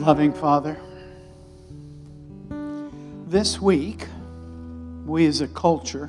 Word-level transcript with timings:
Loving 0.00 0.32
Father, 0.32 0.78
this 3.28 3.60
week, 3.60 4.06
we 5.04 5.26
as 5.26 5.42
a 5.42 5.48
culture 5.48 6.08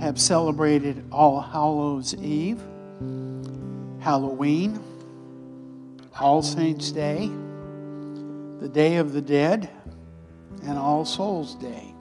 have 0.00 0.20
celebrated 0.20 1.04
All 1.12 1.40
Hallows 1.40 2.16
Eve, 2.16 2.60
Halloween, 4.00 4.80
All 6.18 6.42
Saints' 6.42 6.90
Day, 6.90 7.28
the 8.58 8.68
Day 8.68 8.96
of 8.96 9.12
the 9.12 9.22
Dead, 9.22 9.70
and 10.64 10.76
All 10.76 11.04
Souls' 11.04 11.54
Day. 11.54 11.94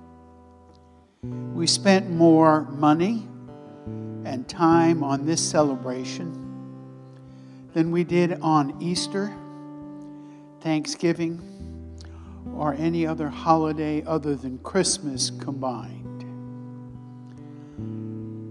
We 1.21 1.67
spent 1.67 2.09
more 2.09 2.61
money 2.71 3.27
and 4.25 4.49
time 4.49 5.03
on 5.03 5.27
this 5.27 5.47
celebration 5.47 6.33
than 7.75 7.91
we 7.91 8.03
did 8.03 8.41
on 8.41 8.81
Easter, 8.81 9.31
Thanksgiving, 10.67 11.39
or 12.53 12.73
any 12.73 13.07
other 13.07 13.29
holiday 13.29 14.03
other 14.05 14.35
than 14.35 14.57
Christmas 14.57 15.29
combined. 15.29 16.25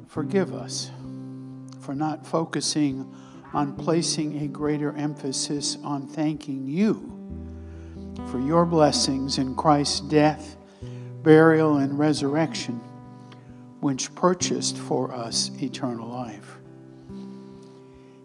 Forgive 0.09 0.55
us 0.55 0.91
for 1.79 1.95
not 1.95 2.27
focusing 2.27 3.15
on 3.53 3.77
placing 3.77 4.43
a 4.43 4.49
greater 4.49 4.95
emphasis 4.95 5.77
on 5.85 6.07
thanking 6.07 6.67
you 6.67 7.13
for 8.31 8.41
your 8.41 8.65
blessings 8.65 9.37
in 9.37 9.55
Christ's 9.55 10.01
death, 10.01 10.57
burial, 11.23 11.77
and 11.77 11.99
resurrection, 11.99 12.81
which 13.81 14.15
purchased 14.15 14.79
for 14.79 15.13
us 15.13 15.51
eternal 15.61 16.09
life. 16.09 16.57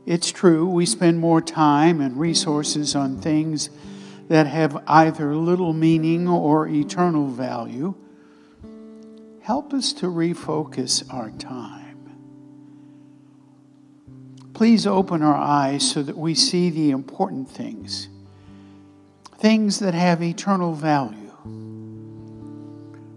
It's 0.03 0.31
true, 0.31 0.67
we 0.67 0.87
spend 0.87 1.19
more 1.19 1.41
time 1.41 2.01
and 2.01 2.19
resources 2.19 2.95
on 2.95 3.21
things 3.21 3.69
that 4.31 4.47
have 4.47 4.81
either 4.87 5.35
little 5.35 5.73
meaning 5.73 6.25
or 6.25 6.65
eternal 6.65 7.27
value. 7.27 7.93
Help 9.41 9.73
us 9.73 9.91
to 9.91 10.05
refocus 10.05 11.03
our 11.13 11.31
time. 11.31 11.97
Please 14.53 14.87
open 14.87 15.21
our 15.21 15.35
eyes 15.35 15.91
so 15.91 16.01
that 16.01 16.17
we 16.17 16.33
see 16.33 16.69
the 16.69 16.91
important 16.91 17.49
things, 17.49 18.07
things 19.37 19.79
that 19.79 19.93
have 19.93 20.23
eternal 20.23 20.73
value. 20.73 21.33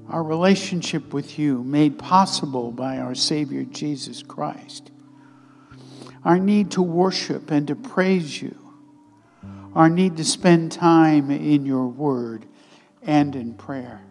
Our 0.09 0.25
relationship 0.25 1.15
with 1.15 1.39
you, 1.39 1.63
made 1.63 1.97
possible 1.97 2.73
by 2.73 2.99
our 2.99 3.15
Savior 3.15 3.63
Jesus 3.63 4.21
Christ 4.21 4.91
our 6.25 6.39
need 6.39 6.71
to 6.73 6.83
worship 6.83 7.51
and 7.51 7.69
to 7.69 7.77
praise 7.77 8.41
you, 8.41 8.64
our 9.75 9.89
need 9.89 10.17
to 10.17 10.25
spend 10.25 10.73
time 10.73 11.31
in 11.31 11.67
your 11.67 11.87
word 11.87 12.47
and 13.03 13.35
in 13.35 13.55
prayer, 13.55 14.03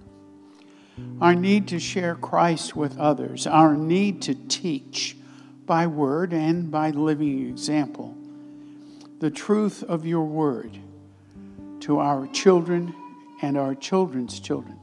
our 1.21 1.33
need 1.33 1.67
to 1.69 1.79
share 1.79 2.15
Christ 2.15 2.75
with 2.75 2.97
others, 2.99 3.47
our 3.47 3.75
need 3.75 4.21
to 4.23 4.35
teach 4.35 5.17
by 5.65 5.87
word 5.87 6.33
and 6.33 6.69
by 6.69 6.89
living 6.91 7.49
example 7.49 8.17
the 9.19 9.31
truth 9.31 9.83
of 9.83 10.05
your 10.05 10.25
word 10.25 10.77
to 11.79 11.97
our 11.99 12.27
children 12.27 12.93
and 13.41 13.57
our 13.57 13.73
children's 13.73 14.39
children. 14.39 14.77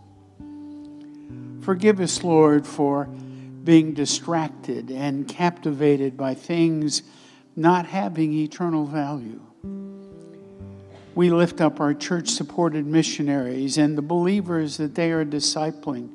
Forgive 1.61 2.01
us, 2.01 2.25
Lord, 2.25 2.67
for 2.67 3.05
being 3.05 3.93
distracted 3.93 4.91
and 4.91 5.29
captivated 5.29 6.17
by 6.17 6.33
things 6.35 7.03
not 7.55 7.85
having 7.85 8.33
eternal 8.33 8.87
value. 8.87 9.43
We 11.15 11.31
lift 11.31 11.61
up 11.61 11.81
our 11.81 11.93
church 11.93 12.29
supported 12.29 12.87
missionaries 12.87 13.77
and 13.77 13.99
the 13.99 14.03
believers 14.03 14.77
that 14.77 14.95
they 14.95 15.11
are 15.11 15.25
discipling, 15.25 16.09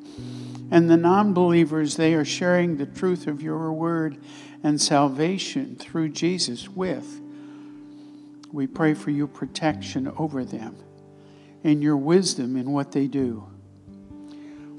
and 0.71 0.89
the 0.89 0.97
non 0.97 1.33
believers 1.33 1.97
they 1.97 2.13
are 2.13 2.25
sharing 2.25 2.77
the 2.77 2.85
truth 2.85 3.27
of 3.27 3.41
your 3.41 3.71
word 3.73 4.17
and 4.63 4.81
salvation 4.81 5.75
through 5.75 6.09
Jesus 6.09 6.69
with. 6.69 7.21
We 8.51 8.67
pray 8.67 8.93
for 8.93 9.11
your 9.11 9.27
protection 9.27 10.11
over 10.17 10.45
them 10.45 10.77
and 11.63 11.83
your 11.83 11.97
wisdom 11.97 12.55
in 12.55 12.71
what 12.71 12.93
they 12.93 13.07
do. 13.07 13.45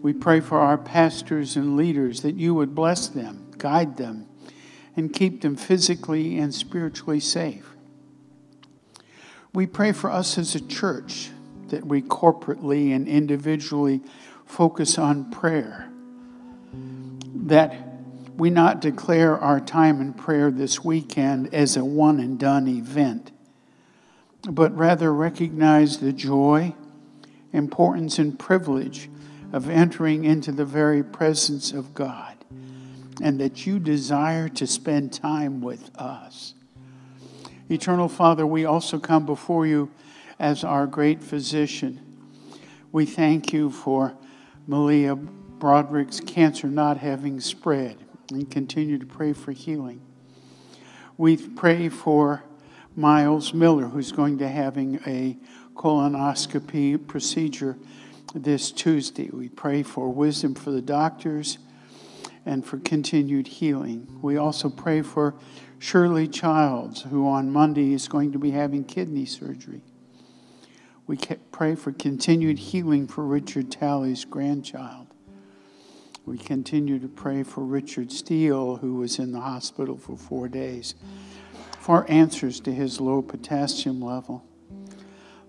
We 0.03 0.13
pray 0.13 0.41
for 0.41 0.59
our 0.59 0.79
pastors 0.79 1.57
and 1.57 1.77
leaders 1.77 2.23
that 2.23 2.37
you 2.37 2.55
would 2.55 2.75
bless 2.75 3.09
them, 3.09 3.51
guide 3.59 3.97
them, 3.97 4.27
and 4.97 5.13
keep 5.13 5.43
them 5.43 5.57
physically 5.57 6.39
and 6.39 6.55
spiritually 6.55 7.21
safe. 7.21 7.76
We 9.57 9.67
pray 9.67 9.93
for 9.93 10.11
us 10.11 10.37
as 10.37 10.55
a 10.55 10.61
church 10.61 11.31
that 11.69 11.87
we 11.87 12.03
corporately 12.03 12.95
and 12.95 13.09
individually 13.09 14.03
focus 14.45 14.99
on 14.99 15.31
prayer, 15.31 15.91
that 17.35 17.75
we 18.37 18.51
not 18.51 18.83
declare 18.83 19.39
our 19.39 19.59
time 19.59 20.03
in 20.03 20.13
prayer 20.13 20.51
this 20.51 20.85
weekend 20.85 21.55
as 21.55 21.75
a 21.75 21.87
one 21.87 22.21
and 22.21 22.39
done 22.39 22.69
event, 22.69 23.33
but 24.47 24.77
rather 24.77 25.11
recognize 25.11 26.01
the 26.01 26.13
joy, 26.13 26.75
importance, 27.55 28.19
and 28.19 28.39
privilege 28.39 29.09
of 29.55 29.71
entering 29.71 30.27
into 30.27 30.53
the 30.53 30.67
very 30.67 31.03
presence 31.03 31.73
of 31.73 31.95
God 31.95 32.37
and 33.23 33.41
that 33.41 33.65
you 33.65 33.79
desire 33.79 34.51
to 34.51 34.67
spend 34.67 35.15
time 35.15 35.63
with 35.63 35.91
us. 35.97 36.53
Eternal 37.69 38.09
Father, 38.09 38.47
we 38.47 38.65
also 38.65 38.99
come 38.99 39.27
before 39.27 39.67
you 39.67 39.91
as 40.39 40.63
our 40.63 40.87
great 40.87 41.21
physician. 41.21 42.01
We 42.93 43.07
thank 43.07 43.53
you 43.53 43.71
for 43.71 44.15
Malia 44.69 45.17
Broderick's 45.17 46.21
cancer 46.21 46.69
not 46.69 46.99
having 46.99 47.41
spread 47.41 47.99
and 48.31 48.49
continue 48.49 48.99
to 48.99 49.07
pray 49.07 49.33
for 49.33 49.51
healing. 49.51 50.01
We 51.17 51.37
pray 51.37 51.89
for 51.89 52.45
Miles 52.95 53.53
Miller, 53.53 53.87
who's 53.87 54.13
going 54.13 54.39
to 54.39 54.49
having 54.49 55.01
a 55.05 55.37
colonoscopy 55.75 57.05
procedure 57.09 57.77
this 58.33 58.71
Tuesday. 58.71 59.29
We 59.33 59.49
pray 59.49 59.83
for 59.83 60.09
wisdom 60.09 60.55
for 60.55 60.71
the 60.71 60.83
doctors 60.83 61.59
and 62.45 62.65
for 62.65 62.79
continued 62.79 63.49
healing. 63.49 64.21
We 64.23 64.37
also 64.37 64.71
pray 64.71 65.03
for 65.03 65.35
Shirley 65.79 66.29
Childs, 66.29 67.03
who 67.03 67.29
on 67.29 67.51
Monday 67.51 67.93
is 67.93 68.09
going 68.09 68.33
to 68.33 68.39
be 68.39 68.51
having 68.51 68.85
kidney 68.85 69.25
surgery. 69.25 69.83
We 71.07 71.19
pray 71.53 71.75
for 71.75 71.93
continued 71.93 72.59
healing 72.59 73.07
for 73.07 73.25
Richard 73.25 73.71
Talley's 73.71 74.25
grandchild. 74.25 75.07
We 76.25 76.39
continue 76.39 76.99
to 76.99 77.09
pray 77.09 77.43
for 77.45 77.63
Richard 77.63 78.11
Steele, 78.11 78.77
who 78.77 78.97
was 78.97 79.19
in 79.19 79.33
the 79.33 79.41
hospital 79.41 79.97
for 79.97 80.17
four 80.17 80.49
days, 80.49 80.97
for 81.79 82.11
answers 82.11 82.59
to 82.61 82.73
his 82.73 83.01
low 83.01 83.23
potassium 83.23 84.01
level. 84.01 84.45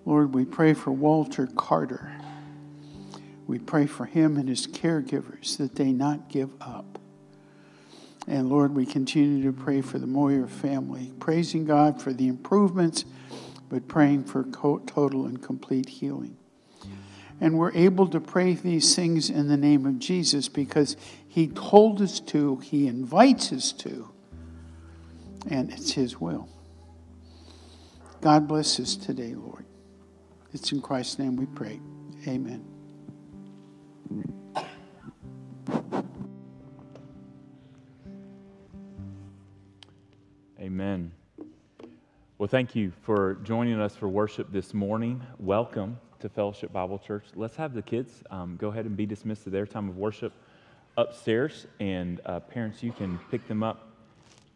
Lord, 0.05 0.35
we 0.35 0.45
pray 0.45 0.73
for 0.73 0.91
Walter 0.91 1.47
Carter 1.47 2.17
we 3.47 3.57
pray 3.57 3.85
for 3.85 4.05
him 4.05 4.35
and 4.37 4.49
his 4.49 4.67
caregivers 4.67 5.57
that 5.57 5.75
they 5.75 5.93
not 5.93 6.27
give 6.27 6.51
up. 6.59 6.96
And 8.27 8.49
Lord, 8.49 8.75
we 8.75 8.85
continue 8.85 9.43
to 9.43 9.53
pray 9.53 9.81
for 9.81 9.99
the 9.99 10.07
Moyer 10.07 10.47
family, 10.47 11.13
praising 11.19 11.63
God 11.63 12.01
for 12.01 12.11
the 12.11 12.27
improvements, 12.27 13.05
but 13.69 13.87
praying 13.87 14.25
for 14.25 14.43
total 14.43 15.25
and 15.25 15.41
complete 15.41 15.87
healing. 15.87 16.37
And 17.39 17.57
we're 17.57 17.73
able 17.73 18.07
to 18.07 18.19
pray 18.19 18.53
these 18.53 18.95
things 18.95 19.29
in 19.29 19.47
the 19.47 19.57
name 19.57 19.85
of 19.85 19.99
Jesus 19.99 20.49
because 20.49 20.97
he 21.27 21.47
told 21.47 22.01
us 22.01 22.19
to, 22.21 22.57
he 22.57 22.87
invites 22.87 23.53
us 23.53 23.71
to, 23.73 24.09
and 25.49 25.71
it's 25.71 25.93
his 25.93 26.19
will. 26.19 26.49
God 28.21 28.47
bless 28.47 28.79
us 28.79 28.95
today, 28.95 29.35
Lord. 29.35 29.65
It's 30.51 30.71
in 30.71 30.81
Christ's 30.81 31.19
name 31.19 31.35
we 31.35 31.45
pray. 31.45 31.79
Amen. 32.27 32.65
Amen. 40.79 41.11
Well, 42.37 42.47
thank 42.47 42.75
you 42.75 42.91
for 43.01 43.39
joining 43.43 43.81
us 43.81 43.95
for 43.95 44.07
worship 44.07 44.51
this 44.51 44.75
morning. 44.75 45.23
Welcome 45.39 45.97
to 46.19 46.29
Fellowship 46.29 46.71
Bible 46.71 46.99
Church. 46.99 47.25
Let's 47.33 47.55
have 47.55 47.73
the 47.73 47.81
kids 47.81 48.21
um, 48.29 48.57
go 48.57 48.67
ahead 48.67 48.85
and 48.85 48.95
be 48.95 49.07
dismissed 49.07 49.45
to 49.45 49.49
their 49.49 49.65
time 49.65 49.89
of 49.89 49.97
worship 49.97 50.33
upstairs, 50.95 51.65
and 51.79 52.21
uh, 52.27 52.41
parents, 52.41 52.83
you 52.83 52.91
can 52.91 53.19
pick 53.31 53.47
them 53.47 53.63
up 53.63 53.87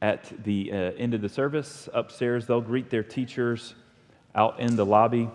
at 0.03 0.31
the 0.43 0.71
uh, 0.71 0.75
end 0.75 1.15
of 1.15 1.23
the 1.23 1.27
service 1.27 1.89
upstairs. 1.91 2.45
They'll 2.45 2.61
greet 2.61 2.91
their 2.91 3.01
teachers 3.01 3.73
out 4.35 4.59
in 4.59 4.75
the 4.75 4.85
lobby. 4.85 5.27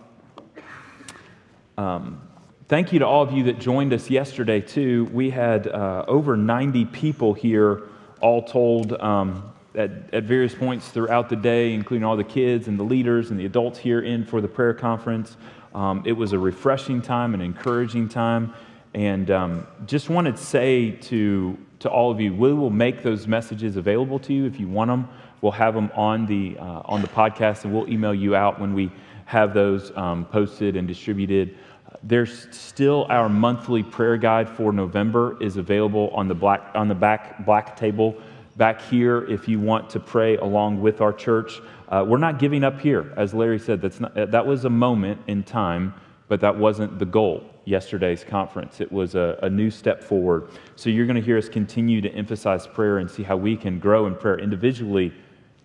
Um, 1.77 2.23
Thank 2.69 2.93
you 2.93 3.01
to 3.01 3.07
all 3.09 3.25
of 3.25 3.33
you 3.33 3.43
that 3.45 3.59
joined 3.59 3.93
us 3.93 4.09
yesterday, 4.09 4.61
too. 4.61 5.07
We 5.07 5.31
had 5.31 5.67
uh, 5.67 6.05
over 6.07 6.37
90 6.37 6.85
people 6.85 7.35
here, 7.35 7.89
all 8.21 8.45
told, 8.45 8.93
um, 8.93 9.53
at, 9.77 9.91
at 10.13 10.25
various 10.25 10.55
points 10.55 10.89
throughout 10.89 11.29
the 11.29 11.37
day, 11.37 11.75
including 11.75 12.05
all 12.05 12.17
the 12.17 12.25
kids 12.25 12.69
and 12.69 12.79
the 12.79 12.85
leaders 12.85 13.31
and 13.31 13.39
the 13.39 13.47
adults 13.47 13.79
here 13.79 14.01
in 14.01 14.25
for 14.25 14.41
the 14.41 14.49
prayer 14.49 14.75
conference. 14.75 15.37
Um, 15.75 16.03
it 16.07 16.13
was 16.13 16.33
a 16.33 16.39
refreshing 16.39 17.03
time, 17.03 17.35
an 17.35 17.41
encouraging 17.41 18.09
time. 18.09 18.55
And 18.95 19.31
um, 19.31 19.67
just 19.87 20.09
wanted 20.09 20.37
to 20.37 20.43
say 20.43 20.93
to, 20.93 21.59
to 21.81 21.91
all 21.91 22.11
of 22.11 22.21
you, 22.21 22.35
we 22.35 22.55
will 22.55 22.71
make 22.71 23.03
those 23.03 23.27
messages 23.27 23.77
available 23.77 24.19
to 24.21 24.33
you 24.33 24.47
if 24.47 24.59
you 24.59 24.69
want 24.69 24.89
them. 24.89 25.09
We'll 25.43 25.53
have 25.53 25.75
them 25.75 25.91
on 25.95 26.25
the, 26.27 26.57
uh, 26.59 26.83
on 26.87 27.03
the 27.03 27.09
podcast 27.09 27.65
and 27.65 27.75
we'll 27.75 27.89
email 27.91 28.15
you 28.15 28.35
out 28.35 28.59
when 28.59 28.73
we 28.73 28.91
have 29.27 29.53
those 29.53 29.95
um, 29.97 30.25
posted 30.25 30.77
and 30.77 30.89
distributed. 30.89 31.59
There's 32.03 32.49
still 32.57 33.07
our 33.11 33.29
monthly 33.29 33.83
prayer 33.83 34.17
guide 34.17 34.49
for 34.49 34.73
November 34.73 35.37
is 35.43 35.57
available 35.57 36.11
on 36.15 36.29
the 36.29 36.35
black 36.35 36.71
on 36.75 36.89
the 36.89 36.95
back 36.95 37.45
black 37.45 37.77
table 37.77 38.17
back 38.57 38.81
here 38.81 39.25
if 39.31 39.49
you 39.49 39.61
want 39.61 39.91
to 39.91 40.01
pray 40.01 40.37
along 40.39 40.81
with 40.81 41.01
our 41.01 41.13
church. 41.13 41.61
Uh, 41.89 42.05
we're 42.07 42.19
not 42.19 42.39
giving 42.39 42.65
up 42.65 42.81
here, 42.81 43.13
as 43.17 43.35
Larry 43.35 43.59
said. 43.59 43.81
That's 43.81 44.01
not, 44.01 44.15
that 44.15 44.47
was 44.47 44.65
a 44.65 44.71
moment 44.71 45.21
in 45.27 45.43
time, 45.43 45.95
but 46.29 46.41
that 46.41 46.57
wasn't 46.57 46.99
the 46.99 47.05
goal. 47.05 47.51
Yesterday's 47.65 48.23
conference, 48.23 48.81
it 48.81 48.91
was 48.93 49.17
a, 49.17 49.39
a 49.43 49.51
new 49.51 49.71
step 49.71 50.03
forward. 50.03 50.51
So 50.77 50.89
you're 50.89 51.07
going 51.07 51.17
to 51.17 51.23
hear 51.23 51.37
us 51.37 51.49
continue 51.49 52.01
to 52.01 52.09
emphasize 52.11 52.67
prayer 52.67 52.99
and 52.99 53.11
see 53.11 53.25
how 53.25 53.37
we 53.37 53.57
can 53.57 53.81
grow 53.81 54.07
in 54.07 54.15
prayer 54.15 54.39
individually 54.39 55.13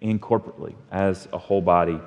and 0.02 0.20
corporately 0.20 0.74
as 0.92 1.28
a 1.32 1.38
whole 1.38 1.62
body. 1.62 2.00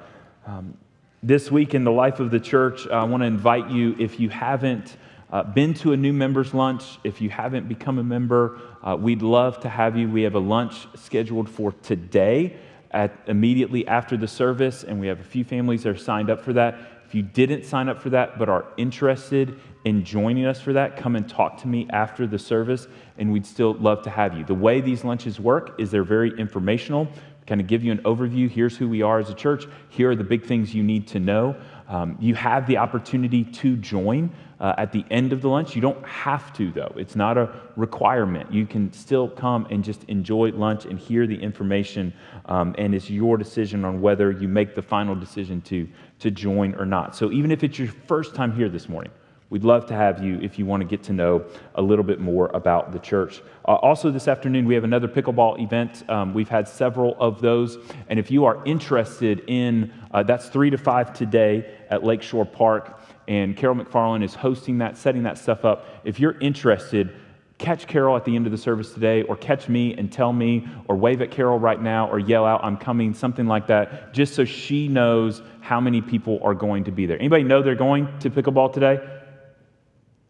Um, 0.46 0.76
this 1.22 1.50
week 1.50 1.74
in 1.74 1.84
the 1.84 1.92
life 1.92 2.20
of 2.20 2.30
the 2.30 2.40
church, 2.40 2.88
I 2.88 3.04
want 3.04 3.22
to 3.22 3.26
invite 3.26 3.70
you, 3.70 3.94
if 3.98 4.18
you 4.18 4.28
haven't 4.28 4.96
uh, 5.34 5.42
been 5.42 5.74
to 5.74 5.92
a 5.92 5.96
new 5.96 6.12
members 6.12 6.54
lunch, 6.54 7.00
if 7.02 7.20
you 7.20 7.28
haven't 7.28 7.68
become 7.68 7.98
a 7.98 8.04
member, 8.04 8.60
uh, 8.84 8.96
we'd 8.96 9.20
love 9.20 9.58
to 9.58 9.68
have 9.68 9.96
you. 9.96 10.08
We 10.08 10.22
have 10.22 10.36
a 10.36 10.38
lunch 10.38 10.86
scheduled 10.94 11.50
for 11.50 11.72
today 11.82 12.56
at 12.92 13.18
immediately 13.26 13.84
after 13.88 14.16
the 14.16 14.28
service, 14.28 14.84
and 14.84 15.00
we 15.00 15.08
have 15.08 15.18
a 15.18 15.24
few 15.24 15.42
families 15.42 15.82
that 15.82 15.88
are 15.90 15.96
signed 15.96 16.30
up 16.30 16.40
for 16.40 16.52
that. 16.52 16.78
If 17.04 17.16
you 17.16 17.22
didn't 17.22 17.64
sign 17.64 17.88
up 17.88 18.00
for 18.00 18.10
that 18.10 18.38
but 18.38 18.48
are 18.48 18.64
interested 18.76 19.58
in 19.84 20.04
joining 20.04 20.46
us 20.46 20.60
for 20.60 20.72
that, 20.74 20.96
come 20.96 21.16
and 21.16 21.28
talk 21.28 21.60
to 21.62 21.66
me 21.66 21.88
after 21.90 22.28
the 22.28 22.38
service, 22.38 22.86
and 23.18 23.32
we'd 23.32 23.44
still 23.44 23.74
love 23.74 24.02
to 24.02 24.10
have 24.10 24.38
you. 24.38 24.44
The 24.44 24.54
way 24.54 24.80
these 24.80 25.02
lunches 25.02 25.40
work 25.40 25.74
is 25.80 25.90
they're 25.90 26.04
very 26.04 26.30
informational 26.38 27.08
kind 27.46 27.60
of 27.60 27.66
give 27.66 27.84
you 27.84 27.92
an 27.92 27.98
overview. 27.98 28.48
Here's 28.48 28.76
who 28.76 28.88
we 28.88 29.02
are 29.02 29.18
as 29.18 29.30
a 29.30 29.34
church. 29.34 29.66
Here 29.90 30.10
are 30.10 30.16
the 30.16 30.24
big 30.24 30.44
things 30.46 30.74
you 30.74 30.82
need 30.82 31.06
to 31.08 31.20
know. 31.20 31.56
Um, 31.88 32.16
you 32.18 32.34
have 32.34 32.66
the 32.66 32.78
opportunity 32.78 33.44
to 33.44 33.76
join 33.76 34.30
uh, 34.60 34.74
at 34.78 34.92
the 34.92 35.04
end 35.10 35.32
of 35.32 35.42
the 35.42 35.48
lunch. 35.48 35.74
You 35.74 35.82
don't 35.82 36.04
have 36.06 36.52
to, 36.54 36.70
though. 36.70 36.92
It's 36.96 37.16
not 37.16 37.38
a 37.38 37.54
requirement. 37.76 38.52
You 38.52 38.66
can 38.66 38.92
still 38.92 39.28
come 39.28 39.66
and 39.70 39.84
just 39.84 40.04
enjoy 40.04 40.50
lunch 40.50 40.84
and 40.84 40.98
hear 40.98 41.26
the 41.26 41.36
information, 41.36 42.12
um, 42.46 42.74
and 42.78 42.94
it's 42.94 43.10
your 43.10 43.36
decision 43.36 43.84
on 43.84 44.00
whether 44.00 44.30
you 44.30 44.48
make 44.48 44.74
the 44.74 44.82
final 44.82 45.14
decision 45.14 45.60
to, 45.62 45.88
to 46.20 46.30
join 46.30 46.74
or 46.74 46.86
not. 46.86 47.16
So, 47.16 47.30
even 47.32 47.50
if 47.50 47.64
it's 47.64 47.78
your 47.78 47.88
first 47.88 48.34
time 48.34 48.54
here 48.54 48.68
this 48.68 48.88
morning, 48.88 49.12
We'd 49.54 49.62
love 49.62 49.86
to 49.86 49.94
have 49.94 50.20
you 50.20 50.40
if 50.40 50.58
you 50.58 50.66
want 50.66 50.80
to 50.80 50.84
get 50.84 51.04
to 51.04 51.12
know 51.12 51.44
a 51.76 51.80
little 51.80 52.04
bit 52.04 52.18
more 52.18 52.50
about 52.54 52.90
the 52.90 52.98
church. 52.98 53.40
Uh, 53.64 53.74
also, 53.74 54.10
this 54.10 54.26
afternoon, 54.26 54.64
we 54.64 54.74
have 54.74 54.82
another 54.82 55.06
pickleball 55.06 55.62
event. 55.62 56.02
Um, 56.10 56.34
we've 56.34 56.48
had 56.48 56.66
several 56.66 57.14
of 57.20 57.40
those. 57.40 57.78
And 58.08 58.18
if 58.18 58.32
you 58.32 58.46
are 58.46 58.64
interested 58.64 59.44
in, 59.46 59.92
uh, 60.10 60.24
that's 60.24 60.48
3 60.48 60.70
to 60.70 60.76
5 60.76 61.12
today 61.12 61.72
at 61.88 62.02
Lakeshore 62.02 62.46
Park. 62.46 63.00
And 63.28 63.56
Carol 63.56 63.76
McFarland 63.76 64.22
is 64.22 64.34
hosting 64.34 64.78
that, 64.78 64.96
setting 64.96 65.22
that 65.22 65.38
stuff 65.38 65.64
up. 65.64 65.86
If 66.04 66.20
you're 66.20 66.38
interested, 66.40 67.14
catch 67.58 67.86
Carol 67.86 68.16
at 68.16 68.24
the 68.24 68.34
end 68.34 68.46
of 68.46 68.52
the 68.52 68.58
service 68.58 68.92
today, 68.92 69.22
or 69.22 69.36
catch 69.36 69.68
me 69.68 69.94
and 69.94 70.12
tell 70.12 70.32
me, 70.32 70.68
or 70.88 70.96
wave 70.96 71.22
at 71.22 71.30
Carol 71.30 71.58
right 71.58 71.80
now, 71.80 72.10
or 72.10 72.18
yell 72.18 72.44
out, 72.44 72.64
I'm 72.64 72.76
coming, 72.76 73.14
something 73.14 73.46
like 73.46 73.66
that, 73.68 74.12
just 74.12 74.34
so 74.34 74.44
she 74.44 74.88
knows 74.88 75.40
how 75.60 75.80
many 75.80 76.02
people 76.02 76.40
are 76.42 76.54
going 76.54 76.84
to 76.84 76.92
be 76.92 77.06
there. 77.06 77.18
Anybody 77.18 77.44
know 77.44 77.62
they're 77.62 77.74
going 77.74 78.18
to 78.18 78.30
pickleball 78.30 78.72
today? 78.72 79.00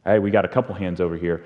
Hey, 0.04 0.18
we 0.18 0.30
got 0.30 0.44
a 0.44 0.48
couple 0.48 0.74
hands 0.74 1.00
over 1.00 1.16
here. 1.16 1.44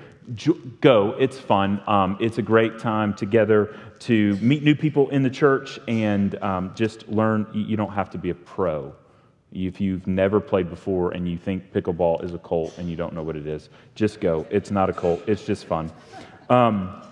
Go, 0.81 1.15
it's 1.19 1.39
fun. 1.39 1.81
Um, 1.87 2.19
it's 2.21 2.39
a 2.39 2.43
great 2.43 2.79
time 2.79 3.15
together 3.15 3.75
to 4.01 4.37
meet 4.37 4.65
new 4.65 4.75
people 4.75 5.09
in 5.11 5.23
the 5.23 5.31
church 5.31 5.79
and 5.87 6.35
um, 6.43 6.73
just 6.75 7.09
learn. 7.09 7.47
You 7.55 7.77
don't 7.77 7.93
have 7.93 8.11
to 8.11 8.19
be 8.19 8.31
a 8.31 8.35
pro. 8.35 8.95
If 9.53 9.81
you've 9.81 10.07
never 10.07 10.41
played 10.41 10.69
before 10.69 11.13
and 11.13 11.29
you 11.29 11.39
think 11.39 11.73
pickleball 11.73 12.23
is 12.23 12.35
a 12.35 12.39
cult 12.39 12.77
and 12.79 12.89
you 12.89 12.97
don't 12.97 13.15
know 13.15 13.23
what 13.23 13.37
it 13.37 13.47
is, 13.47 13.71
just 13.95 14.21
go. 14.21 14.47
It's 14.51 14.71
not 14.71 14.91
a 14.91 14.93
cult, 14.93 15.23
it's 15.27 15.45
just 15.45 15.65
fun. 15.65 15.91
Um, 16.51 17.03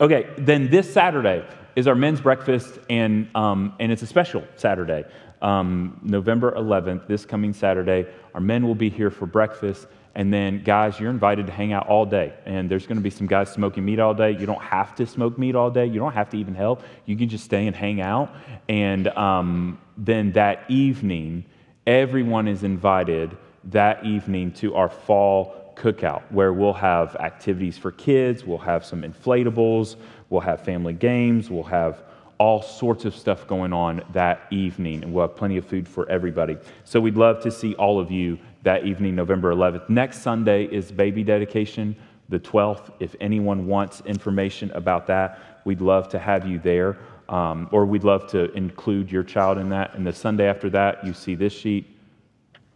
okay, 0.00 0.30
then 0.38 0.70
this 0.70 0.92
Saturday 0.92 1.46
is 1.76 1.86
our 1.86 1.94
men's 1.94 2.22
breakfast, 2.22 2.78
and, 2.88 3.28
um, 3.34 3.74
and 3.78 3.92
it's 3.92 4.02
a 4.02 4.06
special 4.06 4.42
Saturday. 4.56 5.04
Um, 5.42 6.00
November 6.02 6.52
11th, 6.52 7.06
this 7.06 7.26
coming 7.26 7.52
Saturday, 7.52 8.06
our 8.34 8.40
men 8.40 8.66
will 8.66 8.74
be 8.74 8.88
here 8.88 9.10
for 9.10 9.26
breakfast 9.26 9.86
and 10.16 10.32
then, 10.32 10.62
guys, 10.62 10.98
you're 10.98 11.10
invited 11.10 11.46
to 11.48 11.52
hang 11.52 11.74
out 11.74 11.88
all 11.88 12.06
day. 12.06 12.32
And 12.46 12.70
there's 12.70 12.86
going 12.86 12.96
to 12.96 13.02
be 13.02 13.10
some 13.10 13.26
guys 13.26 13.52
smoking 13.52 13.84
meat 13.84 14.00
all 14.00 14.14
day. 14.14 14.30
You 14.30 14.46
don't 14.46 14.62
have 14.62 14.94
to 14.94 15.06
smoke 15.06 15.36
meat 15.36 15.54
all 15.54 15.70
day. 15.70 15.84
You 15.84 15.98
don't 15.98 16.14
have 16.14 16.30
to 16.30 16.38
even 16.38 16.54
help. 16.54 16.82
You 17.04 17.18
can 17.18 17.28
just 17.28 17.44
stay 17.44 17.66
and 17.66 17.76
hang 17.76 18.00
out. 18.00 18.34
And 18.66 19.08
um, 19.08 19.78
then 19.98 20.32
that 20.32 20.64
evening, 20.70 21.44
everyone 21.86 22.48
is 22.48 22.62
invited 22.62 23.36
that 23.64 24.06
evening 24.06 24.52
to 24.52 24.74
our 24.74 24.88
fall 24.88 25.74
cookout 25.76 26.22
where 26.32 26.54
we'll 26.54 26.72
have 26.72 27.14
activities 27.16 27.76
for 27.76 27.92
kids, 27.92 28.42
we'll 28.42 28.56
have 28.56 28.86
some 28.86 29.02
inflatables, 29.02 29.96
we'll 30.30 30.40
have 30.40 30.62
family 30.62 30.94
games, 30.94 31.50
we'll 31.50 31.62
have 31.62 32.02
all 32.38 32.62
sorts 32.62 33.04
of 33.04 33.14
stuff 33.14 33.46
going 33.46 33.72
on 33.72 34.02
that 34.12 34.46
evening, 34.50 35.02
and 35.02 35.12
we'll 35.12 35.26
have 35.26 35.36
plenty 35.36 35.56
of 35.56 35.66
food 35.66 35.88
for 35.88 36.08
everybody. 36.08 36.56
So 36.84 37.00
we'd 37.00 37.16
love 37.16 37.42
to 37.42 37.50
see 37.50 37.74
all 37.74 37.98
of 37.98 38.10
you 38.10 38.38
that 38.66 38.84
evening, 38.84 39.14
November 39.14 39.54
11th. 39.54 39.88
Next 39.88 40.22
Sunday 40.22 40.64
is 40.64 40.90
baby 40.90 41.22
dedication, 41.22 41.94
the 42.28 42.40
12th. 42.40 42.90
If 42.98 43.14
anyone 43.20 43.68
wants 43.68 44.02
information 44.06 44.72
about 44.72 45.06
that, 45.06 45.60
we'd 45.64 45.80
love 45.80 46.08
to 46.08 46.18
have 46.18 46.48
you 46.48 46.58
there, 46.58 46.98
um, 47.28 47.68
or 47.70 47.86
we'd 47.86 48.02
love 48.02 48.28
to 48.32 48.50
include 48.54 49.12
your 49.12 49.22
child 49.22 49.58
in 49.58 49.68
that. 49.68 49.94
And 49.94 50.04
the 50.04 50.12
Sunday 50.12 50.48
after 50.48 50.68
that, 50.70 51.06
you 51.06 51.12
see 51.12 51.36
this 51.36 51.52
sheet. 51.52 51.86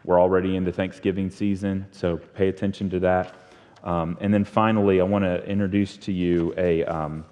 We're 0.05 0.21
already 0.21 0.55
into 0.55 0.71
Thanksgiving 0.71 1.29
season, 1.29 1.89
so 1.91 2.19
pay 2.19 2.47
attention 2.47 2.89
to 2.91 3.01
that. 3.01 3.35
Um, 3.83 4.17
and 4.21 4.33
then 4.33 4.45
finally, 4.45 5.01
I 5.01 5.05
want 5.05 5.25
to 5.25 5.45
introduce 5.45 5.97
to 5.97 6.13
you 6.13 6.55
a 6.57 6.85
um, 6.85 7.25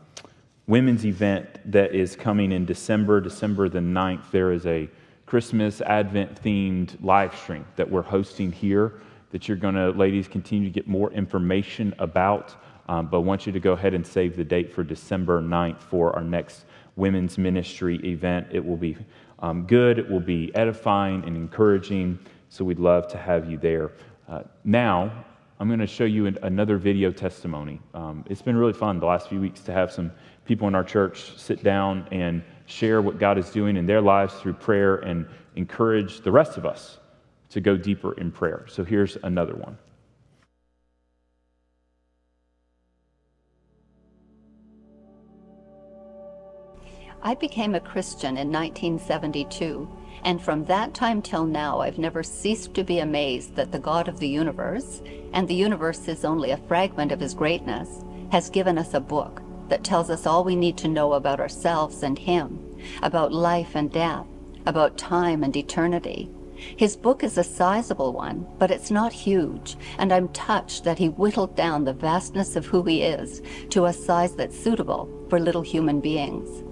women's 0.66 1.06
event 1.06 1.46
that 1.70 1.94
is 1.94 2.16
coming 2.16 2.50
in 2.50 2.64
December, 2.64 3.20
December 3.20 3.68
the 3.68 3.78
9th. 3.78 4.32
There 4.32 4.50
is 4.50 4.66
a 4.66 4.88
Christmas 5.28 5.82
Advent 5.82 6.42
themed 6.42 6.96
live 7.04 7.36
stream 7.36 7.66
that 7.76 7.90
we're 7.90 8.00
hosting 8.00 8.50
here 8.50 8.94
that 9.30 9.46
you're 9.46 9.58
going 9.58 9.74
to, 9.74 9.90
ladies, 9.90 10.26
continue 10.26 10.66
to 10.66 10.72
get 10.72 10.88
more 10.88 11.12
information 11.12 11.94
about. 11.98 12.56
Um, 12.88 13.08
but 13.08 13.18
I 13.18 13.20
want 13.20 13.44
you 13.44 13.52
to 13.52 13.60
go 13.60 13.72
ahead 13.72 13.92
and 13.92 14.06
save 14.06 14.38
the 14.38 14.44
date 14.44 14.72
for 14.72 14.82
December 14.82 15.42
9th 15.42 15.82
for 15.82 16.16
our 16.16 16.24
next 16.24 16.64
women's 16.96 17.36
ministry 17.36 18.00
event. 18.06 18.46
It 18.50 18.64
will 18.64 18.78
be 18.78 18.96
um, 19.40 19.66
good, 19.66 19.98
it 19.98 20.08
will 20.08 20.18
be 20.18 20.50
edifying 20.54 21.22
and 21.26 21.36
encouraging. 21.36 22.18
So 22.48 22.64
we'd 22.64 22.78
love 22.78 23.06
to 23.08 23.18
have 23.18 23.50
you 23.50 23.58
there. 23.58 23.92
Uh, 24.30 24.44
now, 24.64 25.26
I'm 25.60 25.68
going 25.68 25.80
to 25.80 25.86
show 25.86 26.04
you 26.04 26.24
an, 26.24 26.38
another 26.42 26.78
video 26.78 27.12
testimony. 27.12 27.82
Um, 27.92 28.24
it's 28.30 28.40
been 28.40 28.56
really 28.56 28.72
fun 28.72 28.98
the 28.98 29.04
last 29.04 29.28
few 29.28 29.42
weeks 29.42 29.60
to 29.64 29.72
have 29.72 29.92
some 29.92 30.10
people 30.46 30.68
in 30.68 30.74
our 30.74 30.84
church 30.84 31.38
sit 31.38 31.62
down 31.62 32.08
and 32.12 32.42
share 32.68 33.00
what 33.00 33.18
God 33.18 33.38
is 33.38 33.50
doing 33.50 33.76
in 33.76 33.86
their 33.86 34.02
lives 34.02 34.34
through 34.34 34.52
prayer 34.52 34.96
and 34.96 35.26
encourage 35.56 36.20
the 36.20 36.30
rest 36.30 36.58
of 36.58 36.66
us 36.66 36.98
to 37.48 37.60
go 37.60 37.76
deeper 37.76 38.12
in 38.12 38.30
prayer. 38.30 38.66
So 38.68 38.84
here's 38.84 39.16
another 39.22 39.54
one. 39.54 39.78
I 47.22 47.34
became 47.34 47.74
a 47.74 47.80
Christian 47.80 48.36
in 48.36 48.52
1972, 48.52 49.88
and 50.22 50.40
from 50.40 50.64
that 50.66 50.94
time 50.94 51.20
till 51.20 51.46
now, 51.46 51.80
I've 51.80 51.98
never 51.98 52.22
ceased 52.22 52.74
to 52.74 52.84
be 52.84 53.00
amazed 53.00 53.56
that 53.56 53.72
the 53.72 53.78
God 53.78 54.08
of 54.08 54.20
the 54.20 54.28
universe, 54.28 55.02
and 55.32 55.48
the 55.48 55.54
universe 55.54 56.06
is 56.06 56.24
only 56.24 56.52
a 56.52 56.56
fragment 56.68 57.12
of 57.12 57.18
his 57.18 57.34
greatness, 57.34 58.04
has 58.30 58.50
given 58.50 58.78
us 58.78 58.94
a 58.94 59.00
book 59.00 59.42
that 59.68 59.84
tells 59.84 60.10
us 60.10 60.26
all 60.26 60.44
we 60.44 60.56
need 60.56 60.76
to 60.78 60.88
know 60.88 61.12
about 61.14 61.40
ourselves 61.40 62.02
and 62.02 62.18
Him, 62.18 62.76
about 63.02 63.32
life 63.32 63.74
and 63.74 63.90
death, 63.92 64.26
about 64.66 64.98
time 64.98 65.42
and 65.42 65.56
eternity. 65.56 66.30
His 66.76 66.96
book 66.96 67.22
is 67.22 67.38
a 67.38 67.44
sizable 67.44 68.12
one, 68.12 68.46
but 68.58 68.70
it's 68.70 68.90
not 68.90 69.12
huge, 69.12 69.76
and 69.98 70.12
I'm 70.12 70.28
touched 70.28 70.84
that 70.84 70.98
he 70.98 71.08
whittled 71.08 71.54
down 71.54 71.84
the 71.84 71.92
vastness 71.92 72.56
of 72.56 72.66
who 72.66 72.82
he 72.82 73.02
is 73.02 73.42
to 73.70 73.84
a 73.86 73.92
size 73.92 74.34
that's 74.34 74.58
suitable 74.58 75.08
for 75.30 75.38
little 75.38 75.62
human 75.62 76.00
beings. 76.00 76.64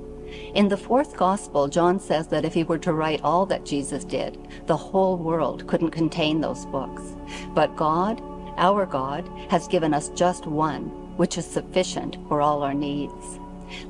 In 0.54 0.68
the 0.68 0.76
fourth 0.76 1.16
gospel, 1.16 1.68
John 1.68 2.00
says 2.00 2.26
that 2.28 2.44
if 2.44 2.52
he 2.52 2.64
were 2.64 2.78
to 2.78 2.92
write 2.92 3.22
all 3.22 3.46
that 3.46 3.64
Jesus 3.64 4.04
did, 4.04 4.36
the 4.66 4.76
whole 4.76 5.16
world 5.16 5.66
couldn't 5.68 5.90
contain 5.90 6.40
those 6.40 6.66
books. 6.66 7.14
But 7.54 7.76
God, 7.76 8.20
our 8.56 8.86
God, 8.86 9.28
has 9.50 9.68
given 9.68 9.94
us 9.94 10.08
just 10.10 10.46
one, 10.46 10.90
which 11.16 11.38
is 11.38 11.46
sufficient 11.46 12.16
for 12.28 12.40
all 12.40 12.62
our 12.62 12.74
needs. 12.74 13.38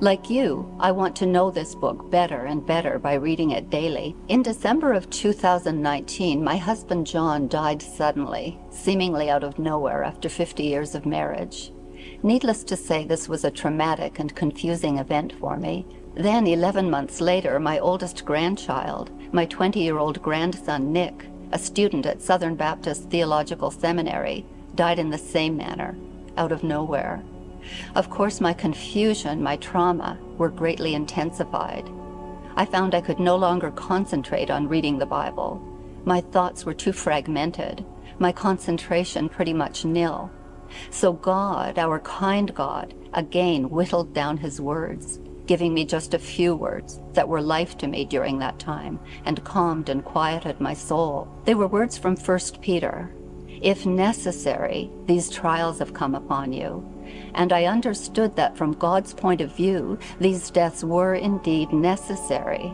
Like 0.01 0.31
you, 0.31 0.75
I 0.81 0.93
want 0.93 1.15
to 1.17 1.27
know 1.27 1.51
this 1.51 1.75
book 1.75 2.11
better 2.11 2.47
and 2.47 2.67
better 2.67 2.99
by 2.99 3.15
reading 3.15 3.51
it 3.51 3.71
daily. 3.71 4.17
In 4.29 4.43
December 4.43 4.93
of 4.93 5.11
2019, 5.11 6.43
my 6.43 6.57
husband 6.57 7.07
John 7.07 7.49
died 7.49 7.83
suddenly, 7.83 8.59
seemingly 8.71 9.29
out 9.29 9.45
of 9.45 9.59
nowhere 9.59 10.03
after 10.03 10.29
50 10.29 10.63
years 10.63 10.95
of 10.95 11.05
marriage. 11.05 11.73
Needless 12.23 12.65
to 12.65 12.77
say, 12.77 13.05
this 13.05 13.29
was 13.29 13.45
a 13.45 13.51
traumatic 13.51 14.19
and 14.19 14.35
confusing 14.35 14.99
event 14.99 15.35
for 15.39 15.57
me. 15.57 15.87
Then, 16.15 16.47
11 16.47 16.89
months 16.89 17.21
later, 17.21 17.61
my 17.61 17.79
oldest 17.79 18.25
grandchild, 18.25 19.11
my 19.33 19.45
20 19.45 19.81
year 19.81 19.99
old 19.99 20.23
grandson 20.23 20.93
Nick, 20.93 21.27
a 21.53 21.59
student 21.59 22.07
at 22.07 22.23
Southern 22.23 22.55
Baptist 22.55 23.11
Theological 23.11 23.71
Seminary, 23.71 24.47
died 24.75 24.99
in 24.99 25.11
the 25.11 25.19
same 25.19 25.57
manner, 25.57 25.97
out 26.37 26.53
of 26.53 26.63
nowhere. 26.63 27.23
Of 27.95 28.11
course, 28.11 28.41
my 28.41 28.53
confusion, 28.53 29.43
my 29.43 29.57
trauma 29.57 30.19
were 30.39 30.51
greatly 30.51 30.95
intensified. 30.95 31.91
I 32.57 32.65
found 32.65 32.95
I 32.95 33.01
could 33.01 33.19
no 33.19 33.37
longer 33.37 33.71
concentrate 33.71 34.51
on 34.51 34.69
reading 34.69 34.99
the 34.99 35.07
Bible. 35.07 35.61
My 36.05 36.21
thoughts 36.21 36.65
were 36.65 36.75
too 36.75 36.93
fragmented, 36.93 37.85
my 38.19 38.33
concentration 38.33 39.29
pretty 39.29 39.53
much 39.53 39.85
nil. 39.85 40.31
So 40.91 41.13
God, 41.13 41.79
our 41.79 42.01
kind 42.01 42.55
God, 42.55 42.95
again 43.13 43.71
whittled 43.71 44.15
down 44.15 44.37
his 44.37 44.61
words, 44.61 45.21
giving 45.47 45.75
me 45.75 45.85
just 45.85 46.15
a 46.15 46.19
few 46.19 46.55
words 46.57 47.01
that 47.13 47.29
were 47.29 47.41
life 47.41 47.77
to 47.79 47.87
me 47.87 48.05
during 48.05 48.39
that 48.39 48.59
time 48.59 48.99
and 49.25 49.45
calmed 49.45 49.89
and 49.89 50.05
quieted 50.05 50.61
my 50.61 50.75
soul. 50.75 51.29
They 51.45 51.55
were 51.55 51.69
words 51.69 51.97
from 51.99 52.17
1 52.17 52.39
Peter. 52.61 53.13
If 53.63 53.87
necessary, 53.87 54.91
these 55.07 55.31
trials 55.31 55.79
have 55.79 55.95
come 55.95 56.15
upon 56.15 56.53
you 56.53 56.85
and 57.35 57.53
I 57.53 57.65
understood 57.65 58.37
that 58.37 58.57
from 58.57 58.73
God's 58.73 59.15
point 59.15 59.41
of 59.41 59.55
view, 59.55 59.99
these 60.19 60.51
deaths 60.51 60.83
were 60.83 61.15
indeed 61.15 61.73
necessary. 61.73 62.73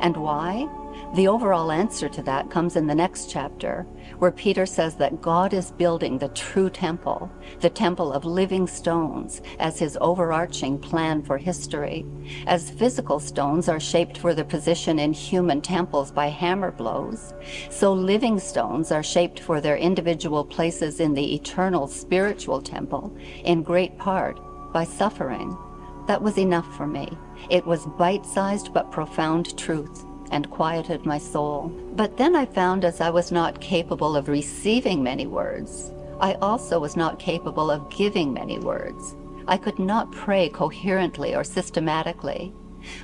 And 0.00 0.16
why? 0.16 0.68
The 1.14 1.28
overall 1.28 1.70
answer 1.70 2.08
to 2.08 2.22
that 2.22 2.50
comes 2.50 2.76
in 2.76 2.86
the 2.86 2.94
next 2.94 3.30
chapter, 3.30 3.86
where 4.22 4.30
Peter 4.30 4.64
says 4.64 4.94
that 4.94 5.20
God 5.20 5.52
is 5.52 5.72
building 5.72 6.16
the 6.16 6.28
true 6.28 6.70
temple, 6.70 7.28
the 7.58 7.68
temple 7.68 8.12
of 8.12 8.24
living 8.24 8.68
stones, 8.68 9.42
as 9.58 9.80
his 9.80 9.98
overarching 10.00 10.78
plan 10.78 11.24
for 11.24 11.36
history. 11.36 12.06
As 12.46 12.70
physical 12.70 13.18
stones 13.18 13.68
are 13.68 13.80
shaped 13.80 14.16
for 14.16 14.32
their 14.32 14.44
position 14.44 15.00
in 15.00 15.12
human 15.12 15.60
temples 15.60 16.12
by 16.12 16.28
hammer 16.28 16.70
blows, 16.70 17.34
so 17.68 17.92
living 17.92 18.38
stones 18.38 18.92
are 18.92 19.02
shaped 19.02 19.40
for 19.40 19.60
their 19.60 19.76
individual 19.76 20.44
places 20.44 21.00
in 21.00 21.14
the 21.14 21.34
eternal 21.34 21.88
spiritual 21.88 22.62
temple, 22.62 23.12
in 23.42 23.64
great 23.64 23.98
part 23.98 24.38
by 24.72 24.84
suffering. 24.84 25.58
That 26.06 26.22
was 26.22 26.38
enough 26.38 26.76
for 26.76 26.86
me. 26.86 27.08
It 27.50 27.66
was 27.66 27.86
bite 27.98 28.24
sized 28.24 28.72
but 28.72 28.92
profound 28.92 29.58
truth 29.58 30.04
and 30.32 30.50
quieted 30.50 31.06
my 31.06 31.18
soul. 31.18 31.68
But 31.94 32.16
then 32.16 32.34
I 32.34 32.46
found 32.46 32.84
as 32.84 33.00
I 33.00 33.10
was 33.10 33.30
not 33.30 33.60
capable 33.60 34.16
of 34.16 34.28
receiving 34.28 35.02
many 35.02 35.26
words, 35.26 35.92
I 36.20 36.34
also 36.34 36.80
was 36.80 36.96
not 36.96 37.18
capable 37.18 37.70
of 37.70 37.90
giving 37.90 38.32
many 38.32 38.58
words. 38.58 39.14
I 39.46 39.56
could 39.56 39.78
not 39.78 40.12
pray 40.12 40.48
coherently 40.48 41.34
or 41.34 41.44
systematically. 41.44 42.52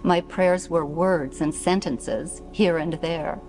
My 0.02 0.20
prayers 0.20 0.70
were 0.70 0.86
words 0.86 1.40
and 1.40 1.54
sentences 1.54 2.42
here 2.52 2.78
and 2.78 2.94
there. 2.94 3.40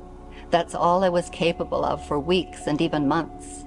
That's 0.50 0.75
all 0.75 1.03
I 1.03 1.09
was 1.09 1.29
capable 1.29 1.86
of 1.86 2.05
for 2.07 2.19
weeks 2.19 2.67
and 2.67 2.81
even 2.81 3.07
months. 3.07 3.65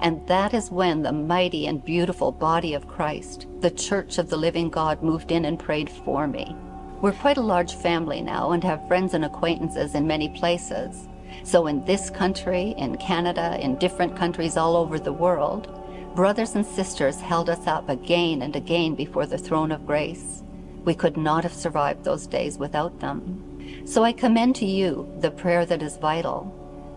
And 0.00 0.26
that 0.26 0.54
is 0.54 0.70
when 0.70 1.02
the 1.02 1.12
mighty 1.12 1.66
and 1.66 1.84
beautiful 1.84 2.32
body 2.32 2.74
of 2.74 2.88
Christ, 2.88 3.46
the 3.60 3.70
church 3.70 4.18
of 4.18 4.30
the 4.30 4.36
living 4.36 4.70
God, 4.70 5.02
moved 5.02 5.30
in 5.30 5.44
and 5.44 5.58
prayed 5.58 5.90
for 5.90 6.26
me. 6.26 6.56
We're 7.04 7.12
quite 7.12 7.36
a 7.36 7.42
large 7.42 7.74
family 7.74 8.22
now 8.22 8.52
and 8.52 8.64
have 8.64 8.88
friends 8.88 9.12
and 9.12 9.26
acquaintances 9.26 9.94
in 9.94 10.06
many 10.06 10.30
places. 10.30 11.06
So, 11.42 11.66
in 11.66 11.84
this 11.84 12.08
country, 12.08 12.74
in 12.78 12.96
Canada, 12.96 13.58
in 13.60 13.76
different 13.76 14.16
countries 14.16 14.56
all 14.56 14.74
over 14.74 14.98
the 14.98 15.12
world, 15.12 15.68
brothers 16.14 16.54
and 16.54 16.64
sisters 16.64 17.20
held 17.20 17.50
us 17.50 17.66
up 17.66 17.90
again 17.90 18.40
and 18.40 18.56
again 18.56 18.94
before 18.94 19.26
the 19.26 19.36
throne 19.36 19.70
of 19.70 19.86
grace. 19.86 20.42
We 20.86 20.94
could 20.94 21.18
not 21.18 21.42
have 21.42 21.52
survived 21.52 22.04
those 22.04 22.26
days 22.26 22.56
without 22.56 23.00
them. 23.00 23.84
So, 23.84 24.02
I 24.02 24.12
commend 24.12 24.56
to 24.56 24.64
you 24.64 25.06
the 25.20 25.30
prayer 25.30 25.66
that 25.66 25.82
is 25.82 25.98
vital 25.98 26.50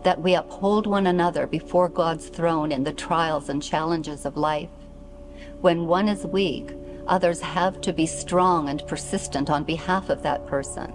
that 0.06 0.22
we 0.22 0.36
uphold 0.36 0.88
one 0.88 1.08
another 1.08 1.46
before 1.46 1.90
God's 1.90 2.30
throne 2.30 2.72
in 2.72 2.86
the 2.86 2.94
trials 2.94 3.50
and 3.50 3.62
challenges 3.62 4.26
of 4.26 4.38
life. 4.38 4.70
When 5.60 5.86
one 5.86 6.08
is 6.08 6.26
weak, 6.26 6.72
Others 7.08 7.40
have 7.42 7.80
to 7.82 7.94
be 7.94 8.06
strong 8.06 8.70
and 8.70 8.86
persistent 8.86 9.50
on 9.50 9.64
behalf 9.64 10.10
of 10.10 10.22
that 10.24 10.46
person. 10.46 10.94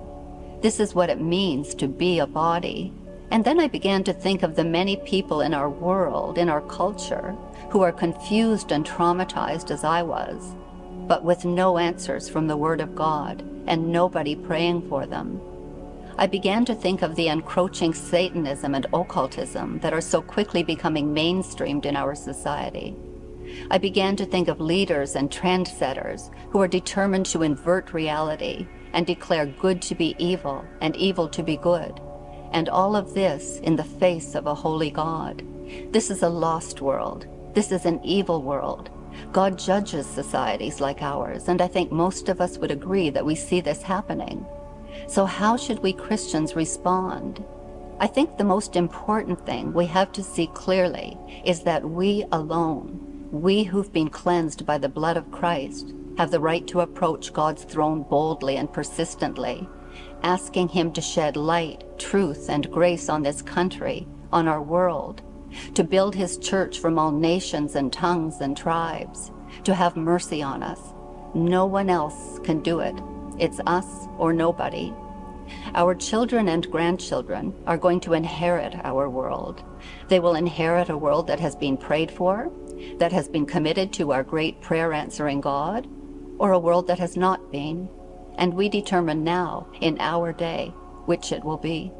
This 0.61 0.78
is 0.78 0.95
what 0.95 1.11
it 1.11 1.21
means 1.21 1.75
to 1.76 1.88
be 1.88 2.19
a 2.19 2.26
body. 2.26 2.92
And 3.31 3.45
then 3.45 3.59
I 3.59 3.66
began 3.66 4.04
to 4.04 4.12
think 4.12 4.42
of 4.42 4.54
the 4.54 4.64
many 4.64 4.97
people 4.97 5.40
in 5.40 5.54
our 5.54 5.71
world, 5.71 6.37
in 6.37 6.50
our 6.50 6.61
culture, 6.61 7.35
who 7.71 7.81
are 7.81 7.92
confused 7.92 8.73
and 8.73 8.85
traumatized 8.85 9.71
as 9.71 9.85
I 9.85 10.02
was, 10.02 10.54
but 11.09 11.25
with 11.25 11.47
no 11.47 11.78
answers 11.78 12.28
from 12.28 12.47
the 12.47 12.59
Word 12.59 12.83
of 12.83 12.95
God 12.95 13.42
and 13.66 13.90
nobody 13.90 14.37
praying 14.37 14.88
for 14.88 15.07
them. 15.07 15.40
I 16.19 16.26
began 16.26 16.66
to 16.66 16.75
think 16.75 17.00
of 17.00 17.16
the 17.16 17.28
encroaching 17.28 17.95
Satanism 17.95 18.75
and 18.75 18.87
occultism 18.92 19.78
that 19.78 19.95
are 19.95 20.00
so 20.02 20.21
quickly 20.21 20.62
becoming 20.62 21.14
mainstreamed 21.14 21.87
in 21.87 21.97
our 21.97 22.14
society. 22.14 22.95
I 23.71 23.78
began 23.78 24.16
to 24.16 24.26
think 24.26 24.49
of 24.49 24.61
leaders 24.61 25.16
and 25.16 25.30
trendsetters 25.30 26.30
who 26.50 26.61
are 26.61 26.68
determined 26.68 27.26
to 27.26 27.42
invert 27.42 27.92
reality 27.92 28.66
and 28.92 29.06
declare 29.06 29.47
good 29.47 29.80
to 29.82 29.94
be 29.94 30.14
evil 30.18 30.64
and 30.80 30.97
evil 30.97 31.28
to 31.28 31.42
be 31.42 31.56
good. 31.56 32.00
And 32.52 32.68
all 32.68 32.94
of 32.97 33.14
this 33.14 33.59
in 33.61 33.76
the 33.76 33.85
face 33.85 34.35
of 34.35 34.47
a 34.47 34.54
holy 34.54 34.90
God. 34.90 35.42
This 35.90 36.11
is 36.11 36.23
a 36.23 36.28
lost 36.28 36.80
world. 36.80 37.26
This 37.54 37.73
is 37.73 37.87
an 37.87 38.00
evil 38.04 38.42
world. 38.42 38.90
God 39.32 39.59
judges 39.59 40.06
societies 40.06 40.80
like 40.80 41.02
ours, 41.02 41.49
and 41.49 41.61
I 41.61 41.68
think 41.68 41.92
most 41.92 42.28
of 42.28 42.40
us 42.40 42.59
would 42.59 42.71
agree 42.71 43.11
that 43.11 43.25
we 43.25 43.35
see 43.35 43.61
this 43.61 43.82
happening. 43.82 44.47
So, 45.06 45.25
how 45.25 45.56
should 45.56 45.78
we 45.80 45.92
Christians 45.92 46.56
respond? 46.56 47.44
I 48.00 48.06
think 48.06 48.37
the 48.37 48.44
most 48.44 48.75
important 48.75 49.44
thing 49.47 49.73
we 49.73 49.87
have 49.87 50.12
to 50.12 50.23
see 50.23 50.49
clearly 50.49 51.16
is 51.44 51.62
that 51.62 51.88
we 51.88 52.25
alone, 52.32 53.12
we 53.33 53.65
who've 53.65 53.93
been 53.95 54.11
cleansed 54.11 54.67
by 54.67 54.77
the 54.77 54.91
blood 54.91 55.17
of 55.17 55.31
Christ 55.31 55.95
have 56.19 56.31
the 56.31 56.39
right 56.39 56.67
to 56.67 56.81
approach 56.81 57.33
God's 57.33 57.65
throne 57.65 58.03
boldly 58.03 58.59
and 58.59 58.71
persistently, 58.71 59.67
asking 60.23 60.69
Him 60.69 60.93
to 60.93 61.01
shed 61.01 61.35
light, 61.35 61.83
truth, 61.99 62.51
and 62.51 62.71
grace 62.71 63.09
on 63.09 63.23
this 63.23 63.41
country, 63.41 64.07
on 64.31 64.49
our 64.49 64.61
world, 64.61 65.23
to 65.75 65.83
build 65.83 66.15
His 66.15 66.37
church 66.37 66.79
from 66.79 66.99
all 66.99 67.11
nations 67.11 67.75
and 67.75 67.91
tongues 67.91 68.43
and 68.43 68.55
tribes, 68.55 69.33
to 69.65 69.75
have 69.75 69.97
mercy 69.97 70.43
on 70.43 70.62
us. 70.62 70.93
No 71.35 71.65
one 71.65 71.89
else 71.89 72.39
can 72.41 72.61
do 72.62 72.81
it. 72.81 72.95
It's 73.39 73.61
us 73.67 73.87
or 74.19 74.35
nobody. 74.35 74.93
Our 75.75 75.95
children 75.95 76.49
and 76.49 76.71
grandchildren 76.71 77.55
are 77.67 77.79
going 77.79 78.01
to 78.01 78.12
inherit 78.12 78.75
our 78.85 79.09
world. 79.09 79.62
They 80.09 80.21
will 80.21 80.35
inherit 80.35 80.91
a 80.91 80.99
world 80.99 81.27
that 81.29 81.41
has 81.41 81.57
been 81.57 81.77
prayed 81.77 82.11
for, 82.11 82.51
that 82.99 83.12
has 83.12 83.29
been 83.29 83.47
committed 83.47 83.93
to 83.95 84.12
our 84.12 84.23
great 84.23 84.61
prayer 84.61 84.93
answering 84.93 85.41
God, 85.41 85.89
or 86.39 86.53
a 86.53 86.59
world 86.59 86.87
that 86.87 86.99
has 86.99 87.17
not 87.17 87.53
been, 87.53 87.89
and 88.37 88.55
we 88.55 88.69
determine 88.69 89.25
now, 89.25 89.69
in 89.81 90.01
our 90.01 90.33
day, 90.33 90.69
which 91.07 91.33
it 91.33 91.45
will 91.45 91.59
be. 91.59 91.93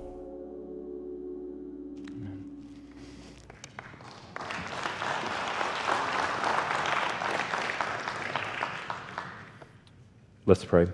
Let's 10.45 10.65
pray. 10.65 10.89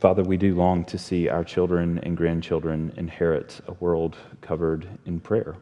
Father, 0.00 0.22
we 0.22 0.36
do 0.36 0.54
long 0.54 0.84
to 0.86 0.98
see 0.98 1.28
our 1.28 1.44
children 1.44 1.98
and 2.02 2.16
grandchildren 2.16 2.92
inherit 2.96 3.60
a 3.66 3.72
world 3.74 4.16
covered 4.40 4.86
in 5.06 5.20
prayer. 5.20 5.56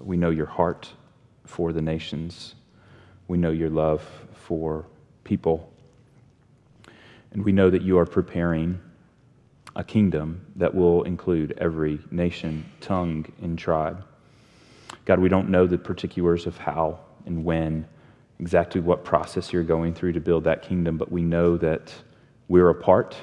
We 0.00 0.16
know 0.16 0.30
your 0.30 0.46
heart 0.46 0.90
for 1.44 1.72
the 1.72 1.82
nations. 1.82 2.54
We 3.28 3.38
know 3.38 3.50
your 3.50 3.70
love 3.70 4.02
for 4.34 4.86
people. 5.24 5.72
And 7.32 7.44
we 7.44 7.52
know 7.52 7.70
that 7.70 7.82
you 7.82 7.98
are 7.98 8.06
preparing 8.06 8.80
a 9.74 9.84
kingdom 9.84 10.44
that 10.56 10.74
will 10.74 11.02
include 11.04 11.56
every 11.58 11.98
nation, 12.10 12.64
tongue, 12.80 13.26
and 13.40 13.58
tribe. 13.58 14.04
God, 15.04 15.18
we 15.18 15.28
don't 15.28 15.48
know 15.48 15.66
the 15.66 15.78
particulars 15.78 16.46
of 16.46 16.58
how 16.58 17.00
and 17.24 17.44
when, 17.44 17.86
exactly 18.38 18.80
what 18.80 19.04
process 19.04 19.52
you're 19.52 19.62
going 19.62 19.94
through 19.94 20.12
to 20.12 20.20
build 20.20 20.44
that 20.44 20.62
kingdom, 20.62 20.98
but 20.98 21.10
we 21.10 21.22
know 21.22 21.56
that 21.56 21.94
we're 22.48 22.68
a 22.68 22.74
part 22.74 23.16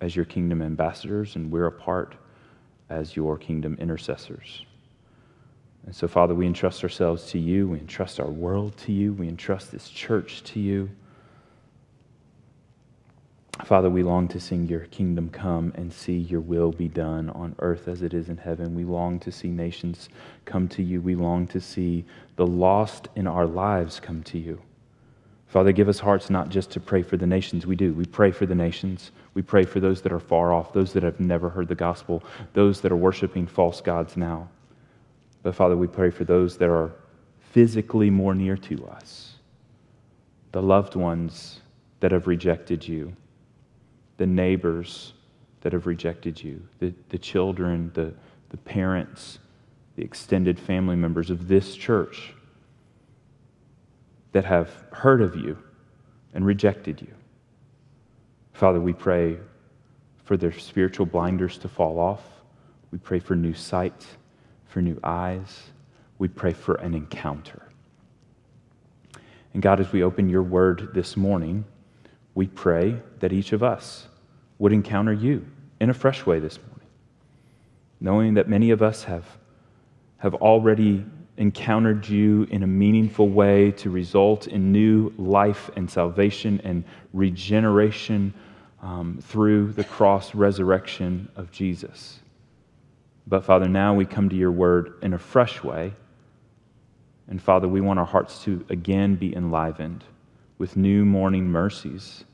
as 0.00 0.14
your 0.14 0.24
kingdom 0.24 0.60
ambassadors 0.60 1.36
and 1.36 1.50
we're 1.50 1.66
a 1.66 1.72
part 1.72 2.16
as 2.90 3.16
your 3.16 3.38
kingdom 3.38 3.76
intercessors. 3.80 4.66
And 5.84 5.94
so, 5.94 6.06
Father, 6.06 6.34
we 6.34 6.46
entrust 6.46 6.82
ourselves 6.82 7.26
to 7.32 7.38
you. 7.38 7.68
We 7.68 7.80
entrust 7.80 8.20
our 8.20 8.30
world 8.30 8.76
to 8.78 8.92
you. 8.92 9.12
We 9.12 9.28
entrust 9.28 9.72
this 9.72 9.88
church 9.88 10.42
to 10.44 10.60
you. 10.60 10.90
Father, 13.64 13.90
we 13.90 14.02
long 14.02 14.28
to 14.28 14.40
sing 14.40 14.66
your 14.66 14.80
kingdom 14.86 15.28
come 15.28 15.72
and 15.76 15.92
see 15.92 16.16
your 16.16 16.40
will 16.40 16.72
be 16.72 16.88
done 16.88 17.30
on 17.30 17.54
earth 17.58 17.86
as 17.86 18.02
it 18.02 18.14
is 18.14 18.28
in 18.28 18.38
heaven. 18.38 18.74
We 18.74 18.84
long 18.84 19.20
to 19.20 19.30
see 19.30 19.48
nations 19.48 20.08
come 20.44 20.68
to 20.68 20.82
you. 20.82 21.00
We 21.00 21.14
long 21.14 21.46
to 21.48 21.60
see 21.60 22.04
the 22.36 22.46
lost 22.46 23.08
in 23.14 23.26
our 23.26 23.46
lives 23.46 24.00
come 24.00 24.22
to 24.24 24.38
you. 24.38 24.60
Father, 25.48 25.70
give 25.70 25.88
us 25.88 25.98
hearts 25.98 26.30
not 26.30 26.48
just 26.48 26.70
to 26.70 26.80
pray 26.80 27.02
for 27.02 27.18
the 27.18 27.26
nations. 27.26 27.66
We 27.66 27.76
do. 27.76 27.92
We 27.92 28.06
pray 28.06 28.30
for 28.30 28.46
the 28.46 28.54
nations. 28.54 29.12
We 29.34 29.42
pray 29.42 29.64
for 29.64 29.80
those 29.80 30.00
that 30.00 30.12
are 30.12 30.18
far 30.18 30.52
off, 30.52 30.72
those 30.72 30.94
that 30.94 31.02
have 31.02 31.20
never 31.20 31.50
heard 31.50 31.68
the 31.68 31.74
gospel, 31.74 32.24
those 32.54 32.80
that 32.80 32.90
are 32.90 32.96
worshiping 32.96 33.46
false 33.46 33.82
gods 33.82 34.16
now. 34.16 34.48
But 35.42 35.54
Father, 35.54 35.76
we 35.76 35.86
pray 35.86 36.10
for 36.10 36.24
those 36.24 36.56
that 36.58 36.70
are 36.70 36.92
physically 37.50 38.10
more 38.10 38.34
near 38.34 38.56
to 38.56 38.86
us, 38.86 39.34
the 40.52 40.62
loved 40.62 40.94
ones 40.94 41.60
that 42.00 42.12
have 42.12 42.26
rejected 42.26 42.86
you 42.86 43.14
the 44.22 44.26
neighbors 44.26 45.14
that 45.62 45.72
have 45.72 45.86
rejected 45.86 46.40
you, 46.40 46.62
the, 46.78 46.94
the 47.08 47.18
children, 47.18 47.90
the, 47.94 48.14
the 48.50 48.56
parents, 48.56 49.40
the 49.96 50.02
extended 50.04 50.58
family 50.60 50.94
members 50.94 51.28
of 51.28 51.48
this 51.48 51.74
church 51.74 52.32
that 54.30 54.44
have 54.44 54.70
heard 54.92 55.20
of 55.20 55.34
you 55.34 55.58
and 56.34 56.46
rejected 56.46 57.00
you. 57.00 57.12
Father, 58.52 58.80
we 58.80 58.92
pray 58.92 59.36
for 60.24 60.36
their 60.36 60.52
spiritual 60.52 61.06
blinders 61.06 61.58
to 61.58 61.68
fall 61.68 61.98
off. 61.98 62.22
We 62.90 62.98
pray 62.98 63.18
for 63.18 63.34
new 63.34 63.54
sight, 63.54 64.06
for 64.72 64.80
new 64.80 64.98
eyes. 65.04 65.70
We 66.18 66.28
pray 66.28 66.52
for 66.52 66.76
an 66.76 66.94
encounter. 66.94 67.68
And 69.52 69.62
God, 69.62 69.80
as 69.80 69.92
we 69.92 70.02
open 70.02 70.30
your 70.30 70.42
word 70.42 70.94
this 70.94 71.16
morning, 71.16 71.64
we 72.34 72.46
pray 72.46 72.96
that 73.20 73.32
each 73.32 73.52
of 73.52 73.62
us 73.62 74.08
would 74.58 74.72
encounter 74.72 75.12
you 75.12 75.44
in 75.80 75.90
a 75.90 75.94
fresh 75.94 76.24
way 76.24 76.38
this 76.38 76.58
morning, 76.58 76.86
knowing 78.00 78.34
that 78.34 78.48
many 78.48 78.70
of 78.70 78.80
us 78.80 79.04
have, 79.04 79.26
have 80.18 80.34
already 80.36 81.04
encountered 81.36 82.08
you 82.08 82.46
in 82.50 82.62
a 82.62 82.66
meaningful 82.66 83.28
way 83.28 83.72
to 83.72 83.90
result 83.90 84.46
in 84.46 84.72
new 84.72 85.12
life 85.18 85.70
and 85.76 85.90
salvation 85.90 86.60
and 86.64 86.84
regeneration 87.12 88.32
um, 88.80 89.18
through 89.22 89.72
the 89.72 89.84
cross 89.84 90.34
resurrection 90.34 91.28
of 91.36 91.50
Jesus. 91.50 92.21
But 93.26 93.44
Father, 93.44 93.68
now 93.68 93.94
we 93.94 94.04
come 94.04 94.28
to 94.28 94.36
your 94.36 94.52
word 94.52 94.94
in 95.02 95.14
a 95.14 95.18
fresh 95.18 95.62
way. 95.62 95.92
And 97.28 97.40
Father, 97.40 97.68
we 97.68 97.80
want 97.80 97.98
our 97.98 98.06
hearts 98.06 98.42
to 98.44 98.64
again 98.68 99.14
be 99.14 99.34
enlivened 99.34 100.04
with 100.58 100.76
new 100.76 101.04
morning 101.04 101.46
mercies 101.46 102.24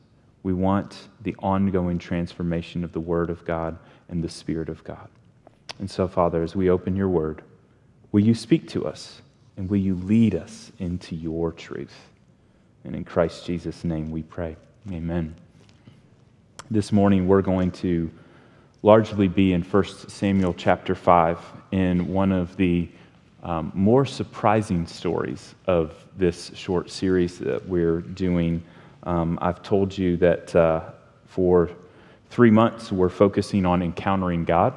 we 0.43 0.53
want 0.53 1.09
the 1.21 1.35
ongoing 1.41 1.99
transformation 1.99 2.85
of 2.85 2.93
the 2.93 3.01
Word 3.01 3.31
of 3.31 3.45
God 3.45 3.79
and 4.09 4.23
the 4.23 4.29
Spirit 4.29 4.69
of 4.69 4.83
God. 4.85 5.09
And 5.79 5.91
so, 5.91 6.09
Father, 6.09 6.43
as 6.43 6.57
we 6.57 6.71
open 6.71 6.97
your 6.97 7.09
Word, 7.09 7.43
will 8.13 8.25
you 8.25 8.35
speak 8.35 8.69
to 8.69 8.87
us 8.87 9.21
and 9.57 9.69
will 9.69 9.79
you 9.79 9.95
lead 9.95 10.35
us 10.35 10.73
into 10.79 11.15
your 11.15 11.53
truth? 11.53 12.11
And 12.85 12.95
in 12.95 13.05
Christ 13.05 13.45
Jesus' 13.45 13.85
name 13.85 14.11
we 14.11 14.23
pray. 14.23 14.57
Amen. 14.91 15.35
This 16.71 16.93
morning 16.93 17.29
we're 17.29 17.43
going 17.43 17.71
to 17.73 18.11
largely 18.83 19.29
be 19.29 19.53
in 19.53 19.63
1 19.63 19.85
Samuel 19.85 20.55
chapter 20.55 20.95
5 20.95 21.39
in 21.73 22.09
one 22.09 22.33
of 22.33 22.57
the 22.57 22.89
um, 23.43 23.71
more 23.75 24.05
surprising 24.05 24.87
stories 24.87 25.55
of 25.67 25.95
this 26.17 26.51
short 26.55 26.91
series 26.91 27.39
that 27.39 27.67
we're 27.69 28.01
doing 28.01 28.63
um, 29.05 29.39
I've 29.41 29.63
told 29.63 29.97
you 29.97 30.17
that 30.19 30.55
uh, 30.55 30.83
for 31.27 31.71
three 32.31 32.51
months 32.51 32.93
we're 32.93 33.09
focusing 33.09 33.65
on 33.65 33.83
encountering 33.83 34.45
God. 34.45 34.75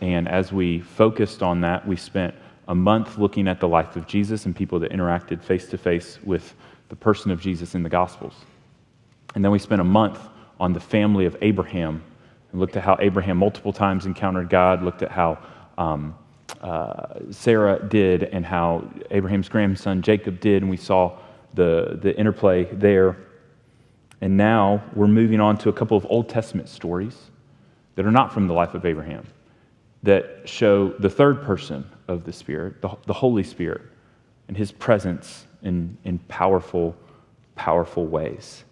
And 0.00 0.28
as 0.28 0.52
we 0.52 0.80
focused 0.80 1.42
on 1.42 1.62
that, 1.62 1.86
we 1.86 1.96
spent 1.96 2.34
a 2.68 2.74
month 2.74 3.18
looking 3.18 3.48
at 3.48 3.58
the 3.60 3.68
life 3.68 3.96
of 3.96 4.06
Jesus 4.06 4.46
and 4.46 4.54
people 4.54 4.78
that 4.80 4.92
interacted 4.92 5.42
face 5.42 5.68
to 5.68 5.78
face 5.78 6.18
with 6.22 6.54
the 6.90 6.96
person 6.96 7.30
of 7.30 7.40
Jesus 7.40 7.74
in 7.74 7.82
the 7.82 7.88
Gospels. 7.88 8.34
And 9.34 9.44
then 9.44 9.52
we 9.52 9.58
spent 9.58 9.80
a 9.80 9.84
month 9.84 10.20
on 10.58 10.72
the 10.72 10.80
family 10.80 11.24
of 11.24 11.36
Abraham 11.40 12.02
and 12.50 12.60
looked 12.60 12.76
at 12.76 12.82
how 12.82 12.96
Abraham 13.00 13.36
multiple 13.36 13.72
times 13.72 14.06
encountered 14.06 14.48
God, 14.48 14.82
looked 14.82 15.02
at 15.02 15.10
how 15.10 15.38
um, 15.78 16.14
uh, 16.60 17.20
Sarah 17.30 17.86
did, 17.88 18.24
and 18.24 18.44
how 18.44 18.88
Abraham's 19.10 19.48
grandson 19.48 20.02
Jacob 20.02 20.40
did, 20.40 20.62
and 20.62 20.70
we 20.70 20.76
saw 20.76 21.18
the, 21.54 21.98
the 22.00 22.16
interplay 22.18 22.64
there. 22.64 23.16
And 24.20 24.36
now 24.36 24.82
we're 24.94 25.08
moving 25.08 25.40
on 25.40 25.56
to 25.58 25.68
a 25.68 25.72
couple 25.72 25.96
of 25.96 26.06
Old 26.10 26.28
Testament 26.28 26.68
stories 26.68 27.16
that 27.94 28.04
are 28.04 28.10
not 28.10 28.32
from 28.32 28.46
the 28.46 28.54
life 28.54 28.74
of 28.74 28.84
Abraham, 28.84 29.26
that 30.02 30.42
show 30.44 30.88
the 30.88 31.10
third 31.10 31.42
person 31.42 31.88
of 32.08 32.24
the 32.24 32.32
Spirit, 32.32 32.82
the, 32.82 32.90
the 33.06 33.12
Holy 33.12 33.42
Spirit, 33.42 33.82
and 34.48 34.56
his 34.56 34.72
presence 34.72 35.46
in, 35.62 35.96
in 36.04 36.18
powerful, 36.20 36.96
powerful 37.54 38.06
ways. 38.06 38.64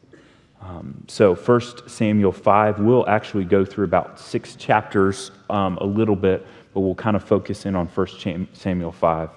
Um, 0.61 1.05
so, 1.07 1.35
1 1.35 1.89
Samuel 1.89 2.33
5, 2.33 2.81
we'll 2.81 3.09
actually 3.09 3.45
go 3.45 3.65
through 3.65 3.85
about 3.85 4.19
six 4.19 4.57
chapters 4.57 5.31
um, 5.51 5.79
a 5.79 5.85
little 5.85 6.17
bit, 6.17 6.47
but 6.75 6.81
we'll 6.81 6.95
kind 6.95 7.17
of 7.17 7.23
focus 7.23 7.65
in 7.65 7.77
on 7.77 7.87
1 7.87 8.49
Samuel 8.53 8.93
5. 8.93 9.31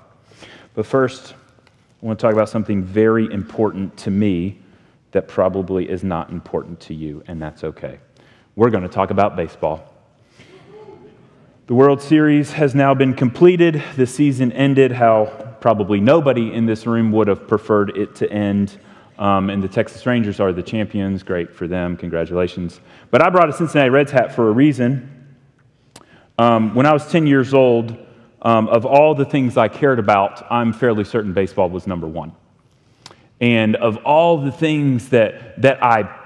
But 0.74 0.86
first, 0.86 1.34
I 2.02 2.06
want 2.06 2.18
to 2.18 2.24
talk 2.24 2.34
about 2.34 2.50
something 2.50 2.84
very 2.84 3.32
important 3.32 3.96
to 3.98 4.12
me 4.12 4.58
that 5.12 5.28
probably 5.28 5.90
is 5.90 6.04
not 6.04 6.32
important 6.32 6.80
to 6.82 6.94
you, 6.94 7.24
and 7.28 7.42
that's 7.42 7.64
okay. 7.64 8.00
We're 8.56 8.70
going 8.70 8.84
to 8.84 8.90
talk 8.90 9.12
about 9.12 9.36
baseball. 9.36 9.94
The 11.68 11.76
World 11.76 12.02
Series 12.02 12.52
has 12.54 12.76
now 12.76 12.94
been 12.94 13.14
completed. 13.14 13.82
The 13.96 14.08
season 14.08 14.52
ended 14.52 14.92
how 14.92 15.56
probably 15.62 16.00
nobody 16.02 16.52
in 16.54 16.66
this 16.66 16.86
room 16.86 17.12
would 17.12 17.28
have 17.28 17.48
preferred 17.48 17.96
it 17.96 18.16
to 18.16 18.32
end. 18.32 18.78
Um, 19.22 19.52
and 19.52 19.62
the 19.62 19.68
Texas 19.68 20.04
Rangers 20.08 20.40
are 20.40 20.52
the 20.52 20.64
champions. 20.64 21.22
Great 21.22 21.54
for 21.54 21.68
them. 21.68 21.96
Congratulations. 21.96 22.82
But 23.12 23.22
I 23.22 23.30
brought 23.30 23.50
a 23.50 23.54
Cincinnati 23.54 23.92
Reds 23.92 24.12
hat 24.12 24.34
for 24.34 24.50
a 24.50 24.52
reason. 24.52 25.38
Um, 26.40 26.74
when 26.74 26.88
I 26.88 26.92
was 26.92 27.08
10 27.12 27.28
years 27.28 27.54
old, 27.54 27.96
um, 28.42 28.68
of 28.68 28.84
all 28.84 29.14
the 29.14 29.24
things 29.24 29.58
I 29.58 29.68
cared 29.68 30.00
about, 30.00 30.52
I'm 30.52 30.74
fairly 30.74 31.04
certain 31.04 31.34
baseball 31.34 31.70
was 31.70 31.86
number 31.86 32.08
one. 32.08 32.32
And 33.40 33.76
of 33.76 33.98
all 33.98 34.40
the 34.40 34.52
things 34.52 35.10
that, 35.10 35.62
that 35.62 35.84
I 35.84 36.18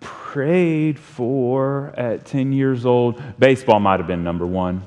prayed 0.00 0.98
for 0.98 1.94
at 1.96 2.26
10 2.26 2.52
years 2.52 2.84
old, 2.84 3.22
baseball 3.38 3.78
might 3.78 4.00
have 4.00 4.08
been 4.08 4.24
number 4.24 4.46
one 4.46 4.82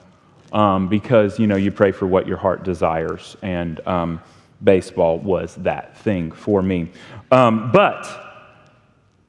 um, 0.51 0.89
because, 0.89 1.39
you 1.39 1.47
know, 1.47 1.55
you 1.55 1.71
pray 1.71 1.93
for 1.93 2.05
what 2.05 2.27
your 2.27 2.37
heart 2.37 2.63
desires. 2.63 3.37
And 3.41 3.79
um, 3.87 4.21
baseball 4.65 5.19
was 5.19 5.55
that 5.55 5.97
thing 5.99 6.31
for 6.31 6.61
me. 6.61 6.91
Um, 7.31 7.71
but 7.71 8.25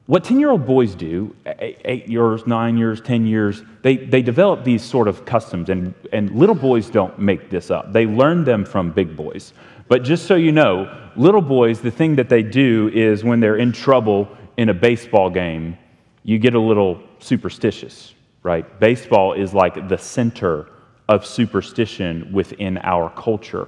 what 0.07 0.23
10 0.23 0.39
year 0.39 0.49
old 0.49 0.65
boys 0.65 0.95
do, 0.95 1.35
eight 1.59 2.07
years, 2.07 2.47
nine 2.47 2.77
years, 2.77 3.01
10 3.01 3.25
years, 3.25 3.61
they, 3.81 3.97
they 3.97 4.21
develop 4.21 4.63
these 4.63 4.81
sort 4.81 5.07
of 5.07 5.25
customs, 5.25 5.69
and, 5.69 5.93
and 6.13 6.31
little 6.31 6.55
boys 6.55 6.89
don't 6.89 7.19
make 7.19 7.49
this 7.49 7.69
up. 7.69 7.91
They 7.91 8.05
learn 8.05 8.43
them 8.43 8.63
from 8.65 8.91
big 8.91 9.15
boys. 9.17 9.53
But 9.89 10.03
just 10.03 10.25
so 10.25 10.35
you 10.35 10.51
know, 10.51 11.09
little 11.17 11.41
boys, 11.41 11.81
the 11.81 11.91
thing 11.91 12.15
that 12.15 12.29
they 12.29 12.41
do 12.43 12.89
is 12.93 13.23
when 13.23 13.39
they're 13.39 13.57
in 13.57 13.71
trouble 13.71 14.29
in 14.57 14.69
a 14.69 14.73
baseball 14.73 15.29
game, 15.29 15.77
you 16.23 16.39
get 16.39 16.55
a 16.55 16.59
little 16.59 17.01
superstitious, 17.19 18.13
right? 18.43 18.79
Baseball 18.79 19.33
is 19.33 19.53
like 19.53 19.89
the 19.89 19.97
center 19.97 20.69
of 21.09 21.25
superstition 21.25 22.31
within 22.31 22.77
our 22.79 23.09
culture. 23.09 23.67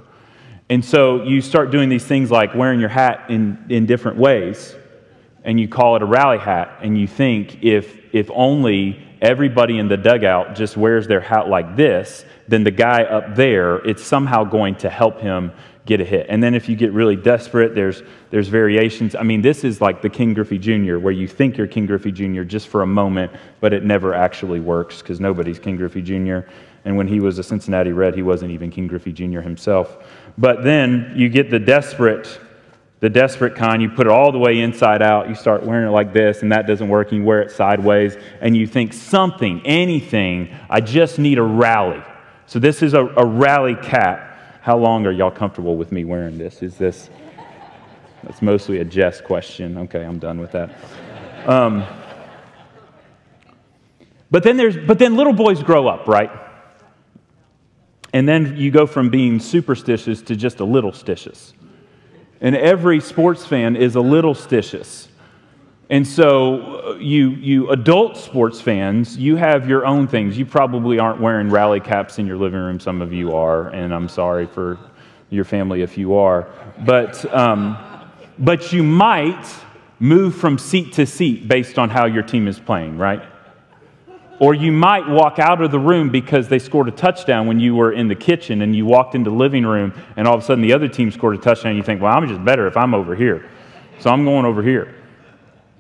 And 0.70 0.86
so 0.86 1.24
you 1.24 1.42
start 1.42 1.72
doing 1.72 1.90
these 1.90 2.06
things 2.06 2.30
like 2.30 2.54
wearing 2.54 2.80
your 2.80 2.90
hat 2.90 3.30
in, 3.30 3.66
in 3.70 3.86
different 3.86 4.18
ways 4.18 4.76
and 5.44 5.60
you 5.60 5.68
call 5.68 5.96
it 5.96 6.02
a 6.02 6.06
rally 6.06 6.38
hat, 6.38 6.80
and 6.82 6.98
you 6.98 7.08
think 7.08 7.64
if, 7.64 7.98
if 8.14 8.30
only 8.34 9.06
everybody 9.22 9.80
in 9.80 9.88
the 9.88 9.98
dugout 9.98 10.56
just 10.56 10.78
wears 10.78 11.08
their 11.08 11.22
hat 11.22 11.48
like 11.48 11.76
this, 11.76 12.26
then 12.48 12.64
the 12.64 12.72
guy 12.72 13.04
up 13.04 13.36
there, 13.36 13.78
it's 13.78 14.04
somehow 14.04 14.44
going 14.44 14.76
to 14.76 14.90
help 14.90 15.20
him 15.20 15.52
get 15.86 16.02
a 16.02 16.06
hit. 16.06 16.28
And 16.30 16.44
then 16.44 16.54
if 16.54 16.70
you 16.70 16.76
get 16.76 16.94
really 16.94 17.16
desperate, 17.16 17.74
there's, 17.74 18.04
there's 18.30 18.48
variations. 18.48 19.16
I 19.16 19.24
mean, 19.24 19.42
this 19.42 19.64
is 19.64 19.82
like 19.82 20.02
the 20.02 20.10
Ken 20.10 20.34
Griffey 20.34 20.60
Jr., 20.60 20.98
where 20.98 21.14
you 21.14 21.28
think 21.28 21.58
you're 21.58 21.68
Ken 21.68 21.86
Griffey 21.86 22.12
Jr. 22.12 22.44
just 22.44 22.68
for 22.68 22.84
a 22.84 22.88
moment, 22.88 23.32
but 23.60 23.74
it 23.74 23.84
never 23.84 24.14
actually 24.14 24.60
works 24.60 25.02
because 25.02 25.20
nobody's 25.20 25.58
Ken 25.58 25.78
Griffey 25.78 26.02
Jr. 26.02 26.42
And 26.86 26.98
when 26.98 27.08
he 27.08 27.20
was 27.20 27.38
a 27.40 27.44
Cincinnati 27.44 27.92
Red, 27.92 28.16
he 28.16 28.22
wasn't 28.22 28.52
even 28.52 28.72
Ken 28.72 28.88
Griffey 28.88 29.12
Jr. 29.12 29.42
himself. 29.42 29.98
But 30.38 30.64
then 30.64 31.14
you 31.16 31.30
get 31.30 31.50
the 31.50 31.60
desperate 31.60 32.40
the 33.00 33.10
desperate 33.10 33.56
kind, 33.56 33.82
you 33.82 33.90
put 33.90 34.08
it 34.08 34.12
all 34.12 34.32
the 34.32 34.38
way 34.38 34.60
inside 34.60 35.02
out, 35.02 35.30
you 35.30 35.36
start 35.36 35.64
wearing 35.64 35.88
it 35.88 35.92
like 35.92 36.12
this, 36.12 36.42
and 36.42 36.52
that 36.52 36.68
doesn't 36.68 36.90
work, 36.90 37.12
you 37.12 37.24
wear 37.24 37.42
it 37.42 37.52
sideways, 37.52 38.18
and 38.42 38.58
you 38.58 38.68
think 38.68 38.92
something, 38.92 39.62
anything, 39.66 40.54
I 40.70 40.82
just 40.82 41.18
need 41.18 41.38
a 41.38 41.44
rally. 41.44 42.04
So 42.46 42.60
this 42.60 42.82
is 42.82 42.94
a, 42.94 43.06
a 43.06 43.26
rally 43.26 43.76
cap. 43.76 44.60
How 44.62 44.78
long 44.78 45.06
are 45.06 45.12
y'all 45.12 45.32
comfortable 45.32 45.78
with 45.78 45.92
me 45.92 46.04
wearing 46.04 46.38
this? 46.38 46.62
Is 46.62 46.78
this, 46.78 47.10
that's 48.24 48.42
mostly 48.42 48.80
a 48.80 48.86
jest 48.86 49.24
question. 49.24 49.78
Okay, 49.78 50.04
I'm 50.04 50.20
done 50.20 50.40
with 50.40 50.52
that. 50.52 50.70
Um, 51.48 51.86
but 54.30 54.44
then 54.44 54.58
there's, 54.58 54.76
but 54.76 55.00
then 55.00 55.16
little 55.16 55.34
boys 55.34 55.64
grow 55.64 55.88
up, 55.88 56.06
right? 56.06 56.30
And 58.14 58.28
then 58.28 58.58
you 58.58 58.72
go 58.72 58.88
from 58.88 59.10
being 59.10 59.40
superstitious 59.40 60.22
to 60.24 60.36
just 60.36 60.60
a 60.60 60.66
little 60.66 60.92
stitious. 60.92 61.54
And 62.42 62.56
every 62.56 63.00
sports 63.02 63.46
fan 63.46 63.76
is 63.76 63.96
a 63.96 64.02
little 64.02 64.34
stitious. 64.34 65.08
And 65.92 66.06
so, 66.08 66.62
uh, 66.62 66.96
you, 66.96 67.32
you 67.32 67.70
adult 67.72 68.16
sports 68.16 68.62
fans, 68.62 69.18
you 69.18 69.36
have 69.38 69.68
your 69.68 69.86
own 69.86 70.08
things. 70.08 70.38
You 70.38 70.46
probably 70.46 71.00
aren't 71.00 71.20
wearing 71.20 71.50
rally 71.50 71.80
caps 71.80 72.20
in 72.20 72.28
your 72.28 72.38
living 72.38 72.60
room. 72.60 72.80
Some 72.80 73.02
of 73.02 73.12
you 73.12 73.36
are, 73.36 73.70
and 73.70 73.94
I'm 73.94 74.08
sorry 74.08 74.46
for 74.46 74.78
your 75.32 75.46
family 75.46 75.82
if 75.82 75.98
you 75.98 76.16
are. 76.16 76.48
But, 76.86 77.26
um, 77.34 77.78
but 78.38 78.72
you 78.72 78.84
might 78.84 79.46
move 80.00 80.36
from 80.36 80.58
seat 80.58 80.94
to 80.94 81.06
seat 81.06 81.48
based 81.48 81.80
on 81.80 81.90
how 81.90 82.06
your 82.06 82.24
team 82.24 82.48
is 82.48 82.60
playing, 82.60 82.98
right? 82.98 83.24
Or 84.40 84.54
you 84.54 84.72
might 84.72 85.08
walk 85.08 85.38
out 85.38 85.62
of 85.62 85.70
the 85.70 85.80
room 85.80 86.10
because 86.10 86.48
they 86.48 86.60
scored 86.60 86.88
a 86.88 86.92
touchdown 86.92 87.46
when 87.46 87.60
you 87.60 87.76
were 87.76 87.92
in 87.92 88.08
the 88.08 88.16
kitchen 88.16 88.62
and 88.62 88.74
you 88.74 88.86
walked 88.86 89.14
into 89.14 89.30
the 89.30 89.36
living 89.36 89.66
room 89.66 89.94
and 90.16 90.28
all 90.28 90.36
of 90.36 90.42
a 90.42 90.46
sudden 90.46 90.62
the 90.62 90.72
other 90.72 90.88
team 90.88 91.12
scored 91.12 91.36
a 91.36 91.38
touchdown 91.38 91.72
and 91.72 91.78
you 91.78 91.84
think, 91.84 92.02
well, 92.02 92.16
I'm 92.16 92.26
just 92.28 92.44
better 92.46 92.66
if 92.66 92.78
I'm 92.78 92.94
over 92.94 93.16
here. 93.16 93.50
So 94.00 94.10
I'm 94.10 94.24
going 94.24 94.46
over 94.46 94.64
here. 94.64 94.96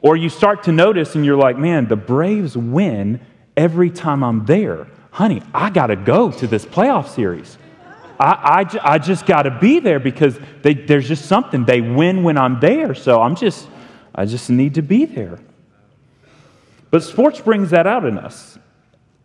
Or 0.01 0.17
you 0.17 0.27
start 0.27 0.63
to 0.63 0.73
notice 0.73 1.15
and 1.15 1.25
you're 1.25 1.37
like, 1.37 1.57
man, 1.57 1.87
the 1.87 1.95
Braves 1.95 2.57
win 2.57 3.21
every 3.55 3.89
time 3.89 4.23
I'm 4.23 4.45
there. 4.45 4.87
Honey, 5.11 5.41
I 5.53 5.69
got 5.69 5.87
to 5.87 5.95
go 5.95 6.29
to 6.31 6.47
this 6.47 6.65
playoff 6.65 7.07
series. 7.07 7.57
I, 8.19 8.65
I, 8.83 8.93
I 8.95 8.97
just 8.97 9.25
got 9.25 9.43
to 9.43 9.51
be 9.51 9.79
there 9.79 9.99
because 9.99 10.37
they, 10.61 10.73
there's 10.73 11.07
just 11.07 11.25
something. 11.25 11.63
They 11.63 11.79
win 11.79 12.23
when 12.23 12.37
I'm 12.37 12.59
there. 12.59 12.93
So 12.93 13.21
I'm 13.21 13.35
just, 13.35 13.67
I 14.13 14.25
just 14.25 14.49
need 14.49 14.75
to 14.75 14.81
be 14.81 15.05
there. 15.05 15.39
But 16.91 17.04
sports 17.04 17.39
brings 17.39 17.69
that 17.69 17.86
out 17.86 18.06
in 18.06 18.17
us, 18.17 18.58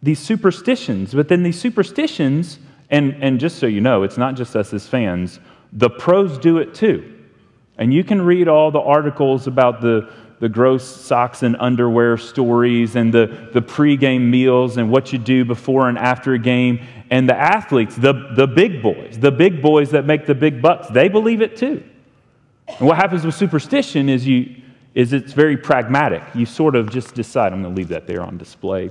these 0.02 0.18
superstitions. 0.18 1.14
But 1.14 1.28
then 1.28 1.42
these 1.42 1.58
superstitions, 1.58 2.58
and, 2.90 3.22
and 3.22 3.40
just 3.40 3.58
so 3.58 3.66
you 3.66 3.80
know, 3.80 4.02
it's 4.02 4.18
not 4.18 4.34
just 4.34 4.54
us 4.54 4.72
as 4.74 4.86
fans, 4.86 5.40
the 5.72 5.90
pros 5.90 6.38
do 6.38 6.58
it 6.58 6.74
too. 6.74 7.10
And 7.78 7.92
you 7.92 8.04
can 8.04 8.22
read 8.22 8.48
all 8.48 8.70
the 8.70 8.80
articles 8.80 9.46
about 9.46 9.80
the, 9.80 10.12
the 10.40 10.48
gross 10.48 10.84
socks 10.84 11.42
and 11.42 11.56
underwear 11.58 12.16
stories 12.16 12.96
and 12.96 13.12
the, 13.12 13.48
the 13.52 13.62
pregame 13.62 14.28
meals 14.28 14.76
and 14.76 14.90
what 14.90 15.12
you 15.12 15.18
do 15.18 15.44
before 15.44 15.88
and 15.88 15.98
after 15.98 16.34
a 16.34 16.38
game. 16.38 16.86
And 17.10 17.28
the 17.28 17.36
athletes, 17.36 17.96
the, 17.96 18.12
the 18.36 18.46
big 18.46 18.82
boys, 18.82 19.18
the 19.18 19.32
big 19.32 19.62
boys 19.62 19.90
that 19.90 20.04
make 20.04 20.26
the 20.26 20.34
big 20.34 20.62
bucks, 20.62 20.88
they 20.88 21.08
believe 21.08 21.40
it 21.40 21.56
too. 21.56 21.82
And 22.68 22.86
what 22.86 22.96
happens 22.96 23.24
with 23.24 23.34
superstition 23.34 24.08
is 24.08 24.26
you, 24.26 24.62
is 24.94 25.12
it's 25.12 25.32
very 25.32 25.56
pragmatic. 25.56 26.22
You 26.34 26.46
sort 26.46 26.76
of 26.76 26.90
just 26.90 27.14
decide, 27.14 27.52
I'm 27.52 27.62
going 27.62 27.74
to 27.74 27.78
leave 27.78 27.88
that 27.88 28.06
there 28.06 28.22
on 28.22 28.38
display. 28.38 28.90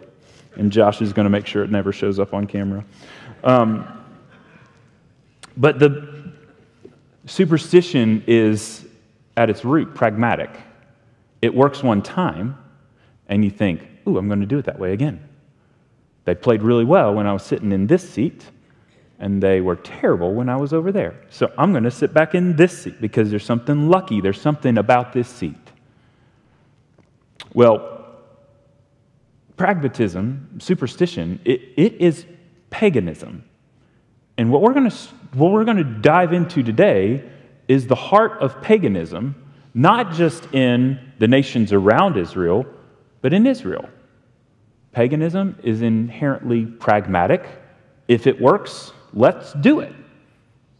And 0.55 0.71
Josh 0.71 1.01
is 1.01 1.13
going 1.13 1.23
to 1.23 1.29
make 1.29 1.47
sure 1.47 1.63
it 1.63 1.71
never 1.71 1.91
shows 1.91 2.19
up 2.19 2.33
on 2.33 2.45
camera. 2.45 2.83
Um, 3.43 4.05
but 5.57 5.79
the 5.79 6.31
superstition 7.25 8.23
is, 8.27 8.85
at 9.37 9.49
its 9.49 9.63
root, 9.65 9.95
pragmatic. 9.95 10.49
It 11.41 11.53
works 11.53 11.81
one 11.81 12.01
time, 12.01 12.57
and 13.27 13.43
you 13.43 13.49
think, 13.49 13.87
ooh, 14.07 14.17
I'm 14.17 14.27
going 14.27 14.41
to 14.41 14.45
do 14.45 14.57
it 14.57 14.65
that 14.65 14.79
way 14.79 14.93
again. 14.93 15.27
They 16.25 16.35
played 16.35 16.61
really 16.61 16.85
well 16.85 17.13
when 17.13 17.27
I 17.27 17.33
was 17.33 17.43
sitting 17.43 17.71
in 17.71 17.87
this 17.87 18.07
seat, 18.07 18.45
and 19.19 19.41
they 19.41 19.61
were 19.61 19.75
terrible 19.75 20.33
when 20.33 20.49
I 20.49 20.55
was 20.55 20.73
over 20.73 20.91
there. 20.91 21.15
So 21.29 21.51
I'm 21.57 21.71
going 21.71 21.83
to 21.83 21.91
sit 21.91 22.13
back 22.13 22.35
in 22.35 22.55
this 22.55 22.77
seat 22.83 22.99
because 22.99 23.29
there's 23.29 23.45
something 23.45 23.89
lucky. 23.89 24.21
There's 24.21 24.39
something 24.39 24.77
about 24.77 25.13
this 25.13 25.27
seat. 25.27 25.62
Well, 27.53 28.05
pragmatism, 29.57 30.59
superstition, 30.59 31.39
it, 31.45 31.61
it 31.77 31.93
is 31.95 32.25
paganism. 32.69 33.43
And 34.37 34.51
what 34.51 34.61
we're 34.61 34.73
going 34.73 34.89
to 34.89 34.97
what 35.33 35.51
we're 35.51 35.63
going 35.63 35.77
to 35.77 35.83
dive 35.83 36.31
into 36.31 36.61
today 36.61 37.27
is 37.67 37.87
the 37.87 37.95
heart 37.95 38.41
of 38.41 38.61
paganism, 38.61 39.35
not 39.73 40.13
just 40.13 40.45
in 40.53 40.99
the 41.17 41.27
nations 41.27 41.73
around 41.73 42.17
Israel, 42.17 42.65
but 43.21 43.33
in 43.33 43.47
Israel. 43.47 43.89
Paganism 44.91 45.57
is 45.63 45.81
inherently 45.81 46.65
pragmatic. 46.65 47.43
If 48.07 48.27
it 48.27 48.39
works, 48.39 48.91
let's 49.13 49.53
do 49.53 49.79
it. 49.79 49.93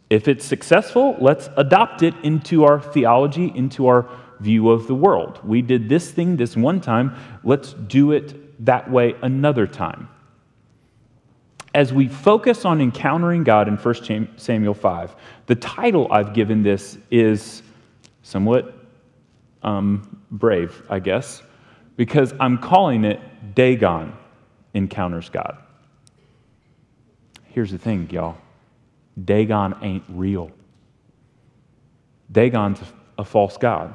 If 0.10 0.28
it's 0.28 0.46
successful, 0.46 1.16
let's 1.20 1.50
adopt 1.58 2.04
it 2.04 2.14
into 2.22 2.66
our 2.66 2.80
theology, 2.80 3.52
into 3.56 3.88
our 3.88 4.08
view 4.40 4.70
of 4.70 4.88
the 4.88 4.96
world. 4.96 5.40
We 5.44 5.62
did 5.62 5.90
this 5.90 6.12
thing 6.12 6.38
this 6.38 6.56
one 6.56 6.82
time, 6.82 7.16
let's 7.44 7.74
do 7.74 8.12
it 8.12 8.66
that 8.66 8.90
way 8.90 9.16
another 9.22 9.68
time. 9.68 10.10
As 11.76 11.92
we 11.92 12.08
focus 12.08 12.66
on 12.66 12.82
encountering 12.82 13.44
God 13.44 13.68
in 13.68 13.78
1 13.78 14.38
Samuel 14.38 14.74
5, 14.74 15.16
the 15.48 15.56
title 15.56 16.08
I've 16.12 16.34
given 16.34 16.62
this 16.62 16.98
is 17.10 17.64
somewhat 18.22 18.74
um, 19.64 20.22
brave, 20.30 20.84
I 20.90 21.00
guess, 21.00 21.42
because 21.96 22.34
I'm 22.40 22.58
calling 22.58 23.06
it 23.06 23.20
Dagon 23.56 24.14
Encounters 24.74 25.30
God. 25.30 25.58
Here's 27.46 27.72
the 27.72 27.78
thing, 27.78 28.10
y'all 28.12 28.38
Dagon 29.24 29.76
ain't 29.82 30.04
real. 30.10 30.52
Dagon's 32.32 32.80
a 33.18 33.24
false 33.24 33.58
God. 33.58 33.94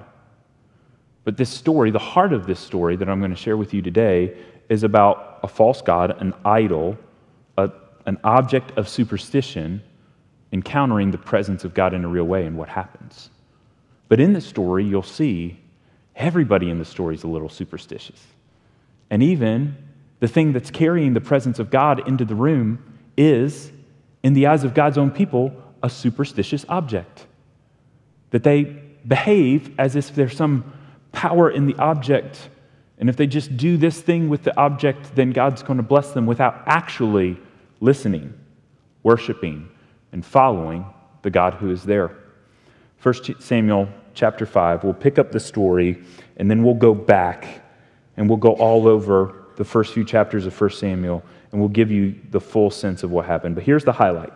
But 1.29 1.37
this 1.37 1.51
story, 1.51 1.91
the 1.91 1.99
heart 1.99 2.33
of 2.33 2.47
this 2.47 2.59
story 2.59 2.97
that 2.97 3.07
I'm 3.07 3.19
going 3.19 3.33
to 3.33 3.37
share 3.37 3.59
with 3.59 3.75
you 3.75 3.83
today, 3.83 4.35
is 4.71 4.83
about 4.83 5.41
a 5.43 5.47
false 5.47 5.83
god, 5.83 6.23
an 6.23 6.33
idol, 6.43 6.97
a, 7.59 7.71
an 8.07 8.17
object 8.25 8.79
of 8.79 8.88
superstition 8.88 9.83
encountering 10.55 11.11
the 11.11 11.19
presence 11.19 11.64
of 11.64 11.75
God 11.75 11.93
in 11.93 12.03
a 12.03 12.09
real 12.09 12.25
way 12.25 12.47
and 12.47 12.57
what 12.57 12.71
happens. 12.71 13.29
But 14.09 14.21
in 14.21 14.33
the 14.33 14.41
story, 14.41 14.87
you'll 14.87 15.03
see 15.03 15.61
everybody 16.17 16.71
in 16.71 16.79
the 16.79 16.87
story 16.87 17.14
is 17.14 17.25
a 17.25 17.29
little 17.29 17.51
superstitious. 17.51 18.25
And 19.11 19.23
even 19.23 19.77
the 20.21 20.29
thing 20.29 20.55
that's 20.55 20.71
carrying 20.71 21.12
the 21.12 21.21
presence 21.21 21.59
of 21.59 21.69
God 21.69 22.09
into 22.09 22.25
the 22.25 22.37
room 22.37 22.83
is, 23.19 23.71
in 24.23 24.33
the 24.33 24.47
eyes 24.47 24.64
of 24.64 24.73
God's 24.73 24.97
own 24.97 25.11
people, 25.11 25.53
a 25.83 25.91
superstitious 25.91 26.64
object. 26.71 27.27
That 28.31 28.45
they 28.45 28.62
behave 29.07 29.79
as 29.79 29.95
if 29.95 30.14
there's 30.14 30.35
some 30.35 30.73
power 31.18 31.50
in 31.50 31.66
the 31.66 31.74
object. 31.78 32.48
And 32.98 33.09
if 33.09 33.16
they 33.16 33.26
just 33.26 33.57
do 33.57 33.76
this 33.76 34.00
thing 34.00 34.28
with 34.28 34.44
the 34.44 34.57
object, 34.57 35.16
then 35.16 35.33
God's 35.33 35.64
going 35.64 35.78
to 35.78 35.83
bless 35.83 36.12
them 36.12 36.26
without 36.26 36.62
actually 36.66 37.37
listening, 37.81 38.33
worshiping, 39.02 39.68
and 40.12 40.24
following 40.24 40.87
the 41.22 41.31
God 41.31 41.54
who 41.54 41.72
is 41.72 41.83
there. 41.83 42.16
1 43.02 43.40
Samuel 43.40 43.88
chapter 44.14 44.46
5, 44.46 44.85
we'll 44.85 44.94
pick 44.94 45.18
up 45.18 45.33
the 45.33 45.40
story 45.40 46.04
and 46.37 46.48
then 46.48 46.62
we'll 46.62 46.74
go 46.74 46.94
back 46.94 47.64
and 48.16 48.28
we'll 48.28 48.38
go 48.38 48.52
all 48.52 48.87
over 48.87 49.46
the 49.57 49.64
first 49.64 49.94
few 49.94 50.04
chapters 50.04 50.46
of 50.46 50.61
1 50.61 50.70
Samuel 50.70 51.24
and 51.50 51.61
we'll 51.61 51.68
give 51.68 51.90
you 51.90 52.14
the 52.31 52.40
full 52.40 52.70
sense 52.70 53.02
of 53.02 53.11
what 53.11 53.26
happened. 53.26 53.57
But 53.57 53.64
here's 53.64 53.85
the 53.85 53.92
highlight. 53.92 54.33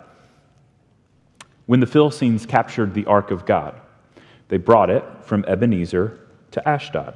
When 1.65 1.79
the 1.79 1.87
Philistines 1.87 2.45
captured 2.45 2.93
the 2.93 3.05
ark 3.05 3.31
of 3.31 3.45
God, 3.45 3.79
they 4.49 4.57
brought 4.57 4.89
it 4.89 5.05
from 5.21 5.45
Ebenezer 5.47 6.19
to 6.53 6.67
Ashdod. 6.67 7.15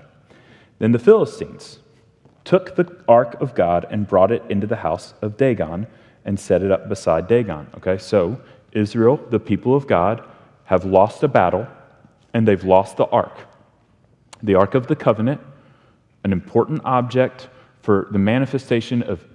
Then 0.80 0.92
the 0.92 1.00
Philistines 1.00 1.80
took 2.44 2.76
the 2.76 3.04
ark 3.08 3.40
of 3.42 3.56
God 3.56 3.86
and 3.90 4.08
brought 4.08 4.32
it 4.32 4.44
into 4.50 4.68
the 4.68 4.78
house 4.78 5.14
of 5.22 5.38
Dagon 5.38 5.88
and 6.26 6.40
set 6.40 6.62
it 6.62 6.72
up 6.72 6.88
beside 6.90 7.28
Dagon. 7.28 7.68
Okay, 7.78 7.98
so 7.98 8.40
Israel, 8.74 9.18
the 9.30 9.40
people 9.40 9.76
of 9.76 9.88
God, 9.88 10.24
have 10.66 10.86
lost 10.86 11.24
a 11.24 11.28
battle 11.28 11.68
and 12.34 12.48
they've 12.48 12.64
lost 12.64 12.98
the 12.98 13.06
ark. 13.08 13.38
The 14.44 14.56
ark 14.56 14.76
of 14.76 14.88
the 14.88 14.96
covenant, 14.96 15.42
an 16.24 16.32
important 16.32 16.82
object 16.86 17.50
for 17.82 18.08
the 18.12 18.20
manifestation 18.20 19.02
of, 19.04 19.26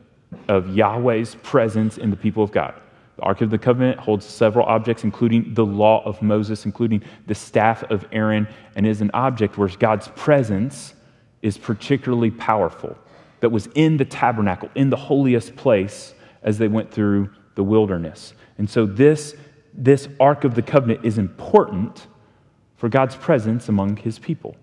of 0.48 0.76
Yahweh's 0.76 1.34
presence 1.42 1.98
in 1.98 2.10
the 2.10 2.16
people 2.16 2.42
of 2.42 2.52
God. 2.52 2.74
The 3.22 3.28
Ark 3.28 3.40
of 3.42 3.50
the 3.50 3.58
Covenant 3.58 4.00
holds 4.00 4.26
several 4.26 4.66
objects, 4.66 5.04
including 5.04 5.54
the 5.54 5.64
law 5.64 6.02
of 6.04 6.20
Moses, 6.22 6.66
including 6.66 7.04
the 7.28 7.36
staff 7.36 7.84
of 7.84 8.04
Aaron, 8.10 8.48
and 8.74 8.84
is 8.84 9.00
an 9.00 9.12
object 9.14 9.56
where 9.56 9.68
God's 9.68 10.08
presence 10.16 10.94
is 11.40 11.56
particularly 11.56 12.32
powerful, 12.32 12.98
that 13.38 13.50
was 13.50 13.68
in 13.76 13.96
the 13.96 14.04
tabernacle, 14.04 14.70
in 14.74 14.90
the 14.90 14.96
holiest 14.96 15.54
place 15.54 16.14
as 16.42 16.58
they 16.58 16.66
went 16.66 16.90
through 16.90 17.30
the 17.54 17.62
wilderness. 17.62 18.34
And 18.58 18.68
so, 18.68 18.86
this, 18.86 19.36
this 19.72 20.08
Ark 20.18 20.42
of 20.42 20.56
the 20.56 20.62
Covenant 20.62 21.04
is 21.04 21.16
important 21.16 22.08
for 22.74 22.88
God's 22.88 23.14
presence 23.14 23.68
among 23.68 23.98
his 23.98 24.18
people. 24.18 24.56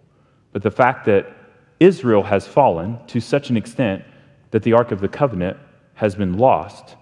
But 0.52 0.63
the 0.63 0.72
fact 0.72 1.06
that 1.06 1.34
Israel 1.80 2.24
has 2.24 2.45
fallen 2.45 3.00
to 3.08 3.22
such 3.22 3.52
an 3.52 3.56
extent 3.56 4.04
that 4.52 4.63
the 4.63 4.74
Ark 4.74 4.91
of 4.91 5.00
the 5.00 5.08
Covenant 5.08 5.56
has 5.93 6.13
been 6.13 6.38
lost 6.38 6.98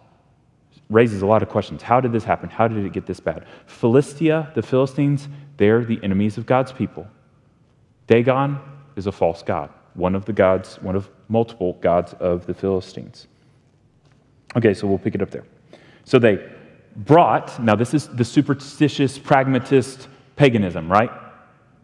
raises 0.89 1.21
a 1.21 1.25
lot 1.25 1.43
of 1.43 1.49
questions. 1.49 1.81
How 1.81 1.99
did 1.99 2.11
this 2.11 2.23
happen? 2.23 2.49
How 2.49 2.67
did 2.67 2.85
it 2.85 2.93
get 2.93 3.05
this 3.05 3.19
bad? 3.19 3.45
Philistia, 3.65 4.51
the 4.55 4.61
Philistines, 4.61 5.27
they're 5.57 5.83
the 5.83 5.99
enemies 6.03 6.37
of 6.37 6.45
God's 6.45 6.71
people. 6.71 7.07
Dagon 8.07 8.59
is 8.95 9.07
a 9.07 9.11
false 9.11 9.43
god, 9.43 9.69
one 9.95 10.15
of 10.15 10.25
the 10.25 10.33
gods, 10.33 10.75
one 10.81 10.95
of 10.95 11.09
multiple 11.27 11.73
gods 11.81 12.13
of 12.19 12.45
the 12.45 12.53
Philistines. 12.53 13.27
Okay, 14.55 14.73
so 14.73 14.87
we'll 14.87 14.97
pick 14.97 15.13
it 15.13 15.21
up 15.21 15.29
there. 15.29 15.45
So 16.05 16.19
they 16.19 16.49
brought, 16.95 17.61
now 17.61 17.75
this 17.75 17.93
is 17.93 18.07
the 18.07 18.23
superstitious, 18.23 19.19
pragmatist 19.19 20.07
paganism, 20.37 20.89
right? 20.89 21.11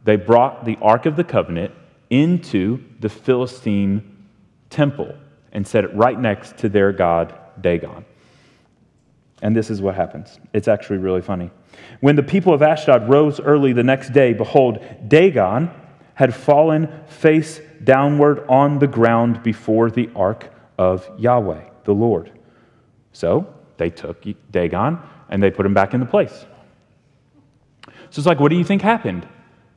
They 0.05 0.15
brought 0.15 0.63
the 0.63 0.77
Ark 0.81 1.05
of 1.05 1.15
the 1.15 1.23
Covenant 1.23 1.73
into 2.09 2.83
the 2.99 3.09
Philistine 3.09 4.27
temple 4.69 5.13
and 5.51 5.67
set 5.67 5.83
it 5.83 5.93
right 5.93 6.19
next 6.19 6.57
to 6.57 6.69
their 6.69 6.91
god, 6.91 7.33
Dagon. 7.61 8.05
And 9.43 9.53
this 9.53 9.69
is 9.69 9.81
what 9.81 9.93
happens. 9.93 10.39
It's 10.53 10.69
actually 10.69 10.99
really 10.99 11.21
funny. 11.21 11.51
When 11.99 12.15
the 12.15 12.23
people 12.23 12.53
of 12.53 12.61
Ashdod 12.61 13.09
rose 13.09 13.41
early 13.41 13.73
the 13.73 13.83
next 13.83 14.13
day, 14.13 14.31
behold, 14.31 14.79
Dagon 15.07 15.69
had 16.15 16.33
fallen 16.33 16.87
face 17.07 17.59
downward 17.83 18.45
on 18.47 18.79
the 18.79 18.87
ground 18.87 19.43
before 19.43 19.91
the 19.91 20.09
ark 20.15 20.49
of 20.77 21.09
Yahweh, 21.19 21.61
the 21.83 21.93
Lord. 21.93 22.31
So 23.11 23.53
they 23.75 23.89
took 23.89 24.25
Dagon 24.49 24.99
and 25.27 25.43
they 25.43 25.51
put 25.51 25.65
him 25.65 25.73
back 25.73 25.93
into 25.93 26.05
place. 26.05 26.45
So 27.85 28.19
it's 28.19 28.25
like, 28.25 28.39
what 28.39 28.49
do 28.49 28.55
you 28.55 28.63
think 28.63 28.81
happened? 28.81 29.27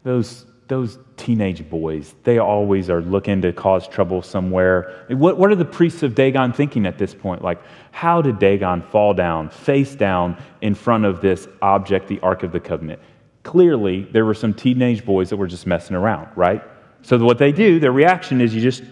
Those, 0.04 0.46
those 0.68 0.98
teenage 1.16 1.68
boys, 1.70 2.14
they 2.24 2.38
always 2.38 2.90
are 2.90 3.00
looking 3.00 3.40
to 3.42 3.52
cause 3.52 3.86
trouble 3.86 4.20
somewhere. 4.20 5.04
What, 5.08 5.38
what 5.38 5.50
are 5.50 5.54
the 5.54 5.64
priests 5.64 6.02
of 6.02 6.14
Dagon 6.14 6.52
thinking 6.52 6.86
at 6.86 6.98
this 6.98 7.14
point? 7.14 7.42
Like, 7.42 7.60
how 7.92 8.20
did 8.20 8.38
Dagon 8.38 8.82
fall 8.82 9.14
down, 9.14 9.48
face 9.48 9.94
down, 9.94 10.36
in 10.60 10.74
front 10.74 11.04
of 11.04 11.20
this 11.20 11.46
object, 11.62 12.08
the 12.08 12.18
Ark 12.20 12.42
of 12.42 12.50
the 12.52 12.60
Covenant? 12.60 13.00
Clearly, 13.44 14.02
there 14.10 14.24
were 14.24 14.34
some 14.34 14.52
teenage 14.52 15.04
boys 15.04 15.30
that 15.30 15.36
were 15.36 15.46
just 15.46 15.66
messing 15.66 15.94
around, 15.94 16.28
right? 16.36 16.62
So, 17.02 17.16
what 17.18 17.38
they 17.38 17.52
do, 17.52 17.78
their 17.78 17.92
reaction 17.92 18.40
is 18.40 18.52
you 18.52 18.60
just 18.60 18.82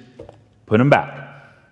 put 0.66 0.78
them 0.78 0.90
back. 0.90 1.22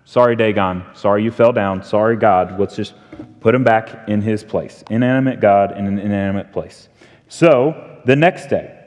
Sorry, 0.03 0.35
Dagon. 0.35 0.83
Sorry 0.93 1.23
you 1.23 1.31
fell 1.31 1.53
down. 1.53 1.81
Sorry, 1.81 2.17
God. 2.17 2.59
Let's 2.59 2.75
just 2.75 2.93
put 3.39 3.55
him 3.55 3.63
back 3.63 4.09
in 4.09 4.21
his 4.21 4.43
place. 4.43 4.83
Inanimate 4.89 5.39
God 5.39 5.77
in 5.77 5.87
an 5.87 5.97
inanimate 5.97 6.51
place. 6.51 6.89
So, 7.29 8.01
the 8.05 8.17
next 8.17 8.47
day, 8.47 8.82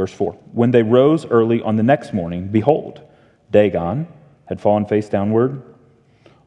verse 0.00 0.12
4 0.14 0.32
When 0.52 0.70
they 0.70 0.82
rose 0.82 1.26
early 1.26 1.60
on 1.60 1.76
the 1.76 1.82
next 1.82 2.14
morning, 2.14 2.48
behold, 2.48 3.02
Dagon 3.50 4.08
had 4.46 4.58
fallen 4.58 4.86
face 4.86 5.10
downward 5.10 5.62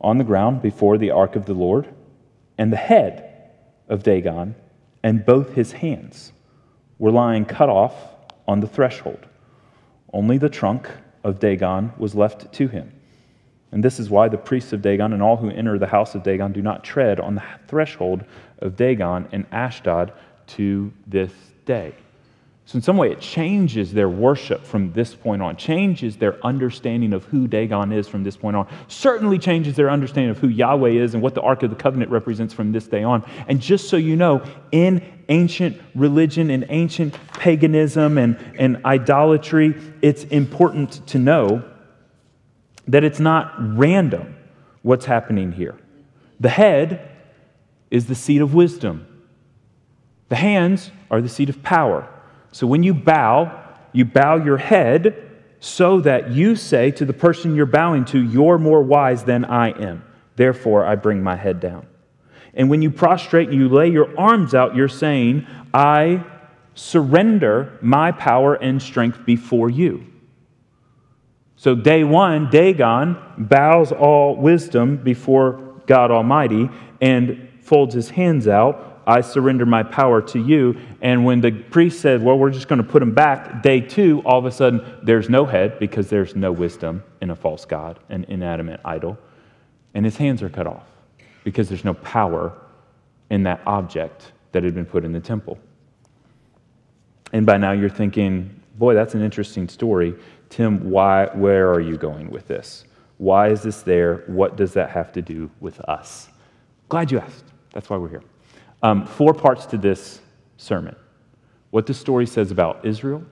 on 0.02 0.18
the 0.18 0.24
ground 0.24 0.64
before 0.64 0.98
the 0.98 1.12
ark 1.12 1.36
of 1.36 1.46
the 1.46 1.54
Lord, 1.54 1.88
and 2.58 2.74
the 2.74 2.78
head 2.78 3.52
of 3.88 4.02
Dagon 4.02 4.56
and 5.04 5.24
both 5.24 5.54
his 5.54 5.72
hands 5.72 6.32
were 6.98 7.12
lying 7.12 7.46
cut 7.46 7.70
off 7.70 7.94
on 8.48 8.60
the 8.60 8.68
threshold. 8.68 9.28
Only 10.12 10.40
the 10.40 10.50
trunk 10.50 10.90
of 11.24 11.40
Dagon 11.40 11.94
was 12.00 12.16
left 12.16 12.52
to 12.54 12.68
him. 12.68 12.92
And 13.72 13.84
this 13.84 14.00
is 14.00 14.10
why 14.10 14.30
the 14.30 14.38
priests 14.38 14.74
of 14.74 14.82
Dagon 14.82 15.14
and 15.14 15.22
all 15.22 15.38
who 15.38 15.52
enter 15.52 15.78
the 15.78 15.88
house 15.88 16.16
of 16.16 16.24
Dagon 16.24 16.54
do 16.54 16.62
not 16.64 16.84
tread 16.84 17.20
on 17.20 17.36
the 17.36 17.44
threshold 17.68 18.24
of 18.60 18.76
Dagon 18.76 19.28
and 19.32 19.46
Ashdod 19.52 20.12
to 20.48 20.92
this 21.06 21.34
day. 21.66 21.94
So, 22.66 22.78
in 22.78 22.82
some 22.82 22.96
way, 22.96 23.12
it 23.12 23.20
changes 23.20 23.92
their 23.92 24.08
worship 24.08 24.64
from 24.64 24.94
this 24.94 25.14
point 25.14 25.42
on, 25.42 25.58
changes 25.58 26.16
their 26.16 26.44
understanding 26.46 27.12
of 27.12 27.26
who 27.26 27.46
Dagon 27.46 27.92
is 27.92 28.08
from 28.08 28.24
this 28.24 28.38
point 28.38 28.56
on, 28.56 28.68
certainly 28.88 29.38
changes 29.38 29.76
their 29.76 29.90
understanding 29.90 30.32
of 30.32 30.38
who 30.38 30.48
Yahweh 30.48 30.92
is 30.92 31.14
and 31.14 31.22
what 31.22 31.36
the 31.36 31.42
Ark 31.42 31.64
of 31.64 31.72
the 31.72 31.76
Covenant 31.76 32.10
represents 32.10 32.54
from 32.54 32.72
this 32.72 32.88
day 32.88 33.04
on. 33.04 33.26
And 33.50 33.60
just 33.60 33.90
so 33.90 33.98
you 33.98 34.16
know, 34.16 34.46
in 34.72 35.04
ancient 35.28 35.82
religion 35.94 36.50
and 36.50 36.66
ancient 36.70 37.18
paganism 37.34 38.18
and, 38.18 38.38
and 38.58 38.86
idolatry, 38.86 39.76
it's 40.02 40.24
important 40.26 41.06
to 41.08 41.20
know 41.20 41.70
that 42.88 43.04
it's 43.04 43.20
not 43.20 43.54
random 43.78 44.38
what's 44.84 45.06
happening 45.06 45.52
here. 45.52 45.76
The 46.40 46.50
head 46.50 47.10
is 47.92 48.08
the 48.08 48.16
seat 48.16 48.42
of 48.42 48.54
wisdom, 48.54 49.06
the 50.30 50.36
hands 50.38 50.92
are 51.12 51.22
the 51.22 51.30
seat 51.30 51.50
of 51.50 51.62
power. 51.62 52.10
So 52.54 52.68
when 52.68 52.84
you 52.84 52.94
bow, 52.94 53.76
you 53.92 54.06
bow 54.06 54.38
your 54.38 54.58
head 54.58 55.32
so 55.60 56.00
that 56.02 56.32
you 56.32 56.56
say 56.56 56.92
to 56.92 57.04
the 57.04 57.14
person 57.14 57.56
you're 57.56 57.66
bowing 57.66 58.06
to, 58.06 58.22
You're 58.22 58.60
more 58.60 58.84
wise 58.84 59.24
than 59.24 59.44
I 59.44 59.72
am. 59.72 60.04
Therefore, 60.36 60.86
I 60.86 60.96
bring 60.96 61.22
my 61.22 61.36
head 61.36 61.60
down. 61.60 61.88
And 62.54 62.70
when 62.70 62.84
you 62.84 62.92
prostrate 62.92 63.50
and 63.50 63.58
you 63.58 63.68
lay 63.68 63.90
your 63.90 64.18
arms 64.20 64.54
out, 64.54 64.76
you're 64.76 64.88
saying, 64.88 65.48
I 65.74 66.24
surrender 66.76 67.80
my 67.82 68.12
power 68.12 68.54
and 68.54 68.82
strength 68.82 69.26
before 69.26 69.70
you. 69.70 70.06
So, 71.56 71.74
day 71.74 72.04
one, 72.04 72.52
Dagon 72.52 73.18
bows 73.38 73.92
all 73.92 74.36
wisdom 74.36 74.98
before 74.98 75.82
God 75.88 76.12
Almighty 76.12 76.70
and 77.02 77.50
folds 77.62 77.96
his 77.96 78.12
hands 78.12 78.48
out 78.48 78.93
I 79.06 79.22
surrender 79.22 79.66
my 79.66 79.84
power 79.84 80.22
to 80.22 80.40
you. 80.40 80.80
And 81.02 81.26
when 81.26 81.42
the 81.42 81.52
priest 81.52 82.02
said, 82.02 82.24
Well, 82.24 82.38
we're 82.38 82.52
just 82.52 82.68
going 82.68 82.82
to 82.82 82.88
put 82.88 83.02
him 83.02 83.14
back, 83.14 83.62
day 83.62 83.82
two, 83.82 84.22
all 84.26 84.40
of 84.40 84.46
a 84.46 84.52
sudden, 84.52 85.00
there's 85.04 85.30
no 85.30 85.46
head 85.46 85.80
because 85.80 86.10
there's 86.10 86.36
no 86.36 86.52
wisdom 86.52 87.04
in 87.22 87.30
a 87.30 87.36
false 87.36 87.66
God, 87.66 88.00
an 88.10 88.26
inanimate 88.28 88.80
idol. 88.86 89.18
And 89.94 90.06
his 90.06 90.18
hands 90.18 90.42
are 90.42 90.50
cut 90.50 90.68
off 90.68 90.88
because 91.44 91.70
there's 91.70 91.86
no 91.86 91.94
power 91.96 92.54
in 93.30 93.44
that 93.44 93.62
object 93.66 94.32
that 94.52 94.64
had 94.64 94.74
been 94.74 94.86
put 94.86 95.04
in 95.04 95.12
the 95.12 95.20
temple. 95.20 95.58
And 97.32 97.46
by 97.46 97.58
now 97.58 97.72
you're 97.72 97.90
thinking, 97.90 98.60
Boy, 98.76 98.94
that's 98.96 99.14
an 99.14 99.22
interesting 99.22 99.70
story. 99.70 100.16
Tim, 100.50 100.90
why, 100.90 101.28
where 101.34 101.72
are 101.72 101.80
you 101.80 101.98
going 101.98 102.30
with 102.30 102.48
this? 102.48 102.86
Why 103.18 103.50
is 103.50 103.62
this 103.62 103.82
there? 103.82 104.24
What 104.28 104.56
does 104.56 104.74
that 104.74 104.90
have 104.90 105.12
to 105.14 105.22
do 105.22 105.50
with 105.60 105.80
us? 105.82 106.30
Glad 106.90 107.12
you 107.12 107.20
asked. 107.20 107.46
That's 107.72 107.90
why 107.90 107.98
we're 107.98 108.10
here. 108.10 108.24
Um, 108.84 109.06
four 109.06 109.34
parts 109.34 109.66
to 109.68 109.78
this 109.78 110.20
sermon 110.58 110.96
what 111.72 111.88
the 111.88 111.94
story 111.94 112.28
says 112.28 112.52
about 112.52 112.86
Israel, 112.86 113.24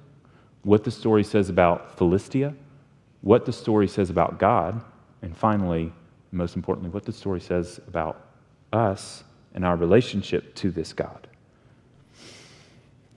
what 0.63 0.83
the 0.83 0.89
story 0.89 1.23
says 1.23 1.49
about 1.49 1.95
Philistia, 1.95 2.55
what 3.21 3.45
the 3.45 3.53
story 3.53 3.87
says 3.87 4.09
about 4.09 4.39
God, 4.39 4.81
and 5.21 5.37
finally, 5.37 5.93
most 6.31 6.55
importantly, 6.55 6.89
what 6.89 7.05
the 7.05 7.11
story 7.11 7.39
says 7.39 7.79
about 7.87 8.25
us 8.73 9.23
and 9.53 9.63
our 9.63 9.75
relationship 9.75 10.55
to 10.55 10.71
this 10.71 10.93
God. 10.93 11.27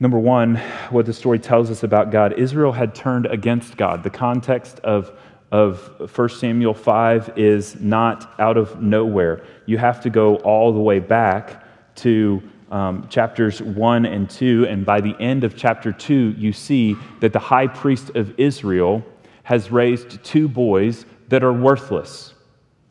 Number 0.01 0.19
one, 0.19 0.57
what 0.91 1.07
the 1.07 1.13
story 1.15 1.39
tells 1.39 1.71
us 1.71 1.85
about 1.85 2.11
God 2.11 2.35
Israel 2.39 2.73
had 2.73 2.95
turned 2.95 3.27
against 3.27 3.77
God. 3.77 4.03
The 4.03 4.11
context 4.11 4.81
of, 4.81 5.19
of 5.53 6.11
1 6.15 6.29
Samuel 6.29 6.75
5 6.75 7.39
is 7.39 7.81
not 7.81 8.35
out 8.39 8.59
of 8.59 8.83
nowhere. 8.83 9.45
You 9.67 9.79
have 9.79 10.01
to 10.03 10.11
go 10.11 10.37
all 10.37 10.73
the 10.73 10.81
way 10.81 10.99
back 10.99 11.64
to 11.97 12.43
um, 12.71 13.07
chapters 13.09 13.63
1 13.63 14.07
and 14.07 14.29
2, 14.29 14.67
and 14.69 14.85
by 14.85 15.01
the 15.01 15.15
end 15.21 15.45
of 15.45 15.57
chapter 15.57 15.93
2, 15.93 16.35
you 16.37 16.53
see 16.53 16.97
that 17.21 17.33
the 17.33 17.39
high 17.39 17.67
priest 17.67 18.11
of 18.11 18.39
Israel 18.39 19.05
has 19.45 19.71
raised 19.71 20.23
two 20.25 20.49
boys 20.49 21.07
that 21.29 21.45
are 21.45 21.53
worthless. 21.53 22.35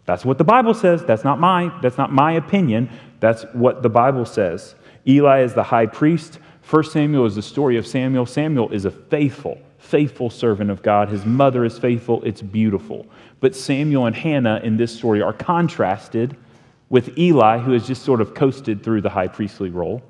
That's 0.05 0.25
what 0.25 0.37
the 0.37 0.43
Bible 0.43 0.73
says. 0.73 1.03
That's 1.03 1.23
not 1.23 1.39
my, 1.39 1.71
that's 1.81 1.97
not 1.97 2.11
my 2.11 2.33
opinion. 2.33 2.89
That's 3.19 3.43
what 3.53 3.83
the 3.83 3.89
Bible 3.89 4.25
says. 4.25 4.75
Eli 5.07 5.41
is 5.41 5.53
the 5.53 5.63
high 5.63 5.85
priest. 5.85 6.39
First 6.61 6.91
Samuel 6.91 7.25
is 7.25 7.35
the 7.35 7.41
story 7.41 7.77
of 7.77 7.87
Samuel. 7.87 8.25
Samuel 8.25 8.69
is 8.71 8.85
a 8.85 8.91
faithful, 8.91 9.59
faithful 9.77 10.29
servant 10.29 10.71
of 10.71 10.81
God. 10.81 11.09
His 11.09 11.25
mother 11.25 11.65
is 11.65 11.77
faithful. 11.77 12.23
It's 12.23 12.41
beautiful. 12.41 13.05
But 13.39 13.55
Samuel 13.55 14.05
and 14.05 14.15
Hannah 14.15 14.61
in 14.63 14.77
this 14.77 14.95
story 14.95 15.21
are 15.21 15.33
contrasted 15.33 16.37
with 16.89 17.17
Eli, 17.17 17.57
who 17.57 17.71
has 17.71 17.87
just 17.87 18.03
sort 18.03 18.21
of 18.21 18.33
coasted 18.33 18.83
through 18.83 19.01
the 19.01 19.09
high 19.09 19.27
priestly 19.27 19.69
role, 19.69 20.01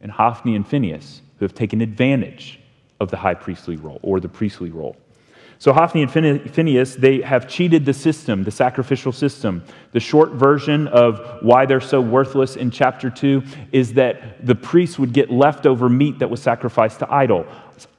and 0.00 0.10
Hophni 0.10 0.54
and 0.54 0.66
Phinehas, 0.66 1.22
who 1.38 1.44
have 1.44 1.54
taken 1.54 1.80
advantage 1.80 2.60
of 3.00 3.10
the 3.10 3.16
high 3.16 3.34
priestly 3.34 3.76
role 3.76 3.98
or 4.02 4.20
the 4.20 4.28
priestly 4.28 4.70
role. 4.70 4.96
So, 5.60 5.72
Hophni 5.72 6.02
and 6.02 6.10
Phinehas, 6.10 6.94
they 6.94 7.20
have 7.22 7.48
cheated 7.48 7.84
the 7.84 7.92
system, 7.92 8.44
the 8.44 8.50
sacrificial 8.50 9.10
system. 9.10 9.64
The 9.90 9.98
short 9.98 10.30
version 10.30 10.86
of 10.86 11.38
why 11.42 11.66
they're 11.66 11.80
so 11.80 12.00
worthless 12.00 12.54
in 12.54 12.70
chapter 12.70 13.10
2 13.10 13.42
is 13.72 13.94
that 13.94 14.46
the 14.46 14.54
priests 14.54 15.00
would 15.00 15.12
get 15.12 15.32
leftover 15.32 15.88
meat 15.88 16.20
that 16.20 16.30
was 16.30 16.40
sacrificed 16.40 17.00
to 17.00 17.12
idol. 17.12 17.44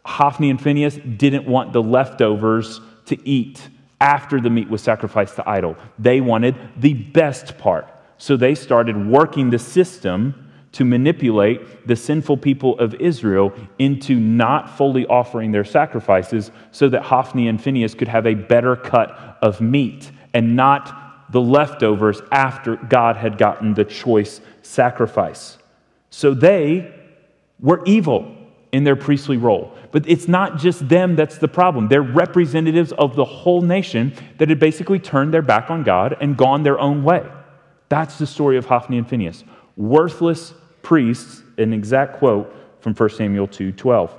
Hophni 0.06 0.50
and 0.50 0.62
Phinehas 0.62 1.00
didn't 1.18 1.46
want 1.46 1.74
the 1.74 1.84
leftovers 1.84 2.80
to 3.08 3.28
eat 3.28 3.68
after 4.00 4.40
the 4.40 4.50
meat 4.50 4.70
was 4.70 4.82
sacrificed 4.82 5.36
to 5.36 5.50
idol. 5.50 5.76
They 5.98 6.22
wanted 6.22 6.56
the 6.78 6.94
best 6.94 7.58
part. 7.58 7.90
So 8.20 8.38
they 8.38 8.54
started 8.54 9.08
working 9.08 9.50
the 9.50 9.58
system 9.58 10.52
to 10.74 10.86
manipulate 10.86 11.88
the 11.88 11.96
sinful 11.96 12.38
people 12.38 12.78
of 12.78 12.94
Israel 12.96 13.52
into 13.80 14.20
not 14.20 14.78
fully 14.78 15.08
offering 15.08 15.52
their 15.52 15.64
sacrifices 15.64 16.52
so 16.72 16.90
that 16.90 17.02
Hophni 17.02 17.48
and 17.48 17.62
Phinehas 17.62 17.96
could 17.96 18.08
have 18.08 18.28
a 18.28 18.36
better 18.36 18.76
cut 18.76 19.40
of 19.42 19.62
meat 19.62 20.12
and 20.34 20.56
not 20.56 21.32
the 21.32 21.42
leftovers 21.42 22.22
after 22.32 22.76
God 22.76 23.16
had 23.16 23.38
gotten 23.38 23.74
the 23.74 23.86
choice 23.86 24.42
sacrifice. 24.62 25.58
So 26.10 26.34
they 26.34 26.94
were 27.60 27.82
evil 27.86 28.36
in 28.72 28.84
their 28.84 28.96
priestly 28.96 29.38
role. 29.38 29.74
But 29.92 30.08
it's 30.08 30.28
not 30.28 30.58
just 30.58 30.88
them 30.88 31.16
that's 31.16 31.38
the 31.38 31.48
problem. 31.48 31.88
They're 31.88 32.02
representatives 32.02 32.92
of 32.92 33.16
the 33.16 33.26
whole 33.26 33.62
nation 33.62 34.14
that 34.38 34.50
had 34.50 34.60
basically 34.60 35.00
turned 35.00 35.34
their 35.34 35.42
back 35.42 35.72
on 35.72 35.84
God 35.84 36.18
and 36.22 36.38
gone 36.38 36.64
their 36.64 36.80
own 36.80 37.04
way. 37.04 37.24
That's 37.90 38.18
the 38.18 38.28
story 38.28 38.58
of 38.58 38.66
Hophni 38.66 38.98
and 38.98 39.08
Phinehas. 39.08 39.44
Worthless 39.76 40.54
priests, 40.82 41.44
an 41.58 41.74
exact 41.74 42.18
quote 42.18 42.56
from 42.80 42.94
1 42.94 43.10
Samuel 43.10 43.48
2:12. 43.48 44.12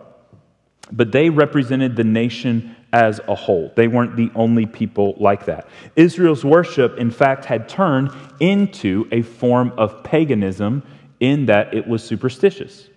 But 0.92 1.12
they 1.12 1.30
represented 1.30 1.96
the 1.96 2.04
nation 2.04 2.74
as 2.92 3.20
a 3.28 3.34
whole. 3.34 3.72
They 3.76 3.86
weren't 3.86 4.16
the 4.16 4.30
only 4.34 4.66
people 4.66 5.14
like 5.18 5.44
that. 5.44 5.68
Israel's 5.94 6.44
worship, 6.44 6.98
in 6.98 7.10
fact, 7.10 7.44
had 7.44 7.68
turned 7.68 8.10
into 8.40 9.06
a 9.12 9.22
form 9.22 9.72
of 9.78 10.02
paganism 10.02 10.82
in 11.20 11.46
that 11.46 11.72
it 11.74 11.86
was 11.86 12.02
superstitious, 12.02 12.88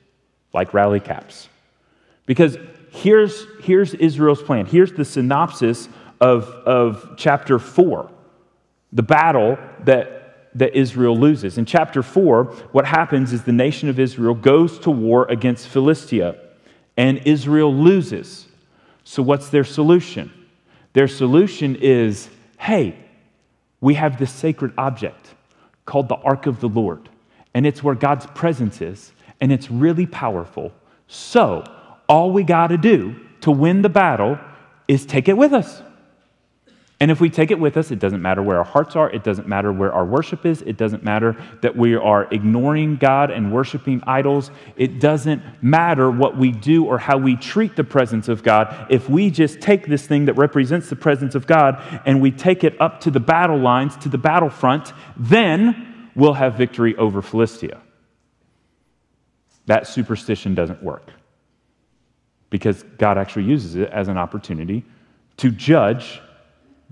like 0.53 0.73
rally 0.73 0.99
caps. 0.99 1.49
Because 2.25 2.57
here's, 2.91 3.45
here's 3.61 3.93
Israel's 3.93 4.41
plan. 4.41 4.65
Here's 4.65 4.93
the 4.93 5.05
synopsis 5.05 5.89
of, 6.19 6.45
of 6.65 7.13
chapter 7.17 7.59
4, 7.59 8.09
the 8.93 9.03
battle 9.03 9.57
that, 9.83 10.22
that 10.55 10.75
Israel 10.75 11.17
loses. 11.17 11.57
In 11.57 11.65
chapter 11.65 12.03
4, 12.03 12.45
what 12.71 12.85
happens 12.85 13.33
is 13.33 13.43
the 13.43 13.51
nation 13.51 13.89
of 13.89 13.99
Israel 13.99 14.33
goes 14.33 14.79
to 14.79 14.91
war 14.91 15.25
against 15.29 15.67
Philistia, 15.67 16.35
and 16.95 17.19
Israel 17.25 17.73
loses. 17.73 18.47
So, 19.03 19.23
what's 19.23 19.49
their 19.49 19.63
solution? 19.63 20.31
Their 20.93 21.07
solution 21.07 21.75
is 21.75 22.29
hey, 22.57 22.95
we 23.81 23.95
have 23.95 24.17
this 24.17 24.31
sacred 24.31 24.73
object 24.77 25.33
called 25.85 26.07
the 26.07 26.15
Ark 26.15 26.45
of 26.45 26.61
the 26.61 26.69
Lord, 26.69 27.09
and 27.53 27.65
it's 27.65 27.83
where 27.83 27.95
God's 27.95 28.25
presence 28.27 28.81
is, 28.81 29.11
and 29.41 29.51
it's 29.51 29.69
really 29.69 30.05
powerful. 30.05 30.71
So, 31.07 31.63
all 32.07 32.31
we 32.31 32.43
got 32.43 32.67
to 32.67 32.77
do 32.77 33.15
to 33.41 33.51
win 33.51 33.81
the 33.81 33.89
battle 33.89 34.39
is 34.87 35.05
take 35.05 35.27
it 35.27 35.37
with 35.37 35.53
us. 35.53 35.81
And 37.03 37.11
if 37.11 37.19
we 37.19 37.29
take 37.29 37.51
it 37.51 37.59
with 37.59 37.75
us, 37.75 37.91
it 37.91 37.99
doesn't 37.99 38.21
matter 38.21 38.41
where 38.41 38.59
our 38.59 38.63
hearts 38.63 38.95
are, 38.95 39.09
it 39.09 39.25
doesn't 39.25 39.45
matter 39.45 39.73
where 39.73 39.91
our 39.91 40.05
worship 40.05 40.45
is, 40.45 40.61
it 40.61 40.77
doesn't 40.77 41.03
matter 41.03 41.35
that 41.59 41.75
we 41.75 41.95
are 41.95 42.33
ignoring 42.33 42.95
God 42.95 43.29
and 43.29 43.51
worshiping 43.51 44.01
idols. 44.07 44.51
It 44.77 45.01
doesn't 45.01 45.41
matter 45.61 46.09
what 46.09 46.37
we 46.37 46.53
do 46.53 46.85
or 46.85 46.97
how 46.97 47.17
we 47.17 47.35
treat 47.35 47.75
the 47.75 47.83
presence 47.83 48.29
of 48.29 48.41
God. 48.41 48.87
If 48.89 49.09
we 49.09 49.31
just 49.31 49.59
take 49.59 49.85
this 49.85 50.07
thing 50.07 50.23
that 50.27 50.35
represents 50.35 50.89
the 50.89 50.95
presence 50.95 51.35
of 51.35 51.45
God 51.45 51.83
and 52.05 52.21
we 52.21 52.31
take 52.31 52.63
it 52.63 52.79
up 52.79 53.01
to 53.01 53.11
the 53.11 53.19
battle 53.19 53.57
lines, 53.57 53.97
to 53.97 54.07
the 54.07 54.17
battlefront, 54.17 54.93
then 55.17 56.09
we'll 56.15 56.35
have 56.35 56.55
victory 56.55 56.95
over 56.95 57.21
Philistia. 57.21 57.81
That 59.65 59.87
superstition 59.87 60.55
doesn't 60.55 60.81
work 60.81 61.11
because 62.49 62.83
God 62.97 63.17
actually 63.17 63.43
uses 63.43 63.75
it 63.75 63.89
as 63.89 64.07
an 64.07 64.17
opportunity 64.17 64.85
to 65.35 65.51
judge 65.51 66.21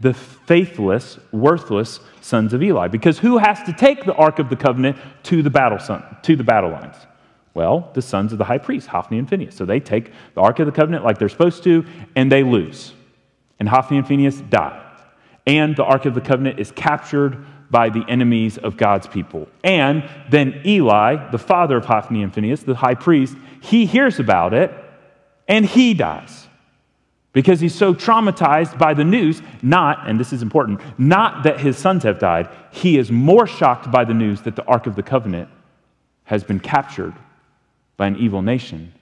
the 0.01 0.13
faithless, 0.13 1.19
worthless 1.31 1.99
sons 2.21 2.53
of 2.53 2.63
Eli. 2.63 2.87
Because 2.87 3.19
who 3.19 3.37
has 3.37 3.61
to 3.63 3.73
take 3.73 4.03
the 4.03 4.13
Ark 4.15 4.39
of 4.39 4.49
the 4.49 4.55
Covenant 4.55 4.97
to 5.23 5.41
the 5.41 5.49
battle, 5.49 5.79
son, 5.79 6.03
to 6.23 6.35
the 6.35 6.43
battle 6.43 6.71
lines? 6.71 6.95
Well, 7.53 7.91
the 7.93 8.01
sons 8.01 8.31
of 8.31 8.37
the 8.37 8.45
high 8.45 8.57
priest, 8.57 8.87
Hophni 8.87 9.19
and 9.19 9.29
Phinehas. 9.29 9.55
So 9.55 9.65
they 9.65 9.79
take 9.79 10.11
the 10.33 10.41
Ark 10.41 10.59
of 10.59 10.65
the 10.65 10.71
Covenant 10.71 11.03
like 11.03 11.17
they're 11.17 11.29
supposed 11.29 11.63
to, 11.63 11.85
and 12.15 12.31
they 12.31 12.43
lose. 12.43 12.93
And 13.59 13.69
Hophni 13.69 13.97
and 13.97 14.07
Phinehas 14.07 14.41
die. 14.41 14.87
And 15.45 15.75
the 15.75 15.83
Ark 15.83 16.05
of 16.05 16.15
the 16.15 16.21
Covenant 16.21 16.59
is 16.59 16.71
captured 16.71 17.45
by 17.69 17.89
the 17.89 18.03
enemies 18.07 18.57
of 18.57 18.77
God's 18.77 19.07
people. 19.07 19.47
And 19.63 20.09
then 20.29 20.61
Eli, 20.65 21.29
the 21.31 21.37
father 21.37 21.77
of 21.77 21.85
Hophni 21.85 22.23
and 22.23 22.33
Phinehas, 22.33 22.63
the 22.63 22.75
high 22.75 22.95
priest, 22.95 23.37
he 23.61 23.85
hears 23.85 24.19
about 24.19 24.53
it 24.53 24.73
and 25.47 25.65
he 25.65 25.93
dies 25.93 26.47
because 27.34 27.60
he's 27.60 27.76
so 27.76 27.94
traumatized 27.94 28.78
by 28.78 28.94
the 28.94 29.04
news, 29.04 29.41
not, 29.62 30.08
and 30.10 30.20
this 30.20 30.34
is 30.34 30.41
important, 30.41 30.82
not 31.00 31.44
that 31.44 31.60
his 31.60 31.78
sons 31.78 32.04
have 32.04 32.20
died, 32.20 32.50
he 32.72 32.98
is 32.98 33.12
more 33.12 33.48
shocked 33.48 33.89
by 33.89 34.04
the 34.04 34.13
news 34.13 34.41
that 34.41 34.56
the 34.56 34.65
Ark 34.65 34.86
of 34.86 34.96
the 34.96 35.04
Covenant 35.04 35.50
has 36.26 36.44
been 36.44 36.60
captured 36.60 37.13
by 37.98 38.08
an 38.08 38.17
evil 38.17 38.41
nation, 38.41 38.94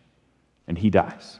and 0.68 0.78
he 0.78 0.89
dies. 0.89 1.39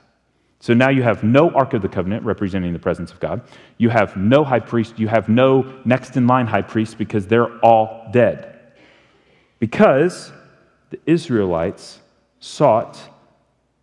So 0.60 0.74
now 0.74 0.90
you 0.90 1.02
have 1.02 1.24
no 1.24 1.50
Ark 1.50 1.72
of 1.72 1.80
the 1.80 1.88
Covenant 1.88 2.24
representing 2.24 2.72
the 2.74 2.78
presence 2.78 3.10
of 3.10 3.18
God. 3.18 3.40
You 3.78 3.88
have 3.88 4.16
no 4.16 4.44
high 4.44 4.60
priest. 4.60 4.98
You 4.98 5.08
have 5.08 5.28
no 5.28 5.80
next 5.86 6.16
in 6.16 6.26
line 6.26 6.46
high 6.46 6.62
priest 6.62 6.98
because 6.98 7.26
they're 7.26 7.58
all 7.60 8.08
dead. 8.12 8.58
Because 9.58 10.32
the 10.90 11.00
Israelites 11.06 12.00
sought 12.40 13.00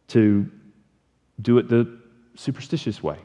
to 0.09 0.49
do 1.41 1.57
it 1.57 1.67
the 1.67 1.96
superstitious 2.37 3.01
way. 3.03 3.17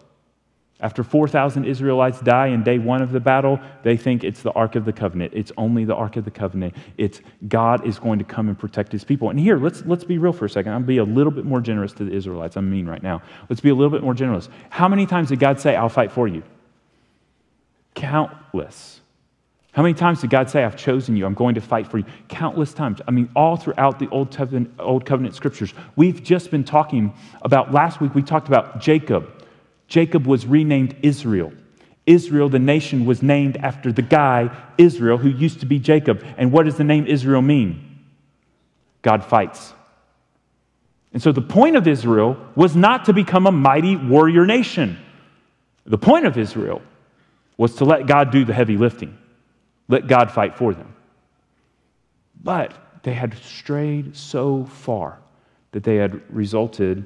After 0.82 1.04
4,000 1.04 1.64
Israelites 1.64 2.20
die 2.20 2.48
in 2.48 2.64
day 2.64 2.78
one 2.78 3.02
of 3.02 3.12
the 3.12 3.20
battle, 3.20 3.60
they 3.84 3.96
think 3.96 4.24
it's 4.24 4.42
the 4.42 4.50
Ark 4.50 4.74
of 4.74 4.84
the 4.84 4.92
Covenant. 4.92 5.32
It's 5.32 5.52
only 5.56 5.84
the 5.84 5.94
Ark 5.94 6.16
of 6.16 6.24
the 6.24 6.30
Covenant. 6.32 6.74
It's 6.98 7.20
God 7.46 7.86
is 7.86 8.00
going 8.00 8.18
to 8.18 8.24
come 8.24 8.48
and 8.48 8.58
protect 8.58 8.90
his 8.90 9.04
people. 9.04 9.30
And 9.30 9.38
here, 9.38 9.58
let's, 9.58 9.84
let's 9.86 10.02
be 10.02 10.18
real 10.18 10.32
for 10.32 10.46
a 10.46 10.50
second. 10.50 10.72
I'm 10.72 10.82
be 10.82 10.98
a 10.98 11.04
little 11.04 11.30
bit 11.30 11.44
more 11.44 11.60
generous 11.60 11.92
to 11.94 12.04
the 12.04 12.12
Israelites. 12.12 12.56
I'm 12.56 12.68
mean 12.68 12.86
right 12.86 13.02
now. 13.02 13.22
Let's 13.48 13.60
be 13.60 13.68
a 13.68 13.74
little 13.76 13.90
bit 13.90 14.02
more 14.02 14.12
generous. 14.12 14.48
How 14.70 14.88
many 14.88 15.06
times 15.06 15.28
did 15.28 15.38
God 15.38 15.60
say, 15.60 15.76
I'll 15.76 15.88
fight 15.88 16.10
for 16.10 16.26
you? 16.26 16.42
Countless. 17.94 19.01
How 19.72 19.82
many 19.82 19.94
times 19.94 20.20
did 20.20 20.28
God 20.28 20.50
say, 20.50 20.64
I've 20.64 20.76
chosen 20.76 21.16
you, 21.16 21.24
I'm 21.24 21.32
going 21.32 21.54
to 21.54 21.60
fight 21.62 21.90
for 21.90 21.96
you? 21.96 22.04
Countless 22.28 22.74
times. 22.74 23.00
I 23.08 23.10
mean, 23.10 23.30
all 23.34 23.56
throughout 23.56 23.98
the 23.98 24.08
Old 24.10 24.30
Covenant, 24.30 24.74
Old 24.78 25.06
Covenant 25.06 25.34
scriptures. 25.34 25.72
We've 25.96 26.22
just 26.22 26.50
been 26.50 26.62
talking 26.62 27.14
about, 27.40 27.72
last 27.72 27.98
week 27.98 28.14
we 28.14 28.22
talked 28.22 28.48
about 28.48 28.80
Jacob. 28.80 29.46
Jacob 29.88 30.26
was 30.26 30.44
renamed 30.44 30.94
Israel. 31.02 31.54
Israel, 32.04 32.50
the 32.50 32.58
nation, 32.58 33.06
was 33.06 33.22
named 33.22 33.56
after 33.56 33.92
the 33.92 34.02
guy, 34.02 34.54
Israel, 34.76 35.16
who 35.16 35.30
used 35.30 35.60
to 35.60 35.66
be 35.66 35.78
Jacob. 35.78 36.22
And 36.36 36.52
what 36.52 36.66
does 36.66 36.76
the 36.76 36.84
name 36.84 37.06
Israel 37.06 37.40
mean? 37.40 37.98
God 39.00 39.24
fights. 39.24 39.72
And 41.14 41.22
so 41.22 41.32
the 41.32 41.42
point 41.42 41.76
of 41.76 41.88
Israel 41.88 42.36
was 42.54 42.76
not 42.76 43.06
to 43.06 43.14
become 43.14 43.46
a 43.46 43.52
mighty 43.52 43.96
warrior 43.96 44.44
nation. 44.44 44.98
The 45.86 45.98
point 45.98 46.26
of 46.26 46.36
Israel 46.36 46.82
was 47.56 47.76
to 47.76 47.86
let 47.86 48.06
God 48.06 48.30
do 48.30 48.44
the 48.44 48.52
heavy 48.52 48.76
lifting. 48.76 49.16
Let 49.92 50.06
God 50.06 50.30
fight 50.30 50.56
for 50.56 50.72
them. 50.72 50.94
But 52.42 53.02
they 53.02 53.12
had 53.12 53.36
strayed 53.36 54.16
so 54.16 54.64
far 54.64 55.18
that 55.72 55.84
they 55.84 55.96
had 55.96 56.22
resulted 56.34 57.04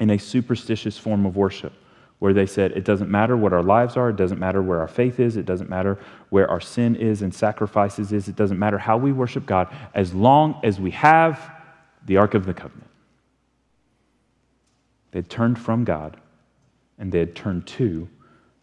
in 0.00 0.08
a 0.08 0.18
superstitious 0.18 0.96
form 0.96 1.26
of 1.26 1.36
worship 1.36 1.74
where 2.18 2.32
they 2.32 2.46
said, 2.46 2.72
It 2.72 2.86
doesn't 2.86 3.10
matter 3.10 3.36
what 3.36 3.52
our 3.52 3.62
lives 3.62 3.98
are, 3.98 4.08
it 4.08 4.16
doesn't 4.16 4.38
matter 4.38 4.62
where 4.62 4.80
our 4.80 4.88
faith 4.88 5.20
is, 5.20 5.36
it 5.36 5.44
doesn't 5.44 5.68
matter 5.68 5.98
where 6.30 6.50
our 6.50 6.62
sin 6.62 6.96
is 6.96 7.20
and 7.20 7.34
sacrifices 7.34 8.10
is, 8.10 8.26
it 8.26 8.36
doesn't 8.36 8.58
matter 8.58 8.78
how 8.78 8.96
we 8.96 9.12
worship 9.12 9.44
God, 9.44 9.68
as 9.92 10.14
long 10.14 10.58
as 10.64 10.80
we 10.80 10.92
have 10.92 11.52
the 12.06 12.16
Ark 12.16 12.32
of 12.32 12.46
the 12.46 12.54
Covenant. 12.54 12.88
They 15.10 15.18
had 15.18 15.28
turned 15.28 15.58
from 15.58 15.84
God 15.84 16.16
and 16.98 17.12
they 17.12 17.18
had 17.18 17.36
turned 17.36 17.66
to 17.66 18.08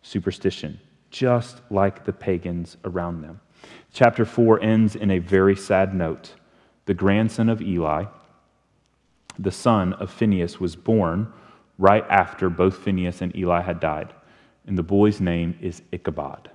superstition 0.02 0.80
just 1.10 1.62
like 1.70 2.06
the 2.06 2.14
pagans 2.14 2.78
around 2.84 3.22
them. 3.22 3.42
Chapter 3.92 4.26
4 4.26 4.62
ends 4.62 4.96
in 4.96 5.12
a 5.12 5.20
very 5.20 5.56
sad 5.56 5.94
note. 5.94 6.36
The 6.86 6.94
grandson 6.94 7.50
of 7.50 7.62
Eli, 7.62 8.06
the 9.38 9.52
son 9.52 9.94
of 9.94 10.12
Phinehas, 10.12 10.60
was 10.60 10.76
born 10.76 11.32
right 11.78 12.06
after 12.10 12.50
both 12.50 12.78
Phinehas 12.78 13.22
and 13.22 13.36
Eli 13.36 13.62
had 13.62 13.80
died. 13.80 14.14
And 14.66 14.78
the 14.78 14.84
boy's 14.84 15.20
name 15.20 15.58
is 15.62 15.82
Ichabod. 15.92 16.50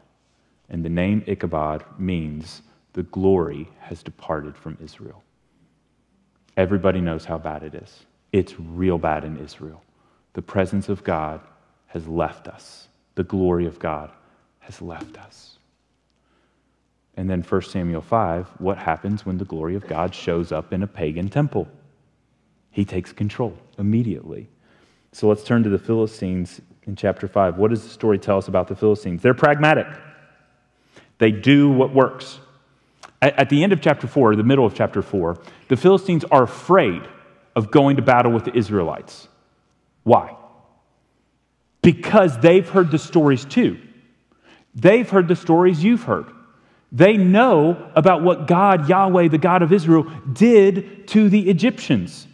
And 0.69 0.85
the 0.85 0.91
name 0.91 1.25
Ichabod 1.27 1.85
means 1.99 2.63
the 2.93 3.03
glory 3.05 3.69
has 3.81 4.03
departed 4.03 4.57
from 4.57 4.79
Israel. 4.83 5.23
Everybody 6.57 7.01
knows 7.01 7.25
how 7.25 7.39
bad 7.39 7.65
it 7.65 7.75
is. 7.75 8.07
It's 8.33 8.59
real 8.59 8.99
bad 8.99 9.25
in 9.25 9.37
Israel. 9.37 9.83
The 10.35 10.43
presence 10.43 10.89
of 10.89 11.03
God 11.03 11.41
has 11.87 12.07
left 12.07 12.47
us, 12.49 12.89
the 13.15 13.25
glory 13.25 13.67
of 13.67 13.79
God 13.79 14.11
has 14.65 14.81
left 14.83 15.19
us. 15.19 15.59
And 17.17 17.31
then 17.31 17.43
1 17.43 17.63
Samuel 17.63 18.01
5, 18.01 18.49
what 18.59 18.77
happens 18.77 19.25
when 19.25 19.39
the 19.39 19.45
glory 19.45 19.77
of 19.77 19.87
God 19.87 20.15
shows 20.15 20.51
up 20.51 20.73
in 20.73 20.83
a 20.83 20.87
pagan 20.87 21.29
temple? 21.29 21.69
He 22.71 22.85
takes 22.85 23.13
control 23.13 23.57
immediately. 23.79 24.49
So 25.13 25.29
let's 25.29 25.45
turn 25.45 25.63
to 25.63 25.69
the 25.69 25.79
Philistines 25.79 26.61
in 26.85 26.97
chapter 26.97 27.29
5. 27.29 27.57
What 27.57 27.71
does 27.71 27.85
the 27.85 27.89
story 27.89 28.19
tell 28.19 28.39
us 28.39 28.49
about 28.49 28.67
the 28.67 28.75
Philistines? 28.75 29.23
They're 29.23 29.35
pragmatic, 29.35 29.87
they 31.19 31.31
do 31.31 31.71
what 31.71 31.95
works. 31.95 32.41
At, 33.23 33.49
the 33.49 33.63
end 33.63 33.73
of 33.73 33.81
chapter 33.81 34.07
4, 34.07 34.37
the 34.37 34.43
middle 34.43 34.67
of 34.67 34.75
chapter 34.75 35.01
4, 35.01 35.39
the 35.69 35.79
Philistines 35.79 36.25
are 36.25 36.43
afraid 36.43 37.01
of 37.57 37.71
going 37.71 37.97
to 37.97 38.03
battle 38.03 38.31
with 38.31 38.45
the 38.45 38.55
Israelites. 38.55 39.29
Why? 40.03 40.37
Because 41.81 42.39
they've 42.41 42.69
heard 42.69 42.91
the 42.91 42.99
stories 42.99 43.47
too. 43.47 43.79
They've 44.75 45.09
heard 45.09 45.29
the 45.29 45.37
stories 45.37 45.83
you've 45.83 46.05
heard. 46.05 46.27
They 46.91 47.17
know 47.17 47.91
about 47.97 48.23
what 48.23 48.47
God, 48.47 48.89
Yahweh, 48.89 49.29
the 49.29 49.39
God 49.39 49.63
of 49.63 49.73
Israel, 49.73 50.05
did 50.33 51.09
to 51.09 51.29
the 51.29 51.51
Egyptians. 51.51 52.27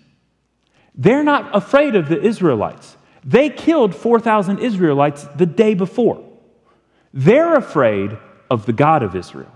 They're 0.94 1.24
not 1.24 1.56
afraid 1.56 1.94
of 1.94 2.08
the 2.08 2.20
Israelites. 2.20 2.96
They 3.24 3.48
killed 3.48 3.94
4,000 3.94 4.58
Israelites 4.58 5.24
the 5.36 5.46
day 5.46 5.74
before. 5.74 6.22
They're 7.12 7.54
afraid 7.54 8.16
of 8.50 8.66
the 8.66 8.72
God 8.72 9.02
of 9.02 9.16
Israel. 9.16 9.50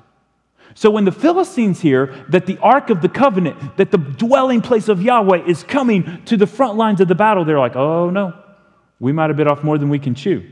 So 0.74 0.90
when 0.90 1.04
the 1.04 1.12
Philistines 1.12 1.80
hear 1.80 2.24
that 2.30 2.46
the 2.46 2.58
Ark 2.58 2.90
of 2.90 3.00
the 3.00 3.08
Covenant, 3.08 3.76
that 3.76 3.90
the 3.90 3.98
dwelling 3.98 4.60
place 4.60 4.88
of 4.88 5.02
Yahweh 5.02 5.44
is 5.46 5.62
coming 5.62 6.22
to 6.24 6.36
the 6.36 6.46
front 6.46 6.76
lines 6.76 7.00
of 7.00 7.08
the 7.08 7.14
battle, 7.14 7.44
they're 7.44 7.60
like, 7.60 7.76
oh 7.76 8.10
no, 8.10 8.34
we 8.98 9.12
might 9.12 9.30
have 9.30 9.36
bit 9.36 9.46
off 9.46 9.62
more 9.62 9.78
than 9.78 9.88
we 9.88 9.98
can 9.98 10.14
chew. 10.14 10.50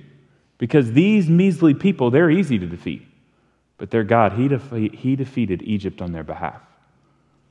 Because 0.63 0.93
these 0.93 1.29
measly 1.29 1.75
people, 1.75 2.13
they're 2.13 2.31
easy 2.31 2.57
to 2.57 2.67
defeat. 2.67 3.03
But 3.79 3.91
their 3.91 4.05
God, 4.05 4.35
he, 4.35 4.47
defe- 4.47 4.95
he 4.95 5.17
defeated 5.17 5.61
Egypt 5.63 6.01
on 6.01 6.13
their 6.13 6.23
behalf. 6.23 6.63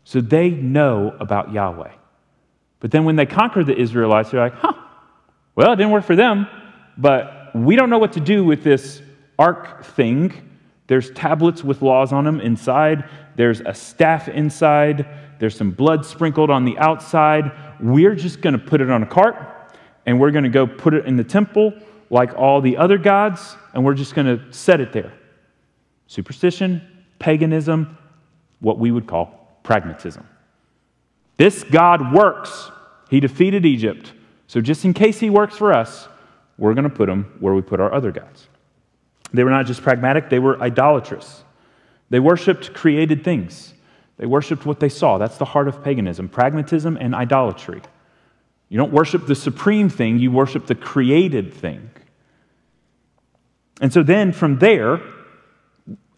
So 0.05 0.22
they 0.22 0.49
know 0.49 1.14
about 1.20 1.51
Yahweh. 1.51 1.91
But 2.80 2.91
then 2.91 3.03
when 3.03 3.18
they 3.18 3.26
conquer 3.26 3.66
the 3.66 3.78
Israelites, 3.78 4.32
they're 4.32 4.39
like, 4.39 4.53
huh, 4.53 4.76
well, 5.55 5.74
it 5.74 5.76
didn't 5.76 5.91
work 5.91 6.05
for 6.05 6.16
them, 6.16 6.47
but 6.97 7.51
we 7.53 7.76
don't 7.76 7.89
know 7.89 7.97
what 7.97 8.14
to 8.14 8.22
do 8.22 8.45
with 8.45 8.64
this 8.64 9.01
ark 9.38 9.84
thing 9.84 10.51
there's 10.91 11.09
tablets 11.12 11.64
with 11.64 11.82
laws 11.82 12.12
on 12.12 12.26
them 12.26 12.41
inside. 12.41 13.07
There's 13.38 13.62
a 13.62 13.74
staff 13.74 14.28
inside. 14.28 15.07
There's 15.39 15.55
some 15.55 15.72
blood 15.72 16.05
sprinkled 16.05 16.49
on 16.49 16.66
the 16.66 16.78
outside. 16.80 17.49
We're 17.80 18.14
just 18.14 18.41
going 18.41 18.59
to 18.59 18.59
put 18.59 18.82
it 18.82 18.89
on 18.89 19.01
a 19.01 19.05
cart 19.05 19.38
and 20.05 20.20
we're 20.20 20.32
going 20.32 20.43
to 20.43 20.49
go 20.49 20.68
put 20.68 20.93
it 20.93 21.05
in 21.05 21.16
the 21.16 21.24
temple 21.24 21.74
like 22.12 22.36
all 22.38 22.62
the 22.62 22.78
other 22.78 22.99
gods 22.99 23.55
and 23.74 23.84
we're 23.84 23.95
just 23.95 24.14
going 24.14 24.28
to 24.28 24.53
set 24.53 24.80
it 24.82 24.93
there. 24.93 25.14
Superstition, 26.05 26.86
paganism, 27.18 27.97
what 28.59 28.78
we 28.78 28.91
would 28.91 29.07
call 29.07 29.57
pragmatism. 29.64 30.28
This 31.38 31.64
God 31.64 32.14
works. 32.14 32.70
He 33.09 33.20
defeated 33.20 33.66
Egypt. 33.66 34.14
So, 34.45 34.59
just 34.62 34.84
in 34.86 34.93
case 34.93 35.20
he 35.20 35.30
works 35.30 35.55
for 35.55 35.74
us, 35.74 36.07
we're 36.57 36.74
going 36.74 36.84
to 36.84 36.95
put 36.95 37.09
him 37.09 37.34
where 37.39 37.53
we 37.53 37.62
put 37.62 37.80
our 37.80 37.91
other 37.91 38.12
gods. 38.12 38.47
They 39.34 39.43
were 39.45 39.49
not 39.49 39.66
just 39.66 39.82
pragmatic, 39.82 40.30
they 40.30 40.39
were 40.39 40.62
idolatrous. 40.62 41.43
They 42.09 42.20
worshiped 42.20 42.74
created 42.74 43.24
things. 43.24 43.74
They 44.18 44.26
worshiped 44.26 44.66
what 44.66 44.82
they 44.82 44.89
saw. 44.89 45.18
That's 45.18 45.38
the 45.38 45.45
heart 45.45 45.70
of 45.70 45.84
paganism 45.84 46.28
pragmatism 46.28 46.97
and 46.97 47.16
idolatry. 47.16 47.82
You 48.68 48.78
don't 48.78 48.91
worship 48.91 49.26
the 49.28 49.36
supreme 49.36 49.89
thing, 49.89 50.20
you 50.20 50.32
worship 50.32 50.68
the 50.68 50.76
created 50.76 51.53
thing. 51.53 51.89
And 53.82 53.91
so 53.91 54.03
then 54.03 54.32
from 54.32 54.59
there, 54.59 55.01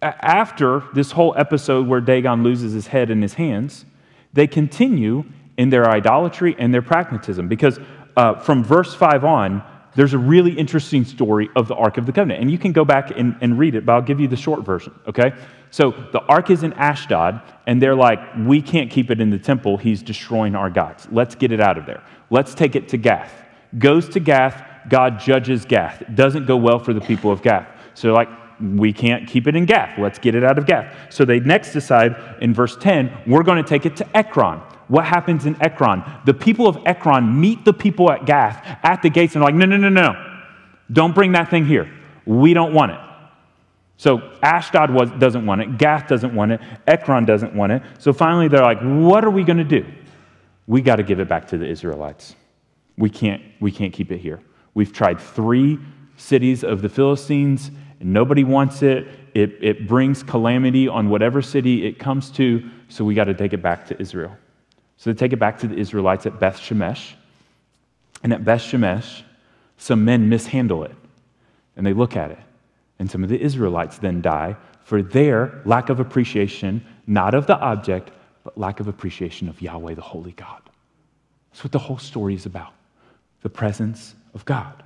after 0.01 0.83
this 0.93 1.11
whole 1.11 1.33
episode 1.37 1.87
where 1.87 2.01
Dagon 2.01 2.43
loses 2.43 2.73
his 2.73 2.87
head 2.87 3.09
in 3.09 3.21
his 3.21 3.35
hands, 3.35 3.85
they 4.33 4.47
continue 4.47 5.23
in 5.57 5.69
their 5.69 5.89
idolatry 5.89 6.55
and 6.59 6.73
their 6.73 6.81
pragmatism. 6.81 7.47
Because 7.47 7.79
uh, 8.17 8.35
from 8.35 8.63
verse 8.63 8.93
5 8.93 9.23
on, 9.23 9.63
there's 9.95 10.13
a 10.13 10.17
really 10.17 10.51
interesting 10.51 11.05
story 11.05 11.49
of 11.55 11.67
the 11.67 11.75
Ark 11.75 11.97
of 11.97 12.05
the 12.05 12.11
Covenant. 12.11 12.41
And 12.41 12.51
you 12.51 12.57
can 12.57 12.71
go 12.71 12.83
back 12.83 13.11
and, 13.17 13.37
and 13.41 13.57
read 13.57 13.75
it, 13.75 13.85
but 13.85 13.93
I'll 13.93 14.01
give 14.01 14.19
you 14.19 14.27
the 14.27 14.35
short 14.35 14.65
version, 14.65 14.93
okay? 15.07 15.33
So 15.69 15.91
the 16.11 16.21
Ark 16.21 16.49
is 16.49 16.63
in 16.63 16.73
Ashdod, 16.73 17.41
and 17.67 17.81
they're 17.81 17.95
like, 17.95 18.19
we 18.39 18.61
can't 18.61 18.89
keep 18.89 19.11
it 19.11 19.21
in 19.21 19.29
the 19.29 19.39
temple. 19.39 19.77
He's 19.77 20.01
destroying 20.01 20.55
our 20.55 20.69
gods. 20.69 21.07
Let's 21.11 21.35
get 21.35 21.51
it 21.51 21.61
out 21.61 21.77
of 21.77 21.85
there. 21.85 22.03
Let's 22.29 22.55
take 22.55 22.75
it 22.75 22.89
to 22.89 22.97
Gath. 22.97 23.31
Goes 23.77 24.09
to 24.09 24.19
Gath, 24.19 24.63
God 24.89 25.19
judges 25.19 25.65
Gath. 25.65 26.01
It 26.01 26.15
doesn't 26.15 26.45
go 26.45 26.57
well 26.57 26.79
for 26.79 26.93
the 26.93 27.01
people 27.01 27.31
of 27.31 27.41
Gath. 27.41 27.67
So 27.93 28.07
they're 28.07 28.15
like, 28.15 28.29
we 28.59 28.93
can't 28.93 29.27
keep 29.27 29.47
it 29.47 29.55
in 29.55 29.65
Gath. 29.65 29.97
Let's 29.97 30.19
get 30.19 30.35
it 30.35 30.43
out 30.43 30.57
of 30.57 30.65
Gath. 30.65 31.13
So 31.13 31.25
they 31.25 31.39
next 31.39 31.73
decide 31.73 32.37
in 32.41 32.53
verse 32.53 32.77
10, 32.77 33.23
we're 33.27 33.43
going 33.43 33.61
to 33.61 33.67
take 33.67 33.85
it 33.85 33.95
to 33.97 34.17
Ekron 34.17 34.61
what 34.87 35.05
happens 35.05 35.45
in 35.45 35.59
Ekron? 35.61 36.03
The 36.25 36.33
people 36.33 36.67
of 36.67 36.77
Ekron 36.85 37.39
meet 37.39 37.65
the 37.65 37.73
people 37.73 38.11
at 38.11 38.25
Gath 38.25 38.63
at 38.83 39.01
the 39.01 39.09
gates 39.09 39.35
and 39.35 39.43
are 39.43 39.47
like, 39.47 39.55
no, 39.55 39.65
no, 39.65 39.77
no, 39.77 39.89
no. 39.89 40.41
Don't 40.91 41.15
bring 41.15 41.31
that 41.31 41.49
thing 41.49 41.65
here. 41.65 41.91
We 42.25 42.53
don't 42.53 42.73
want 42.73 42.91
it. 42.91 42.99
So 43.97 44.37
Ashdod 44.41 44.91
was, 44.91 45.09
doesn't 45.11 45.45
want 45.45 45.61
it. 45.61 45.77
Gath 45.77 46.07
doesn't 46.07 46.35
want 46.35 46.51
it. 46.51 46.61
Ekron 46.87 47.25
doesn't 47.25 47.55
want 47.55 47.71
it. 47.71 47.81
So 47.99 48.11
finally, 48.11 48.47
they're 48.47 48.61
like, 48.61 48.81
what 48.81 49.23
are 49.23 49.29
we 49.29 49.43
going 49.43 49.57
to 49.57 49.63
do? 49.63 49.85
We 50.67 50.81
got 50.81 50.97
to 50.97 51.03
give 51.03 51.19
it 51.19 51.27
back 51.27 51.47
to 51.47 51.57
the 51.57 51.67
Israelites. 51.67 52.35
We 52.97 53.09
can't, 53.09 53.41
we 53.59 53.71
can't 53.71 53.93
keep 53.93 54.11
it 54.11 54.19
here. 54.19 54.41
We've 54.73 54.91
tried 54.91 55.19
three 55.19 55.79
cities 56.17 56.63
of 56.63 56.81
the 56.81 56.89
Philistines, 56.89 57.71
and 57.99 58.13
nobody 58.13 58.43
wants 58.43 58.81
it. 58.81 59.07
It, 59.33 59.57
it 59.61 59.87
brings 59.87 60.23
calamity 60.23 60.87
on 60.87 61.09
whatever 61.09 61.41
city 61.41 61.85
it 61.85 61.99
comes 61.99 62.29
to, 62.31 62.69
so 62.89 63.03
we 63.03 63.15
got 63.15 63.25
to 63.25 63.33
take 63.33 63.53
it 63.53 63.61
back 63.61 63.87
to 63.87 64.01
Israel. 64.01 64.35
So 64.97 65.11
they 65.11 65.17
take 65.17 65.33
it 65.33 65.37
back 65.37 65.59
to 65.59 65.67
the 65.67 65.75
Israelites 65.75 66.25
at 66.25 66.39
Beth 66.39 66.59
Shemesh. 66.59 67.13
And 68.23 68.31
at 68.31 68.45
Beth 68.45 68.61
Shemesh, 68.61 69.23
some 69.77 70.05
men 70.05 70.29
mishandle 70.29 70.83
it. 70.83 70.95
And 71.75 71.85
they 71.85 71.93
look 71.93 72.15
at 72.15 72.31
it. 72.31 72.39
And 72.99 73.09
some 73.09 73.23
of 73.23 73.29
the 73.29 73.39
Israelites 73.39 73.97
then 73.97 74.21
die 74.21 74.55
for 74.83 75.01
their 75.01 75.61
lack 75.65 75.89
of 75.89 75.99
appreciation, 75.99 76.85
not 77.07 77.33
of 77.33 77.47
the 77.47 77.57
object, 77.57 78.11
but 78.43 78.57
lack 78.57 78.79
of 78.79 78.87
appreciation 78.87 79.49
of 79.49 79.61
Yahweh, 79.61 79.95
the 79.95 80.01
Holy 80.01 80.33
God. 80.33 80.61
That's 81.51 81.63
what 81.63 81.71
the 81.71 81.79
whole 81.79 81.97
story 81.97 82.35
is 82.35 82.45
about 82.45 82.73
the 83.41 83.49
presence 83.49 84.15
of 84.33 84.45
God. 84.45 84.83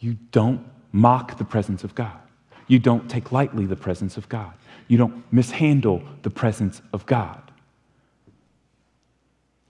You 0.00 0.16
don't 0.30 0.64
mock 0.92 1.38
the 1.38 1.44
presence 1.44 1.84
of 1.84 1.94
God. 1.94 2.18
You 2.66 2.78
don't 2.78 3.08
take 3.08 3.32
lightly 3.32 3.66
the 3.66 3.76
presence 3.76 4.16
of 4.16 4.28
God. 4.28 4.54
You 4.88 4.98
don't 4.98 5.24
mishandle 5.32 6.02
the 6.22 6.30
presence 6.30 6.82
of 6.92 7.06
God. 7.06 7.40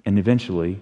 And 0.05 0.18
eventually, 0.18 0.80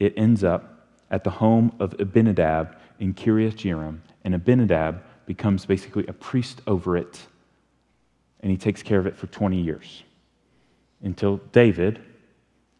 it 0.00 0.14
ends 0.16 0.44
up 0.44 0.88
at 1.10 1.24
the 1.24 1.30
home 1.30 1.72
of 1.78 1.94
Abinadab 2.00 2.76
in 2.98 3.14
Kiriath 3.14 3.54
Jearim. 3.54 4.00
And 4.24 4.34
Abinadab 4.34 5.02
becomes 5.26 5.66
basically 5.66 6.06
a 6.06 6.12
priest 6.12 6.60
over 6.66 6.96
it. 6.96 7.26
And 8.40 8.50
he 8.50 8.56
takes 8.56 8.82
care 8.82 8.98
of 8.98 9.06
it 9.06 9.16
for 9.16 9.26
20 9.28 9.60
years 9.60 10.02
until 11.02 11.38
David, 11.52 12.00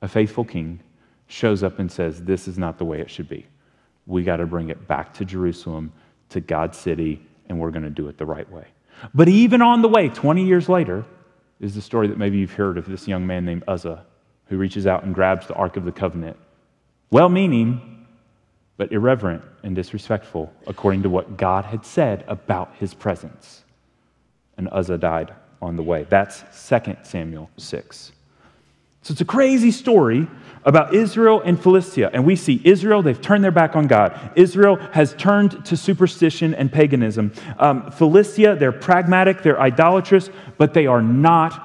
a 0.03 0.09
faithful 0.09 0.45
king, 0.45 0.81
shows 1.29 1.63
up 1.63 1.79
and 1.79 1.91
says, 1.91 2.23
This 2.23 2.49
is 2.49 2.59
not 2.59 2.79
the 2.79 2.85
way 2.85 3.01
it 3.01 3.11
should 3.11 3.29
be. 3.29 3.47
We 4.07 4.23
got 4.23 4.37
to 4.37 4.47
bring 4.47 4.71
it 4.71 4.87
back 4.87 5.15
to 5.15 5.25
Jerusalem, 5.25 5.93
to 6.31 6.41
God's 6.41 6.79
city, 6.79 7.21
and 7.49 7.59
we're 7.59 7.71
going 7.71 7.83
to 7.83 7.91
do 7.91 8.09
it 8.09 8.19
the 8.19 8.27
right 8.27 8.51
way. 8.51 8.67
But 9.15 9.29
even 9.29 9.63
on 9.63 9.83
the 9.83 9.89
way, 9.89 10.09
20 10.09 10.45
years 10.45 10.69
later, 10.69 11.05
is 11.61 11.75
the 11.75 11.83
story 11.83 12.09
that 12.09 12.19
maybe 12.19 12.39
you've 12.39 12.53
heard 12.53 12.79
of 12.79 12.87
this 12.87 13.09
young 13.09 13.27
man 13.27 13.45
named 13.45 13.65
Uzzah 13.67 14.05
who 14.47 14.59
reaches 14.59 14.87
out 14.87 15.05
and 15.05 15.15
grabs 15.15 15.47
the 15.47 15.55
Ark 15.55 15.77
of 15.77 15.85
the 15.85 15.93
Covenant. 15.93 16.37
Well 17.11 17.29
meaning, 17.29 18.07
but 18.77 18.93
irreverent 18.93 19.43
and 19.63 19.75
disrespectful, 19.75 20.53
according 20.67 21.03
to 21.03 21.09
what 21.09 21.37
God 21.37 21.65
had 21.65 21.85
said 21.85 22.25
about 22.29 22.75
his 22.79 22.95
presence. 22.95 23.65
And 24.57 24.69
Uzzah 24.71 24.99
died 24.99 25.33
on 25.63 25.77
the 25.77 25.83
way. 25.83 26.07
That's 26.09 26.45
2 26.69 26.97
Samuel 27.03 27.51
6. 27.57 28.13
So 29.07 29.13
it's 29.13 29.21
a 29.21 29.25
crazy 29.25 29.71
story 29.71 30.27
about 30.65 30.93
Israel 30.93 31.41
and 31.45 31.63
Philistia. 31.63 32.11
And 32.13 32.27
we 32.27 32.35
see 32.35 32.61
Israel, 32.65 33.03
they've 33.03 33.21
turned 33.21 33.45
their 33.45 33.53
back 33.53 33.77
on 33.77 33.87
God. 33.87 34.33
Israel 34.35 34.75
has 34.91 35.15
turned 35.15 35.65
to 35.67 35.77
superstition 35.77 36.53
and 36.53 36.73
paganism. 36.73 37.33
Um, 37.61 37.93
Philistia, 37.93 38.57
they're 38.57 38.73
pragmatic, 38.73 39.43
they're 39.43 39.61
idolatrous, 39.61 40.29
but 40.59 40.75
they 40.75 40.89
are 40.89 41.01
not 41.01 41.63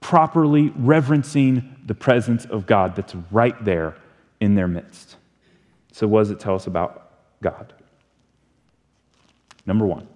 properly 0.00 0.74
reverencing 0.76 1.74
the 1.86 1.94
presence 1.94 2.44
of 2.44 2.66
God 2.66 2.96
that's 2.96 3.14
right 3.30 3.56
there 3.64 3.96
in 4.38 4.54
their 4.54 4.68
midst. 4.68 5.16
So, 5.90 6.06
what 6.06 6.20
does 6.20 6.32
it 6.32 6.38
tell 6.38 6.54
us 6.54 6.66
about 6.66 7.12
God? 7.40 7.72
Number 9.64 9.86
one, 9.86 10.06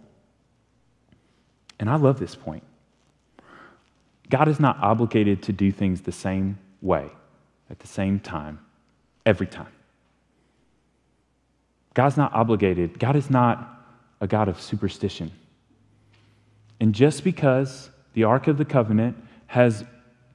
and 1.80 1.88
I 1.88 1.96
love 1.96 2.18
this 2.18 2.34
point 2.34 2.62
God 4.30 4.48
is 4.48 4.58
not 4.58 4.78
obligated 4.80 5.42
to 5.44 5.52
do 5.52 5.70
things 5.70 6.00
the 6.02 6.12
same 6.12 6.58
way, 6.82 7.08
at 7.70 7.78
the 7.78 7.86
same 7.86 8.18
time, 8.20 8.58
every 9.24 9.46
time. 9.46 9.72
God's 11.94 12.16
not 12.16 12.32
obligated. 12.34 12.98
God 12.98 13.16
is 13.16 13.30
not 13.30 13.84
a 14.20 14.26
God 14.26 14.48
of 14.48 14.60
superstition. 14.60 15.30
And 16.80 16.94
just 16.94 17.24
because 17.24 17.90
the 18.12 18.24
Ark 18.24 18.48
of 18.48 18.58
the 18.58 18.64
Covenant 18.64 19.16
has 19.46 19.84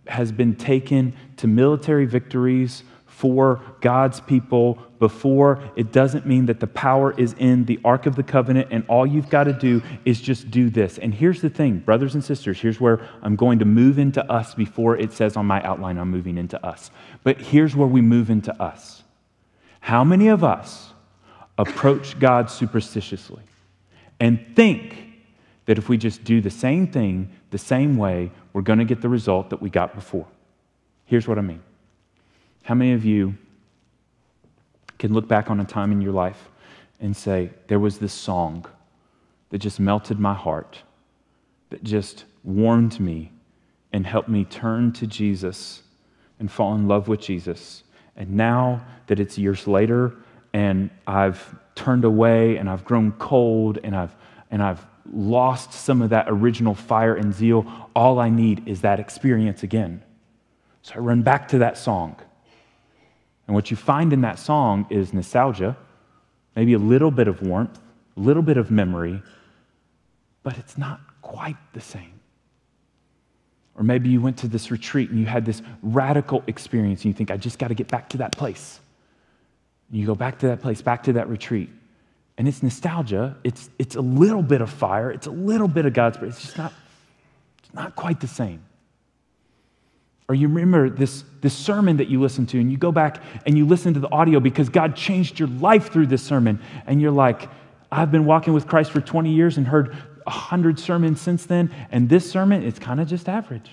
has 0.07 0.31
been 0.31 0.55
taken 0.55 1.13
to 1.37 1.47
military 1.47 2.05
victories 2.05 2.83
for 3.11 3.61
God's 3.81 4.19
people 4.21 4.79
before, 4.97 5.61
it 5.75 5.91
doesn't 5.91 6.25
mean 6.25 6.45
that 6.47 6.59
the 6.59 6.67
power 6.67 7.13
is 7.19 7.35
in 7.37 7.65
the 7.65 7.79
Ark 7.83 8.05
of 8.05 8.15
the 8.15 8.23
Covenant 8.23 8.69
and 8.71 8.83
all 8.87 9.05
you've 9.05 9.29
got 9.29 9.43
to 9.43 9.53
do 9.53 9.83
is 10.05 10.19
just 10.21 10.49
do 10.49 10.69
this. 10.69 10.97
And 10.97 11.13
here's 11.13 11.41
the 11.41 11.49
thing, 11.49 11.79
brothers 11.79 12.15
and 12.15 12.23
sisters, 12.23 12.59
here's 12.59 12.79
where 12.79 13.07
I'm 13.21 13.35
going 13.35 13.59
to 13.59 13.65
move 13.65 13.99
into 13.99 14.25
us 14.31 14.55
before 14.55 14.97
it 14.97 15.13
says 15.13 15.35
on 15.35 15.45
my 15.45 15.61
outline 15.61 15.97
I'm 15.97 16.09
moving 16.09 16.37
into 16.37 16.63
us. 16.65 16.89
But 17.23 17.39
here's 17.39 17.75
where 17.75 17.87
we 17.87 18.01
move 18.01 18.29
into 18.29 18.59
us. 18.61 19.03
How 19.81 20.03
many 20.03 20.29
of 20.29 20.43
us 20.43 20.93
approach 21.57 22.17
God 22.17 22.49
superstitiously 22.49 23.43
and 24.19 24.55
think 24.55 24.95
that 25.65 25.77
if 25.77 25.89
we 25.89 25.97
just 25.97 26.23
do 26.23 26.41
the 26.41 26.49
same 26.49 26.87
thing 26.87 27.29
the 27.51 27.57
same 27.57 27.97
way, 27.97 28.31
we're 28.53 28.61
going 28.61 28.79
to 28.79 28.85
get 28.85 29.01
the 29.01 29.09
result 29.09 29.49
that 29.49 29.61
we 29.61 29.69
got 29.69 29.93
before. 29.93 30.25
Here's 31.05 31.27
what 31.27 31.37
I 31.37 31.41
mean. 31.41 31.61
How 32.63 32.75
many 32.75 32.93
of 32.93 33.03
you 33.03 33.35
can 34.99 35.13
look 35.13 35.27
back 35.27 35.49
on 35.49 35.59
a 35.59 35.65
time 35.65 35.91
in 35.91 36.01
your 36.01 36.13
life 36.13 36.49
and 36.99 37.15
say, 37.15 37.49
There 37.67 37.79
was 37.79 37.97
this 37.97 38.13
song 38.13 38.65
that 39.49 39.57
just 39.59 39.79
melted 39.79 40.19
my 40.19 40.33
heart, 40.33 40.83
that 41.69 41.83
just 41.83 42.25
warmed 42.43 42.99
me 42.99 43.31
and 43.91 44.05
helped 44.05 44.29
me 44.29 44.45
turn 44.45 44.93
to 44.93 45.07
Jesus 45.07 45.83
and 46.39 46.51
fall 46.51 46.75
in 46.75 46.87
love 46.87 47.07
with 47.07 47.19
Jesus? 47.19 47.83
And 48.15 48.31
now 48.31 48.85
that 49.07 49.19
it's 49.19 49.37
years 49.37 49.67
later 49.67 50.13
and 50.53 50.89
I've 51.07 51.55
turned 51.75 52.05
away 52.05 52.57
and 52.57 52.69
I've 52.69 52.85
grown 52.85 53.11
cold 53.13 53.79
and 53.83 53.95
I've, 53.95 54.15
and 54.49 54.61
I've 54.61 54.85
lost 55.11 55.73
some 55.73 56.01
of 56.01 56.09
that 56.11 56.25
original 56.27 56.75
fire 56.75 57.15
and 57.15 57.33
zeal, 57.33 57.65
all 57.95 58.19
I 58.19 58.29
need 58.29 58.67
is 58.67 58.81
that 58.81 58.99
experience 58.99 59.63
again. 59.63 60.03
So 60.83 60.95
I 60.95 60.97
run 60.99 61.21
back 61.21 61.47
to 61.49 61.59
that 61.59 61.77
song. 61.77 62.15
And 63.51 63.55
what 63.57 63.69
you 63.69 63.75
find 63.75 64.13
in 64.13 64.21
that 64.21 64.39
song 64.39 64.87
is 64.89 65.11
nostalgia, 65.11 65.75
maybe 66.55 66.71
a 66.71 66.79
little 66.79 67.11
bit 67.11 67.27
of 67.27 67.41
warmth, 67.41 67.81
a 68.15 68.19
little 68.21 68.43
bit 68.43 68.55
of 68.55 68.71
memory, 68.71 69.21
but 70.41 70.57
it's 70.57 70.77
not 70.77 71.01
quite 71.21 71.57
the 71.73 71.81
same. 71.81 72.17
Or 73.75 73.83
maybe 73.83 74.07
you 74.07 74.21
went 74.21 74.37
to 74.37 74.47
this 74.47 74.71
retreat 74.71 75.09
and 75.09 75.19
you 75.19 75.25
had 75.25 75.43
this 75.45 75.61
radical 75.83 76.45
experience 76.47 77.01
and 77.01 77.07
you 77.07 77.13
think, 77.13 77.29
I 77.29 77.35
just 77.35 77.59
got 77.59 77.67
to 77.67 77.73
get 77.73 77.89
back 77.89 78.07
to 78.11 78.19
that 78.19 78.31
place. 78.37 78.79
And 79.89 79.99
you 79.99 80.05
go 80.05 80.15
back 80.15 80.39
to 80.39 80.47
that 80.47 80.61
place, 80.61 80.81
back 80.81 81.03
to 81.03 81.11
that 81.11 81.27
retreat. 81.27 81.69
And 82.37 82.47
it's 82.47 82.63
nostalgia. 82.63 83.35
It's, 83.43 83.69
it's 83.77 83.97
a 83.97 84.01
little 84.01 84.43
bit 84.43 84.61
of 84.61 84.69
fire. 84.69 85.11
It's 85.11 85.27
a 85.27 85.31
little 85.31 85.67
bit 85.67 85.85
of 85.85 85.91
God's, 85.91 86.15
but 86.15 86.29
it's 86.29 86.41
just 86.41 86.57
not, 86.57 86.71
it's 87.61 87.73
not 87.73 87.97
quite 87.97 88.21
the 88.21 88.29
same. 88.29 88.63
Or 90.31 90.33
you 90.33 90.47
remember 90.47 90.89
this, 90.89 91.25
this 91.41 91.53
sermon 91.53 91.97
that 91.97 92.07
you 92.07 92.21
listened 92.21 92.47
to, 92.49 92.57
and 92.57 92.71
you 92.71 92.77
go 92.77 92.89
back 92.89 93.21
and 93.45 93.57
you 93.57 93.65
listen 93.65 93.93
to 93.95 93.99
the 93.99 94.09
audio 94.13 94.39
because 94.39 94.69
God 94.69 94.95
changed 94.95 95.37
your 95.37 95.49
life 95.49 95.91
through 95.91 96.07
this 96.07 96.23
sermon. 96.23 96.61
And 96.87 97.01
you're 97.01 97.11
like, 97.11 97.49
I've 97.91 98.13
been 98.13 98.23
walking 98.23 98.53
with 98.53 98.65
Christ 98.65 98.91
for 98.91 99.01
20 99.01 99.29
years 99.29 99.57
and 99.57 99.67
heard 99.67 99.89
100 100.23 100.79
sermons 100.79 101.19
since 101.19 101.45
then, 101.45 101.69
and 101.91 102.07
this 102.07 102.31
sermon 102.31 102.63
it's 102.63 102.79
kind 102.79 103.01
of 103.01 103.09
just 103.09 103.27
average. 103.27 103.71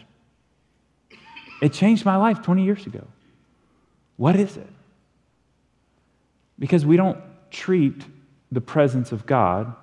It 1.63 1.73
changed 1.73 2.05
my 2.05 2.17
life 2.17 2.43
20 2.43 2.65
years 2.65 2.85
ago. 2.87 3.07
What 4.17 4.35
is 4.35 4.57
it? 4.57 4.71
Because 6.59 6.85
we 6.85 6.97
don't 6.97 7.21
treat 7.53 8.03
the 8.51 8.61
presence 8.61 9.13
of 9.13 9.27
God 9.27 9.77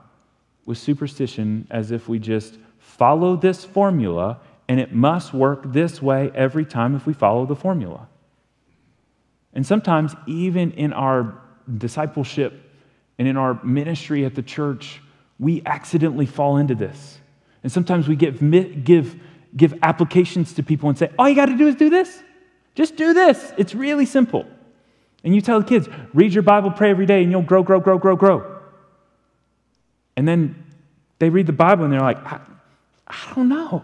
with 0.65 0.77
superstition 0.77 1.67
as 1.71 1.91
if 1.91 2.09
we 2.09 2.19
just 2.19 2.57
follow 2.79 3.37
this 3.37 3.63
formula 3.63 4.41
and 4.67 4.79
it 4.79 4.93
must 4.93 5.33
work 5.33 5.71
this 5.71 6.01
way 6.01 6.31
every 6.33 6.65
time 6.65 6.95
if 6.95 7.05
we 7.05 7.13
follow 7.13 7.45
the 7.45 7.55
formula. 7.55 8.07
And 9.53 9.65
sometimes, 9.65 10.13
even 10.27 10.71
in 10.71 10.91
our 10.91 11.41
discipleship 11.77 12.53
and 13.17 13.27
in 13.27 13.37
our 13.37 13.63
ministry 13.63 14.25
at 14.25 14.35
the 14.35 14.41
church, 14.41 15.01
we 15.39 15.61
accidentally 15.65 16.25
fall 16.25 16.57
into 16.57 16.75
this. 16.75 17.19
And 17.63 17.71
sometimes 17.71 18.07
we 18.07 18.15
give, 18.15 18.39
give, 18.83 19.15
give 19.55 19.73
applications 19.81 20.53
to 20.53 20.63
people 20.63 20.89
and 20.89 20.97
say, 20.97 21.09
all 21.17 21.29
you 21.29 21.35
got 21.35 21.47
to 21.47 21.57
do 21.57 21.67
is 21.67 21.75
do 21.75 21.89
this. 21.89 22.21
Just 22.75 22.95
do 22.95 23.13
this. 23.13 23.53
It's 23.57 23.73
really 23.73 24.05
simple. 24.05 24.45
And 25.23 25.33
you 25.33 25.41
tell 25.41 25.59
the 25.59 25.65
kids, 25.65 25.87
read 26.13 26.33
your 26.33 26.43
Bible, 26.43 26.71
pray 26.71 26.91
every 26.91 27.05
day, 27.05 27.23
and 27.23 27.31
you'll 27.31 27.41
grow, 27.41 27.63
grow, 27.63 27.79
grow, 27.79 27.97
grow, 27.97 28.15
grow. 28.15 28.61
And 30.15 30.27
then 30.27 30.63
they 31.19 31.29
read 31.29 31.47
the 31.47 31.53
Bible 31.53 31.85
and 31.85 31.93
they're 31.93 32.01
like, 32.01 32.23
I, 32.25 32.41
I 33.07 33.33
don't 33.35 33.49
know. 33.49 33.83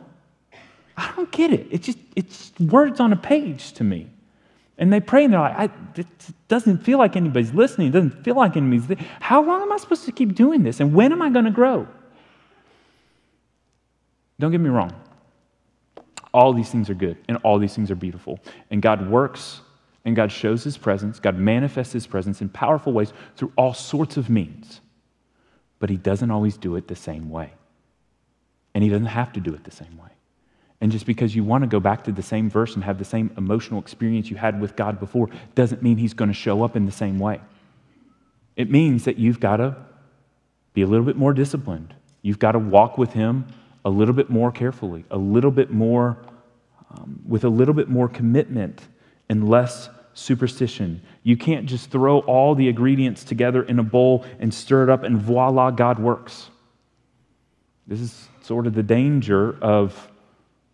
I 1.01 1.11
don't 1.15 1.31
get 1.31 1.51
it. 1.51 1.67
It's 1.71 1.85
just 1.85 1.97
it's 2.15 2.51
words 2.59 2.99
on 2.99 3.11
a 3.11 3.15
page 3.15 3.73
to 3.73 3.83
me. 3.83 4.07
And 4.77 4.91
they 4.91 4.99
pray 4.99 5.25
and 5.25 5.33
they're 5.33 5.39
like, 5.39 5.71
it 5.95 6.07
doesn't 6.47 6.79
feel 6.79 6.97
like 6.97 7.15
anybody's 7.15 7.53
listening. 7.53 7.87
It 7.87 7.91
doesn't 7.91 8.23
feel 8.23 8.35
like 8.35 8.55
anybody's. 8.55 8.97
How 9.19 9.43
long 9.43 9.61
am 9.61 9.71
I 9.71 9.77
supposed 9.77 10.05
to 10.05 10.11
keep 10.11 10.33
doing 10.35 10.63
this? 10.63 10.79
And 10.79 10.93
when 10.93 11.11
am 11.11 11.21
I 11.21 11.29
going 11.29 11.45
to 11.45 11.51
grow? 11.51 11.87
Don't 14.39 14.51
get 14.51 14.59
me 14.59 14.69
wrong. 14.69 14.93
All 16.33 16.53
these 16.53 16.69
things 16.69 16.89
are 16.89 16.95
good 16.95 17.17
and 17.27 17.37
all 17.43 17.59
these 17.59 17.75
things 17.75 17.91
are 17.91 17.95
beautiful. 17.95 18.39
And 18.69 18.81
God 18.81 19.07
works 19.09 19.61
and 20.05 20.15
God 20.15 20.31
shows 20.31 20.63
his 20.63 20.77
presence. 20.77 21.19
God 21.19 21.37
manifests 21.37 21.93
his 21.93 22.07
presence 22.07 22.41
in 22.41 22.49
powerful 22.49 22.93
ways 22.93 23.13
through 23.35 23.51
all 23.55 23.73
sorts 23.73 24.17
of 24.17 24.29
means. 24.29 24.81
But 25.79 25.89
he 25.89 25.97
doesn't 25.97 26.31
always 26.31 26.57
do 26.57 26.75
it 26.75 26.87
the 26.87 26.95
same 26.95 27.29
way. 27.29 27.53
And 28.73 28.83
he 28.83 28.89
doesn't 28.89 29.07
have 29.07 29.33
to 29.33 29.39
do 29.39 29.53
it 29.53 29.63
the 29.63 29.71
same 29.71 29.97
way. 29.97 30.10
And 30.81 30.91
just 30.91 31.05
because 31.05 31.35
you 31.35 31.43
want 31.43 31.63
to 31.63 31.67
go 31.67 31.79
back 31.79 32.03
to 32.05 32.11
the 32.11 32.23
same 32.23 32.49
verse 32.49 32.73
and 32.73 32.83
have 32.83 32.97
the 32.97 33.05
same 33.05 33.31
emotional 33.37 33.79
experience 33.79 34.31
you 34.31 34.35
had 34.35 34.59
with 34.59 34.75
God 34.75 34.99
before 34.99 35.29
doesn't 35.53 35.83
mean 35.83 35.97
He's 35.97 36.13
going 36.13 36.29
to 36.29 36.33
show 36.33 36.63
up 36.63 36.75
in 36.75 36.87
the 36.87 36.91
same 36.91 37.19
way. 37.19 37.39
It 38.55 38.69
means 38.69 39.05
that 39.05 39.17
you've 39.17 39.39
got 39.39 39.57
to 39.57 39.77
be 40.73 40.81
a 40.81 40.87
little 40.87 41.05
bit 41.05 41.15
more 41.15 41.33
disciplined. 41.33 41.93
You've 42.23 42.39
got 42.39 42.53
to 42.53 42.59
walk 42.59 42.97
with 42.97 43.13
Him 43.13 43.45
a 43.85 43.89
little 43.89 44.13
bit 44.13 44.29
more 44.29 44.51
carefully, 44.51 45.05
a 45.11 45.17
little 45.17 45.51
bit 45.51 45.71
more, 45.71 46.17
um, 46.91 47.21
with 47.27 47.43
a 47.43 47.49
little 47.49 47.73
bit 47.73 47.87
more 47.87 48.07
commitment 48.09 48.81
and 49.29 49.47
less 49.47 49.89
superstition. 50.13 51.01
You 51.23 51.37
can't 51.37 51.67
just 51.67 51.91
throw 51.91 52.19
all 52.19 52.55
the 52.55 52.67
ingredients 52.67 53.23
together 53.23 53.63
in 53.63 53.79
a 53.79 53.83
bowl 53.83 54.25
and 54.39 54.53
stir 54.53 54.83
it 54.83 54.89
up 54.89 55.03
and 55.03 55.17
voila, 55.17 55.71
God 55.71 55.99
works. 55.99 56.49
This 57.87 57.99
is 57.99 58.27
sort 58.41 58.67
of 58.67 58.73
the 58.73 58.83
danger 58.83 59.57
of 59.61 60.10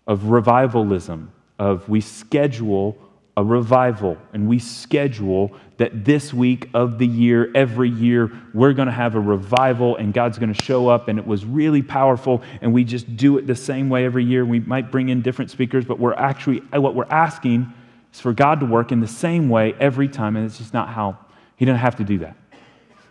of 0.07 0.29
revivalism, 0.29 1.31
of 1.59 1.87
we 1.89 2.01
schedule 2.01 2.97
a 3.37 3.43
revival 3.43 4.17
and 4.33 4.47
we 4.47 4.57
schedule 4.57 5.51
that 5.77 6.03
this 6.03 6.33
week 6.33 6.69
of 6.73 6.97
the 6.97 7.05
year, 7.05 7.51
every 7.53 7.89
year, 7.89 8.31
we're 8.51 8.73
going 8.73 8.87
to 8.87 8.91
have 8.91 9.13
a 9.13 9.19
revival 9.19 9.95
and 9.97 10.11
God's 10.11 10.39
going 10.39 10.51
to 10.51 10.63
show 10.63 10.87
up 10.87 11.07
and 11.07 11.19
it 11.19 11.27
was 11.27 11.45
really 11.45 11.83
powerful 11.83 12.41
and 12.61 12.73
we 12.73 12.83
just 12.83 13.15
do 13.15 13.37
it 13.37 13.45
the 13.45 13.55
same 13.55 13.89
way 13.89 14.05
every 14.05 14.25
year. 14.25 14.43
We 14.43 14.59
might 14.59 14.91
bring 14.91 15.09
in 15.09 15.21
different 15.21 15.51
speakers, 15.51 15.85
but 15.85 15.99
we're 15.99 16.15
actually, 16.15 16.63
uh, 16.75 16.81
what 16.81 16.95
we're 16.95 17.05
asking 17.11 17.71
is 18.11 18.19
for 18.19 18.33
God 18.33 18.59
to 18.61 18.65
work 18.65 18.91
in 18.91 19.01
the 19.01 19.07
same 19.07 19.49
way 19.49 19.75
every 19.79 20.07
time 20.07 20.35
and 20.35 20.43
it's 20.43 20.57
just 20.57 20.73
not 20.73 20.89
how, 20.89 21.19
He 21.57 21.65
doesn't 21.65 21.79
have 21.79 21.97
to 21.97 22.03
do 22.03 22.17
that. 22.19 22.35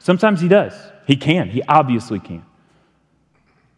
Sometimes 0.01 0.41
He 0.41 0.49
does. 0.49 0.75
He 1.07 1.15
can. 1.15 1.49
He 1.49 1.63
obviously 1.69 2.19
can. 2.19 2.45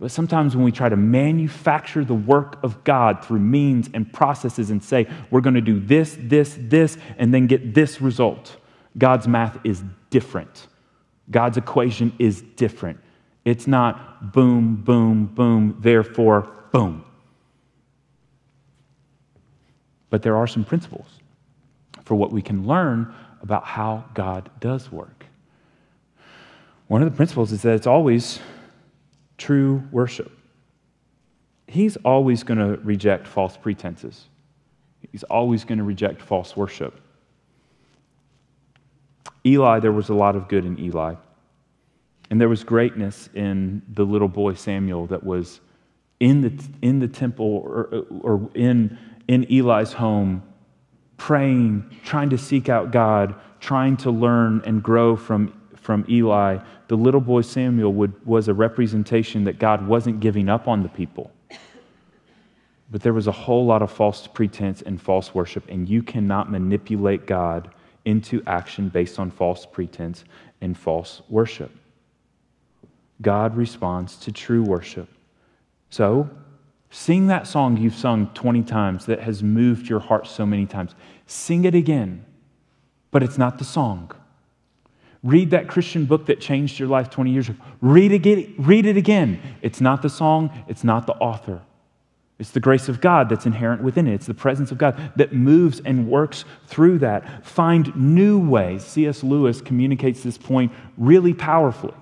But 0.01 0.13
sometimes 0.13 0.55
when 0.55 0.65
we 0.65 0.71
try 0.71 0.89
to 0.89 0.97
manufacture 0.97 2.05
the 2.05 2.15
work 2.15 2.63
of 2.63 2.85
God 2.85 3.25
through 3.25 3.41
means 3.41 3.91
and 3.93 4.11
processes 4.13 4.71
and 4.71 4.83
say, 4.83 5.09
we're 5.31 5.41
going 5.41 5.57
to 5.57 5.61
do 5.61 5.81
this, 5.81 6.17
this, 6.21 6.57
this, 6.59 6.97
and 7.19 7.35
then 7.35 7.49
get 7.49 7.75
this 7.75 8.01
result, 8.01 8.57
God's 8.97 9.27
math 9.27 9.59
is 9.65 9.83
different. 10.11 10.69
God's 11.31 11.57
equation 11.57 12.13
is 12.19 12.43
different. 12.43 13.01
It's 13.45 13.67
not 13.67 14.33
boom, 14.33 14.77
boom, 14.77 15.27
boom, 15.27 15.77
therefore, 15.81 16.49
boom. 16.71 17.05
But 20.11 20.23
there 20.23 20.37
are 20.37 20.47
some 20.47 20.65
principles 20.65 21.09
for 22.05 22.15
what 22.15 22.33
we 22.33 22.41
can 22.41 22.67
learn 22.67 23.13
about 23.43 23.65
how 23.65 24.05
God 24.15 24.49
does 24.61 24.91
work. 24.93 25.27
One 26.87 27.03
of 27.03 27.11
the 27.11 27.17
principles 27.17 27.53
is 27.53 27.63
that 27.63 27.75
it's 27.75 27.87
always 27.87 28.39
true 29.39 29.83
worship. 29.91 30.33
He's 31.67 31.97
always 31.99 32.43
going 32.43 32.59
to 32.59 32.83
reject 32.83 33.27
false 33.27 33.57
pretenses, 33.57 34.27
he's 35.13 35.25
always 35.25 35.65
going 35.65 35.79
to 35.79 35.85
reject 35.85 36.21
false 36.21 36.57
worship. 36.57 37.01
Eli, 39.47 39.79
there 39.81 39.93
was 39.93 40.09
a 40.09 40.15
lot 40.15 40.37
of 40.37 40.49
good 40.49 40.65
in 40.67 40.79
Eli. 40.79 41.15
And 42.31 42.41
there 42.41 42.49
was 42.49 42.63
greatness 42.65 43.31
in 43.35 43.83
the 43.95 44.05
little 44.05 44.29
boy 44.29 44.55
Samuel 44.55 45.07
that 45.07 45.25
was 45.25 45.61
in 46.21 46.43
the, 46.43 46.53
in 46.83 46.99
the 46.99 47.09
temple 47.09 47.63
or, 47.65 48.05
or 48.21 48.51
in, 48.55 48.99
in 49.29 49.47
Eli's 49.51 49.93
home, 49.93 50.43
praying, 51.17 51.97
trying 52.05 52.31
to 52.31 52.39
seek 52.39 52.69
out 52.69 52.91
God, 52.91 53.35
trying 53.61 53.97
to 53.99 54.11
learn 54.11 54.63
and 54.67 54.83
grow 54.83 55.17
from 55.17 55.58
from 55.89 56.05
Eli, 56.07 56.59
the 56.89 56.97
little 56.97 57.23
boy 57.23 57.41
Samuel 57.41 57.95
would, 57.95 58.27
was 58.27 58.47
a 58.47 58.53
representation 58.53 59.45
that 59.45 59.59
God 59.59 59.89
wasn't 59.89 60.21
giving 60.21 60.51
up 60.51 60.69
on 60.69 60.83
the 60.83 60.89
people. 60.91 61.31
But 62.91 63.01
there 63.01 63.15
was 63.15 63.27
a 63.27 63.33
whole 63.33 63.65
lot 63.65 63.81
of 63.81 63.91
false 63.91 64.27
pretense 64.27 64.83
and 64.83 65.01
false 65.01 65.35
worship, 65.35 65.67
and 65.67 65.89
you 65.89 66.03
cannot 66.03 66.51
manipulate 66.51 67.27
God 67.27 67.71
into 68.05 68.43
action 68.47 68.91
based 68.91 69.19
on 69.19 69.31
false 69.31 69.65
pretense 69.65 70.25
and 70.61 70.77
false 70.77 71.23
worship. 71.31 71.71
God 73.23 73.57
responds 73.57 74.17
to 74.17 74.31
true 74.31 74.63
worship. 74.63 75.09
So, 75.89 76.29
sing 76.91 77.29
that 77.29 77.47
song 77.47 77.79
you've 77.79 77.95
sung 77.95 78.27
20 78.35 78.63
times 78.65 79.07
that 79.07 79.21
has 79.21 79.43
moved 79.43 79.89
your 79.89 80.01
heart 80.01 80.27
so 80.27 80.45
many 80.45 80.67
times. 80.67 80.95
Sing 81.27 81.65
it 81.65 81.75
again, 81.75 82.27
but 83.11 83.23
it's 83.23 83.39
not 83.39 83.57
the 83.57 83.65
song. 83.65 84.13
Read 85.23 85.51
that 85.51 85.69
Christian 85.69 86.05
book 86.05 86.27
that 86.27 86.41
changed 86.41 86.79
your 86.79 86.89
life 86.89 87.11
20 87.11 87.31
years 87.31 87.49
ago. 87.49 87.59
Read, 87.81 88.13
again, 88.13 88.55
read 88.59 88.87
it 88.87 88.97
again. 88.97 89.41
It's 89.63 89.81
not 89.81 90.03
the 90.03 90.09
song, 90.09 90.65
it's 90.69 90.85
not 90.85 91.07
the 91.07 91.15
author. 91.15 91.63
It's 92.39 92.53
the 92.53 92.61
grace 92.61 92.89
of 92.89 93.01
God 93.01 93.29
that's 93.29 93.47
inherent 93.47 93.83
within 93.83 94.07
it. 94.07 94.15
It's 94.15 94.27
the 94.27 94.35
presence 94.35 94.71
of 94.71 94.79
God 94.79 95.13
that 95.17 95.33
moves 95.33 95.81
and 95.81 96.09
works 96.09 96.45
through 96.67 97.01
that. 97.01 97.45
Find 97.45 97.95
new 97.97 98.39
ways. 98.39 98.85
C.S. 98.85 99.25
Lewis 99.25 99.61
communicates 99.61 100.23
this 100.23 100.39
point 100.39 100.71
really 100.97 101.35
powerfully. 101.35 101.95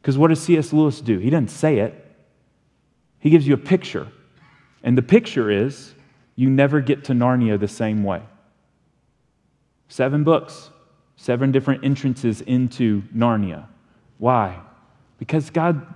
Because 0.00 0.16
what 0.16 0.28
does 0.28 0.40
C.S. 0.40 0.72
Lewis 0.72 1.02
do? 1.02 1.18
He 1.18 1.28
doesn't 1.28 1.48
say 1.48 1.80
it, 1.80 2.06
he 3.18 3.28
gives 3.28 3.46
you 3.46 3.52
a 3.52 3.58
picture. 3.58 4.08
And 4.82 4.96
the 4.96 5.02
picture 5.02 5.50
is 5.50 5.92
you 6.36 6.48
never 6.48 6.80
get 6.80 7.04
to 7.04 7.12
Narnia 7.12 7.60
the 7.60 7.68
same 7.68 8.04
way. 8.04 8.22
Seven 9.88 10.24
books, 10.24 10.70
seven 11.18 11.52
different 11.52 11.84
entrances 11.84 12.40
into 12.40 13.02
Narnia. 13.14 13.66
Why? 14.16 14.58
Because 15.18 15.50
God, 15.50 15.86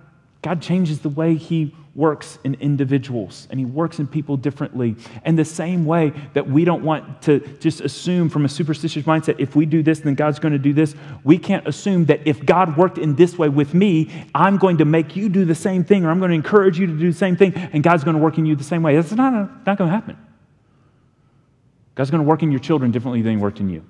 God 0.42 0.60
changes 0.60 0.98
the 0.98 1.08
way 1.08 1.36
He 1.36 1.74
works 1.94 2.38
in 2.42 2.54
individuals 2.54 3.46
and 3.50 3.60
he 3.60 3.66
works 3.66 3.98
in 3.98 4.06
people 4.06 4.36
differently. 4.36 4.96
And 5.24 5.38
the 5.38 5.44
same 5.44 5.84
way 5.84 6.12
that 6.32 6.48
we 6.48 6.64
don't 6.64 6.82
want 6.82 7.22
to 7.22 7.40
just 7.58 7.82
assume 7.82 8.30
from 8.30 8.44
a 8.44 8.48
superstitious 8.48 9.04
mindset, 9.04 9.36
if 9.38 9.54
we 9.54 9.66
do 9.66 9.82
this, 9.82 10.00
then 10.00 10.14
God's 10.14 10.38
going 10.38 10.52
to 10.52 10.58
do 10.58 10.72
this, 10.72 10.94
we 11.22 11.36
can't 11.36 11.66
assume 11.68 12.06
that 12.06 12.26
if 12.26 12.44
God 12.46 12.76
worked 12.76 12.96
in 12.98 13.14
this 13.16 13.36
way 13.36 13.48
with 13.48 13.74
me, 13.74 14.10
I'm 14.34 14.56
going 14.56 14.78
to 14.78 14.84
make 14.84 15.16
you 15.16 15.28
do 15.28 15.44
the 15.44 15.54
same 15.54 15.84
thing 15.84 16.04
or 16.04 16.10
I'm 16.10 16.18
going 16.18 16.30
to 16.30 16.34
encourage 16.34 16.78
you 16.78 16.86
to 16.86 16.96
do 16.96 17.12
the 17.12 17.18
same 17.18 17.36
thing 17.36 17.54
and 17.54 17.82
God's 17.82 18.04
going 18.04 18.16
to 18.16 18.22
work 18.22 18.38
in 18.38 18.46
you 18.46 18.56
the 18.56 18.64
same 18.64 18.82
way. 18.82 18.96
That's 18.96 19.12
not, 19.12 19.66
not 19.66 19.76
going 19.76 19.90
to 19.90 19.94
happen. 19.94 20.16
God's 21.94 22.10
going 22.10 22.22
to 22.22 22.28
work 22.28 22.42
in 22.42 22.50
your 22.50 22.60
children 22.60 22.90
differently 22.90 23.20
than 23.20 23.36
he 23.36 23.42
worked 23.42 23.60
in 23.60 23.68
you. 23.68 23.84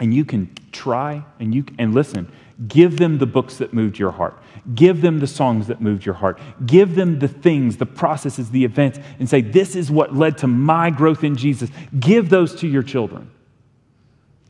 And 0.00 0.14
you 0.14 0.24
can 0.24 0.50
try 0.72 1.22
and 1.38 1.54
you 1.54 1.64
and 1.78 1.94
listen, 1.94 2.32
give 2.68 2.96
them 2.96 3.18
the 3.18 3.26
books 3.26 3.58
that 3.58 3.74
moved 3.74 3.98
your 3.98 4.10
heart. 4.10 4.42
Give 4.74 5.00
them 5.00 5.20
the 5.20 5.26
songs 5.26 5.66
that 5.68 5.80
moved 5.80 6.04
your 6.04 6.14
heart. 6.14 6.40
Give 6.66 6.94
them 6.94 7.18
the 7.18 7.28
things, 7.28 7.76
the 7.76 7.86
processes, 7.86 8.50
the 8.50 8.64
events, 8.64 8.98
and 9.18 9.28
say, 9.28 9.42
This 9.42 9.76
is 9.76 9.90
what 9.90 10.14
led 10.14 10.38
to 10.38 10.46
my 10.46 10.90
growth 10.90 11.22
in 11.22 11.36
Jesus. 11.36 11.70
Give 11.98 12.28
those 12.28 12.54
to 12.56 12.66
your 12.66 12.82
children. 12.82 13.30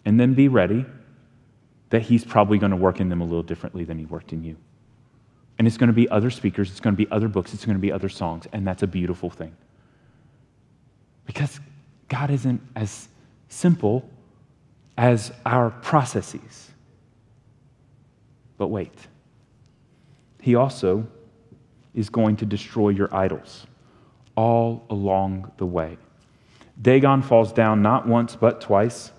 And 0.05 0.19
then 0.19 0.35
be 0.35 0.49
ready 0.49 0.87
that 1.91 2.03
He's 2.03 2.25
probably 2.25 2.59
going 2.59 2.71
to 2.71 2.77
work 2.77 3.01
in 3.01 3.09
them 3.09 3.21
a 3.21 3.25
little 3.25 3.43
differently 3.43 3.85
than 3.85 3.99
He 3.99 4.07
worked 4.07 4.33
in 4.33 4.43
you. 4.43 4.57
And 5.59 5.67
it's 5.67 5.77
going 5.77 5.89
to 5.89 5.95
be 5.95 6.09
other 6.09 6.31
speakers, 6.31 6.71
it's 6.71 6.81
going 6.81 6.95
to 6.95 6.97
be 6.97 7.11
other 7.11 7.29
books, 7.29 7.53
it's 7.53 7.65
going 7.65 7.77
to 7.77 7.81
be 7.81 7.93
other 7.93 8.09
songs. 8.09 8.47
And 8.53 8.67
that's 8.67 8.83
a 8.83 8.87
beautiful 8.87 9.31
thing. 9.31 9.55
Because 11.27 11.61
God 12.09 12.31
isn't 12.31 12.61
as 12.75 13.09
simple 13.49 14.09
as 15.01 15.33
our 15.47 15.71
processes. 15.71 16.73
But 18.59 18.69
wait. 18.69 18.93
He 20.43 20.55
also 20.55 21.07
is 21.95 22.11
going 22.11 22.37
to 22.37 22.45
destroy 22.45 22.91
your 22.91 23.09
idols 23.15 23.67
all 24.37 24.85
along 24.91 25.53
the 25.57 25.65
way. 25.65 25.97
Dagon 26.83 27.23
falls 27.23 27.51
down 27.51 27.81
not 27.81 28.07
once, 28.07 28.37
but 28.37 28.61
twice. 28.61 29.11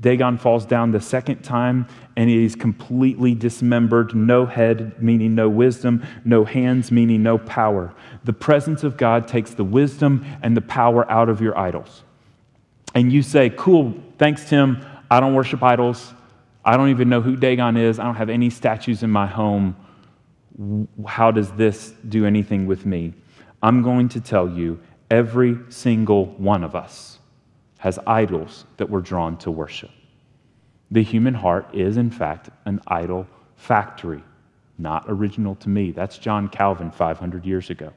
Dagon 0.00 0.38
falls 0.38 0.64
down 0.64 0.92
the 0.92 1.00
second 1.00 1.42
time 1.42 1.88
and 2.16 2.30
he's 2.30 2.54
completely 2.54 3.34
dismembered. 3.34 4.14
No 4.14 4.46
head, 4.46 5.02
meaning 5.02 5.34
no 5.34 5.48
wisdom. 5.48 6.06
No 6.24 6.44
hands, 6.44 6.92
meaning 6.92 7.24
no 7.24 7.36
power. 7.36 7.92
The 8.22 8.32
presence 8.32 8.84
of 8.84 8.96
God 8.96 9.26
takes 9.26 9.54
the 9.54 9.64
wisdom 9.64 10.24
and 10.40 10.56
the 10.56 10.62
power 10.62 11.10
out 11.10 11.28
of 11.28 11.40
your 11.40 11.58
idols. 11.58 12.04
And 12.94 13.12
you 13.12 13.22
say, 13.22 13.50
Cool, 13.50 13.94
thanks, 14.16 14.48
Tim. 14.48 14.84
I 15.10 15.20
don't 15.20 15.34
worship 15.34 15.62
idols. 15.62 16.12
I 16.64 16.76
don't 16.76 16.90
even 16.90 17.08
know 17.08 17.20
who 17.20 17.36
Dagon 17.36 17.76
is. 17.76 17.98
I 17.98 18.04
don't 18.04 18.16
have 18.16 18.30
any 18.30 18.50
statues 18.50 19.02
in 19.02 19.10
my 19.10 19.26
home 19.26 19.76
how 21.06 21.30
does 21.30 21.50
this 21.52 21.92
do 22.08 22.26
anything 22.26 22.66
with 22.66 22.84
me? 22.84 23.14
I'm 23.62 23.82
going 23.82 24.08
to 24.10 24.20
tell 24.20 24.48
you 24.48 24.80
every 25.10 25.58
single 25.68 26.26
one 26.26 26.64
of 26.64 26.74
us 26.74 27.18
has 27.78 27.98
idols 28.06 28.64
that 28.76 28.88
we're 28.88 29.00
drawn 29.00 29.36
to 29.38 29.50
worship. 29.50 29.90
The 30.90 31.02
human 31.02 31.34
heart 31.34 31.74
is, 31.74 31.96
in 31.96 32.10
fact, 32.10 32.50
an 32.64 32.80
idol 32.86 33.26
factory, 33.56 34.22
not 34.78 35.04
original 35.08 35.54
to 35.56 35.68
me. 35.68 35.92
That's 35.92 36.18
John 36.18 36.48
Calvin 36.48 36.90
500 36.90 37.46
years 37.46 37.70
ago. 37.70 37.92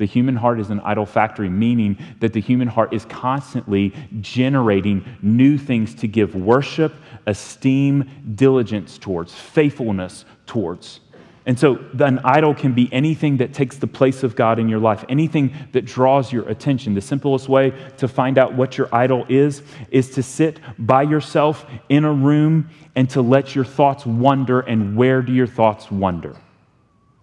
The 0.00 0.06
human 0.06 0.34
heart 0.34 0.58
is 0.58 0.70
an 0.70 0.80
idol 0.80 1.04
factory, 1.04 1.50
meaning 1.50 1.98
that 2.20 2.32
the 2.32 2.40
human 2.40 2.68
heart 2.68 2.94
is 2.94 3.04
constantly 3.04 3.92
generating 4.22 5.04
new 5.20 5.58
things 5.58 5.94
to 5.96 6.08
give 6.08 6.34
worship, 6.34 6.94
esteem, 7.26 8.08
diligence 8.34 8.96
towards, 8.96 9.34
faithfulness 9.34 10.24
towards. 10.46 11.00
And 11.44 11.58
so 11.58 11.84
an 11.98 12.18
idol 12.24 12.54
can 12.54 12.72
be 12.72 12.90
anything 12.90 13.36
that 13.36 13.52
takes 13.52 13.76
the 13.76 13.86
place 13.86 14.22
of 14.22 14.34
God 14.34 14.58
in 14.58 14.70
your 14.70 14.78
life, 14.78 15.04
anything 15.10 15.52
that 15.72 15.84
draws 15.84 16.32
your 16.32 16.48
attention. 16.48 16.94
The 16.94 17.02
simplest 17.02 17.50
way 17.50 17.74
to 17.98 18.08
find 18.08 18.38
out 18.38 18.54
what 18.54 18.78
your 18.78 18.88
idol 18.94 19.26
is 19.28 19.62
is 19.90 20.08
to 20.12 20.22
sit 20.22 20.60
by 20.78 21.02
yourself 21.02 21.66
in 21.90 22.06
a 22.06 22.12
room 22.12 22.70
and 22.94 23.10
to 23.10 23.20
let 23.20 23.54
your 23.54 23.66
thoughts 23.66 24.06
wander. 24.06 24.60
And 24.60 24.96
where 24.96 25.20
do 25.20 25.34
your 25.34 25.46
thoughts 25.46 25.90
wander? 25.90 26.36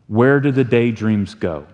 Where 0.06 0.40
do 0.40 0.52
the 0.52 0.64
daydreams 0.64 1.34
go? 1.34 1.66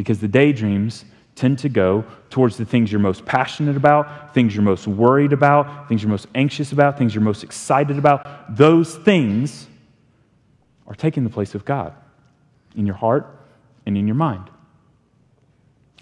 Because 0.00 0.18
the 0.18 0.28
daydreams 0.28 1.04
tend 1.34 1.58
to 1.58 1.68
go 1.68 2.02
towards 2.30 2.56
the 2.56 2.64
things 2.64 2.90
you're 2.90 3.02
most 3.02 3.26
passionate 3.26 3.76
about, 3.76 4.32
things 4.32 4.54
you're 4.54 4.64
most 4.64 4.86
worried 4.86 5.34
about, 5.34 5.90
things 5.90 6.02
you're 6.02 6.08
most 6.08 6.26
anxious 6.34 6.72
about, 6.72 6.96
things 6.96 7.14
you're 7.14 7.22
most 7.22 7.44
excited 7.44 7.98
about. 7.98 8.56
Those 8.56 8.96
things 8.96 9.66
are 10.86 10.94
taking 10.94 11.22
the 11.22 11.28
place 11.28 11.54
of 11.54 11.66
God 11.66 11.92
in 12.74 12.86
your 12.86 12.94
heart 12.94 13.26
and 13.84 13.98
in 13.98 14.06
your 14.06 14.14
mind. 14.14 14.48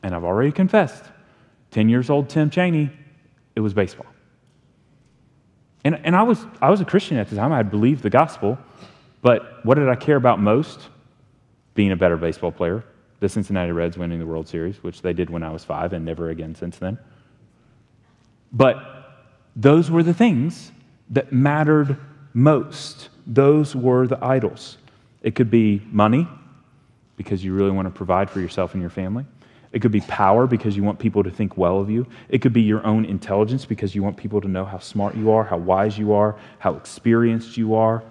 And 0.05 0.14
I've 0.14 0.22
already 0.22 0.53
confessed 0.53 1.03
10 1.72 1.88
years 1.88 2.09
old 2.09 2.28
Tim 2.28 2.51
Cheney, 2.51 2.92
it 3.57 3.61
was 3.61 3.74
baseball. 3.74 4.07
And, 5.82 5.99
and 6.05 6.14
I, 6.14 6.22
was, 6.22 6.46
I 6.62 6.70
was 6.70 6.80
a 6.80 6.84
Christian 6.84 7.16
at 7.16 7.30
the 7.30 7.34
time. 7.34 7.53
I 7.53 7.57
had 7.57 7.72
believed 7.72 8.05
the 8.05 8.11
gospel. 8.11 8.59
But 9.22 9.64
what 9.64 9.74
did 9.74 9.88
I 9.88 9.96
care 9.96 10.14
about 10.14 10.38
most? 10.38 10.78
Being 11.74 11.90
a 11.90 11.96
better 11.96 12.16
baseball 12.16 12.53
player. 12.53 12.84
The 13.20 13.28
Cincinnati 13.28 13.72
Reds 13.72 13.98
winning 13.98 14.18
the 14.18 14.26
World 14.26 14.48
Series, 14.48 14.82
which 14.82 15.02
they 15.02 15.12
did 15.12 15.30
when 15.30 15.42
I 15.42 15.50
was 15.50 15.64
five 15.64 15.92
and 15.92 16.04
never 16.04 16.30
again 16.30 16.54
since 16.54 16.78
then. 16.78 16.98
But 18.52 18.76
those 19.56 19.90
were 19.90 20.02
the 20.02 20.14
things 20.14 20.72
that 21.10 21.32
mattered 21.32 21.96
most 22.32 23.08
those 23.28 23.76
were 23.76 24.06
the 24.06 24.24
idols. 24.24 24.78
It 25.22 25.34
could 25.34 25.50
be 25.50 25.82
money, 25.92 26.26
because 27.16 27.44
you 27.44 27.52
really 27.52 27.70
want 27.70 27.86
to 27.86 27.90
provide 27.90 28.30
for 28.30 28.40
yourself 28.40 28.72
and 28.72 28.80
your 28.80 28.90
family. 28.90 29.26
It 29.70 29.82
could 29.82 29.92
be 29.92 30.00
power 30.00 30.46
because 30.46 30.76
you 30.76 30.82
want 30.82 30.98
people 30.98 31.22
to 31.22 31.30
think 31.30 31.58
well 31.58 31.78
of 31.78 31.90
you. 31.90 32.06
It 32.30 32.38
could 32.38 32.54
be 32.54 32.62
your 32.62 32.84
own 32.86 33.04
intelligence 33.04 33.66
because 33.66 33.94
you 33.94 34.02
want 34.02 34.16
people 34.16 34.40
to 34.40 34.48
know 34.48 34.64
how 34.64 34.78
smart 34.78 35.14
you 35.14 35.30
are, 35.32 35.44
how 35.44 35.58
wise 35.58 35.98
you 35.98 36.14
are, 36.14 36.36
how 36.58 36.74
experienced 36.74 37.58
you 37.58 37.74
are. 37.74 38.02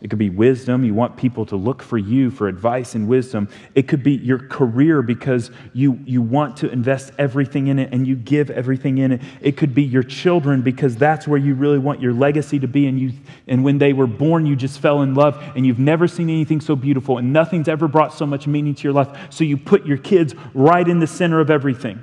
It 0.00 0.08
could 0.08 0.18
be 0.18 0.30
wisdom. 0.30 0.82
You 0.82 0.94
want 0.94 1.18
people 1.18 1.44
to 1.46 1.56
look 1.56 1.82
for 1.82 1.98
you 1.98 2.30
for 2.30 2.48
advice 2.48 2.94
and 2.94 3.06
wisdom. 3.06 3.50
It 3.74 3.86
could 3.86 4.02
be 4.02 4.12
your 4.12 4.38
career 4.38 5.02
because 5.02 5.50
you, 5.74 6.00
you 6.06 6.22
want 6.22 6.56
to 6.58 6.70
invest 6.70 7.12
everything 7.18 7.66
in 7.66 7.78
it 7.78 7.92
and 7.92 8.06
you 8.06 8.16
give 8.16 8.50
everything 8.50 8.96
in 8.96 9.12
it. 9.12 9.20
It 9.42 9.58
could 9.58 9.74
be 9.74 9.82
your 9.82 10.02
children 10.02 10.62
because 10.62 10.96
that's 10.96 11.28
where 11.28 11.38
you 11.38 11.54
really 11.54 11.78
want 11.78 12.00
your 12.00 12.14
legacy 12.14 12.58
to 12.60 12.66
be. 12.66 12.86
And, 12.86 12.98
you, 12.98 13.12
and 13.46 13.62
when 13.62 13.76
they 13.76 13.92
were 13.92 14.06
born, 14.06 14.46
you 14.46 14.56
just 14.56 14.80
fell 14.80 15.02
in 15.02 15.14
love 15.14 15.42
and 15.54 15.66
you've 15.66 15.78
never 15.78 16.08
seen 16.08 16.30
anything 16.30 16.62
so 16.62 16.74
beautiful 16.74 17.18
and 17.18 17.30
nothing's 17.30 17.68
ever 17.68 17.86
brought 17.86 18.14
so 18.14 18.24
much 18.24 18.46
meaning 18.46 18.74
to 18.74 18.82
your 18.84 18.94
life. 18.94 19.08
So 19.28 19.44
you 19.44 19.58
put 19.58 19.84
your 19.84 19.98
kids 19.98 20.34
right 20.54 20.86
in 20.88 20.98
the 20.98 21.06
center 21.06 21.40
of 21.40 21.50
everything. 21.50 22.02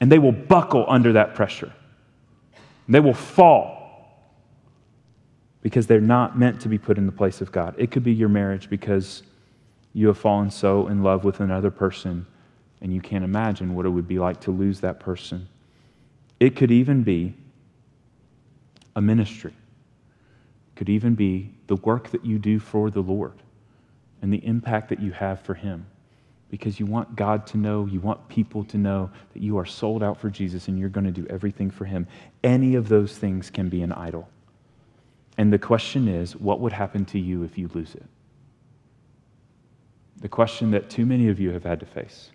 And 0.00 0.10
they 0.10 0.18
will 0.18 0.32
buckle 0.32 0.86
under 0.88 1.12
that 1.12 1.34
pressure, 1.34 1.74
they 2.88 3.00
will 3.00 3.12
fall 3.12 3.77
because 5.62 5.86
they're 5.86 6.00
not 6.00 6.38
meant 6.38 6.60
to 6.60 6.68
be 6.68 6.78
put 6.78 6.98
in 6.98 7.06
the 7.06 7.12
place 7.12 7.40
of 7.40 7.50
God. 7.52 7.74
It 7.78 7.90
could 7.90 8.04
be 8.04 8.12
your 8.12 8.28
marriage 8.28 8.70
because 8.70 9.22
you 9.92 10.06
have 10.06 10.18
fallen 10.18 10.50
so 10.50 10.86
in 10.86 11.02
love 11.02 11.24
with 11.24 11.40
another 11.40 11.70
person 11.70 12.26
and 12.80 12.92
you 12.92 13.00
can't 13.00 13.24
imagine 13.24 13.74
what 13.74 13.86
it 13.86 13.88
would 13.88 14.06
be 14.06 14.18
like 14.18 14.40
to 14.42 14.50
lose 14.50 14.80
that 14.80 15.00
person. 15.00 15.48
It 16.38 16.54
could 16.54 16.70
even 16.70 17.02
be 17.02 17.34
a 18.94 19.00
ministry. 19.00 19.52
It 19.52 20.76
could 20.76 20.88
even 20.88 21.14
be 21.14 21.52
the 21.66 21.76
work 21.76 22.10
that 22.10 22.24
you 22.24 22.38
do 22.38 22.60
for 22.60 22.90
the 22.90 23.00
Lord 23.00 23.34
and 24.22 24.32
the 24.32 24.44
impact 24.46 24.88
that 24.90 25.00
you 25.00 25.10
have 25.12 25.40
for 25.40 25.54
Him 25.54 25.86
because 26.50 26.80
you 26.80 26.86
want 26.86 27.14
God 27.14 27.46
to 27.48 27.58
know, 27.58 27.86
you 27.86 28.00
want 28.00 28.28
people 28.28 28.64
to 28.64 28.78
know 28.78 29.10
that 29.34 29.42
you 29.42 29.58
are 29.58 29.66
sold 29.66 30.02
out 30.02 30.18
for 30.18 30.30
Jesus 30.30 30.68
and 30.68 30.78
you're 30.78 30.88
going 30.88 31.04
to 31.04 31.12
do 31.12 31.26
everything 31.28 31.70
for 31.70 31.84
Him. 31.84 32.06
Any 32.42 32.74
of 32.74 32.88
those 32.88 33.16
things 33.16 33.50
can 33.50 33.68
be 33.68 33.82
an 33.82 33.92
idol. 33.92 34.28
And 35.38 35.52
the 35.52 35.58
question 35.58 36.08
is, 36.08 36.34
what 36.34 36.60
would 36.60 36.72
happen 36.72 37.04
to 37.06 37.18
you 37.18 37.44
if 37.44 37.56
you 37.56 37.70
lose 37.72 37.94
it? 37.94 38.04
The 40.20 40.28
question 40.28 40.72
that 40.72 40.90
too 40.90 41.06
many 41.06 41.28
of 41.28 41.38
you 41.38 41.52
have 41.52 41.62
had 41.62 41.78
to 41.80 41.86
face. 41.86 42.30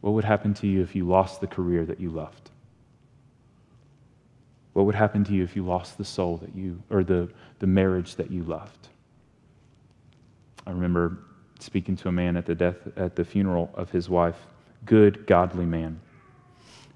What 0.00 0.12
would 0.14 0.24
happen 0.24 0.52
to 0.54 0.66
you 0.66 0.82
if 0.82 0.96
you 0.96 1.06
lost 1.06 1.40
the 1.40 1.46
career 1.46 1.84
that 1.84 2.00
you 2.00 2.10
loved? 2.10 2.50
What 4.72 4.86
would 4.86 4.96
happen 4.96 5.22
to 5.24 5.32
you 5.32 5.44
if 5.44 5.54
you 5.54 5.64
lost 5.64 5.96
the 5.96 6.04
soul 6.04 6.36
that 6.38 6.54
you, 6.54 6.82
or 6.90 7.04
the, 7.04 7.30
the 7.60 7.66
marriage 7.66 8.16
that 8.16 8.30
you 8.30 8.42
loved? 8.42 8.88
I 10.66 10.70
remember 10.70 11.18
speaking 11.60 11.96
to 11.96 12.08
a 12.08 12.12
man 12.12 12.36
at 12.36 12.44
the 12.44 12.56
death, 12.56 12.76
at 12.96 13.14
the 13.14 13.24
funeral 13.24 13.70
of 13.74 13.90
his 13.90 14.10
wife, 14.10 14.36
good, 14.84 15.26
godly 15.26 15.64
man. 15.64 16.00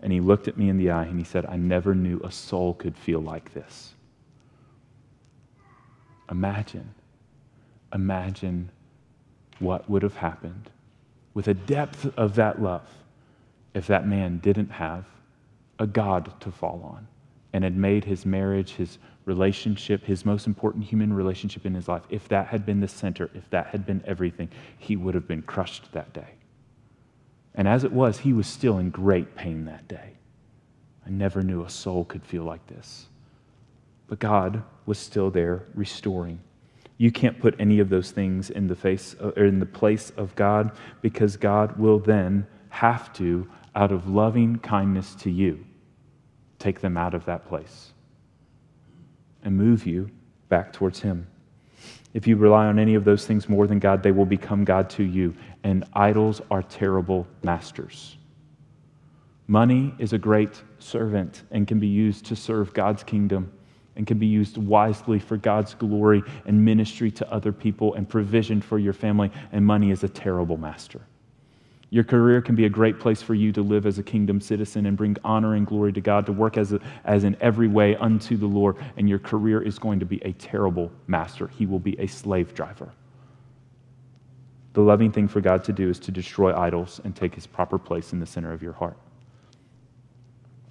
And 0.02 0.12
he 0.12 0.20
looked 0.20 0.48
at 0.48 0.58
me 0.58 0.68
in 0.68 0.76
the 0.76 0.90
eye 0.90 1.04
and 1.04 1.18
he 1.18 1.24
said, 1.24 1.46
I 1.46 1.56
never 1.56 1.94
knew 1.94 2.20
a 2.24 2.32
soul 2.32 2.74
could 2.74 2.96
feel 2.96 3.20
like 3.20 3.54
this. 3.54 3.94
Imagine, 6.30 6.94
imagine 7.92 8.70
what 9.58 9.88
would 9.90 10.02
have 10.02 10.16
happened 10.16 10.70
with 11.34 11.48
a 11.48 11.54
depth 11.54 12.06
of 12.16 12.34
that 12.36 12.60
love 12.62 12.88
if 13.74 13.86
that 13.86 14.06
man 14.06 14.38
didn't 14.38 14.70
have 14.70 15.04
a 15.78 15.86
God 15.86 16.32
to 16.40 16.50
fall 16.50 16.82
on 16.84 17.06
and 17.52 17.64
had 17.64 17.76
made 17.76 18.04
his 18.04 18.24
marriage, 18.24 18.72
his 18.72 18.98
relationship, 19.24 20.04
his 20.04 20.24
most 20.24 20.46
important 20.46 20.84
human 20.84 21.12
relationship 21.12 21.66
in 21.66 21.74
his 21.74 21.88
life, 21.88 22.02
if 22.10 22.28
that 22.28 22.46
had 22.46 22.64
been 22.64 22.80
the 22.80 22.88
center, 22.88 23.30
if 23.34 23.48
that 23.50 23.66
had 23.68 23.86
been 23.86 24.02
everything, 24.06 24.48
he 24.78 24.96
would 24.96 25.14
have 25.14 25.26
been 25.26 25.42
crushed 25.42 25.92
that 25.92 26.12
day. 26.12 26.34
And 27.54 27.66
as 27.66 27.84
it 27.84 27.92
was, 27.92 28.18
he 28.18 28.32
was 28.32 28.46
still 28.46 28.78
in 28.78 28.90
great 28.90 29.34
pain 29.34 29.64
that 29.64 29.88
day. 29.88 30.12
I 31.04 31.10
never 31.10 31.42
knew 31.42 31.64
a 31.64 31.70
soul 31.70 32.04
could 32.04 32.24
feel 32.24 32.44
like 32.44 32.64
this. 32.66 33.06
But 34.06 34.18
God 34.18 34.62
was 34.90 34.98
still 34.98 35.30
there 35.30 35.62
restoring. 35.76 36.40
You 36.98 37.12
can't 37.12 37.38
put 37.38 37.54
any 37.60 37.78
of 37.78 37.90
those 37.90 38.10
things 38.10 38.50
in 38.50 38.66
the 38.66 38.74
face 38.74 39.14
or 39.20 39.44
in 39.44 39.60
the 39.60 39.64
place 39.64 40.10
of 40.16 40.34
God 40.34 40.72
because 41.00 41.36
God 41.36 41.78
will 41.78 42.00
then 42.00 42.44
have 42.70 43.12
to, 43.12 43.48
out 43.76 43.92
of 43.92 44.08
loving 44.08 44.58
kindness 44.58 45.14
to 45.20 45.30
you, 45.30 45.64
take 46.58 46.80
them 46.80 46.96
out 46.96 47.14
of 47.14 47.24
that 47.26 47.46
place 47.46 47.92
and 49.44 49.56
move 49.56 49.86
you 49.86 50.10
back 50.48 50.72
towards 50.72 50.98
Him. 50.98 51.28
If 52.12 52.26
you 52.26 52.34
rely 52.34 52.66
on 52.66 52.80
any 52.80 52.96
of 52.96 53.04
those 53.04 53.24
things 53.24 53.48
more 53.48 53.68
than 53.68 53.78
God, 53.78 54.02
they 54.02 54.10
will 54.10 54.26
become 54.26 54.64
God 54.64 54.90
to 54.90 55.04
you. 55.04 55.36
And 55.62 55.84
idols 55.92 56.42
are 56.50 56.64
terrible 56.64 57.28
masters. 57.44 58.16
Money 59.46 59.94
is 60.00 60.12
a 60.12 60.18
great 60.18 60.60
servant 60.80 61.44
and 61.52 61.68
can 61.68 61.78
be 61.78 61.86
used 61.86 62.26
to 62.26 62.34
serve 62.34 62.74
God's 62.74 63.04
kingdom 63.04 63.52
and 64.00 64.06
can 64.06 64.18
be 64.18 64.26
used 64.26 64.56
wisely 64.56 65.18
for 65.18 65.36
God's 65.36 65.74
glory 65.74 66.22
and 66.46 66.64
ministry 66.64 67.10
to 67.10 67.30
other 67.30 67.52
people 67.52 67.92
and 67.92 68.08
provision 68.08 68.62
for 68.62 68.78
your 68.78 68.94
family. 68.94 69.30
And 69.52 69.66
money 69.66 69.90
is 69.90 70.02
a 70.04 70.08
terrible 70.08 70.56
master. 70.56 71.02
Your 71.90 72.04
career 72.04 72.40
can 72.40 72.54
be 72.54 72.64
a 72.64 72.70
great 72.70 72.98
place 72.98 73.20
for 73.20 73.34
you 73.34 73.52
to 73.52 73.60
live 73.60 73.84
as 73.84 73.98
a 73.98 74.02
kingdom 74.02 74.40
citizen 74.40 74.86
and 74.86 74.96
bring 74.96 75.18
honor 75.22 75.54
and 75.54 75.66
glory 75.66 75.92
to 75.92 76.00
God, 76.00 76.24
to 76.24 76.32
work 76.32 76.56
as, 76.56 76.72
a, 76.72 76.80
as 77.04 77.24
in 77.24 77.36
every 77.42 77.68
way 77.68 77.94
unto 77.96 78.38
the 78.38 78.46
Lord. 78.46 78.76
And 78.96 79.06
your 79.06 79.18
career 79.18 79.60
is 79.60 79.78
going 79.78 80.00
to 80.00 80.06
be 80.06 80.16
a 80.24 80.32
terrible 80.32 80.90
master. 81.06 81.48
He 81.48 81.66
will 81.66 81.78
be 81.78 82.00
a 82.00 82.06
slave 82.06 82.54
driver. 82.54 82.90
The 84.72 84.80
loving 84.80 85.12
thing 85.12 85.28
for 85.28 85.42
God 85.42 85.62
to 85.64 85.74
do 85.74 85.90
is 85.90 85.98
to 85.98 86.10
destroy 86.10 86.56
idols 86.56 87.02
and 87.04 87.14
take 87.14 87.34
his 87.34 87.46
proper 87.46 87.76
place 87.76 88.14
in 88.14 88.18
the 88.18 88.24
center 88.24 88.50
of 88.50 88.62
your 88.62 88.72
heart. 88.72 88.96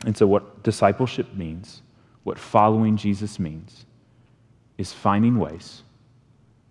And 0.07 0.17
so, 0.17 0.25
what 0.25 0.63
discipleship 0.63 1.35
means, 1.35 1.83
what 2.23 2.37
following 2.37 2.97
Jesus 2.97 3.39
means, 3.39 3.85
is 4.77 4.93
finding 4.93 5.39
ways 5.39 5.83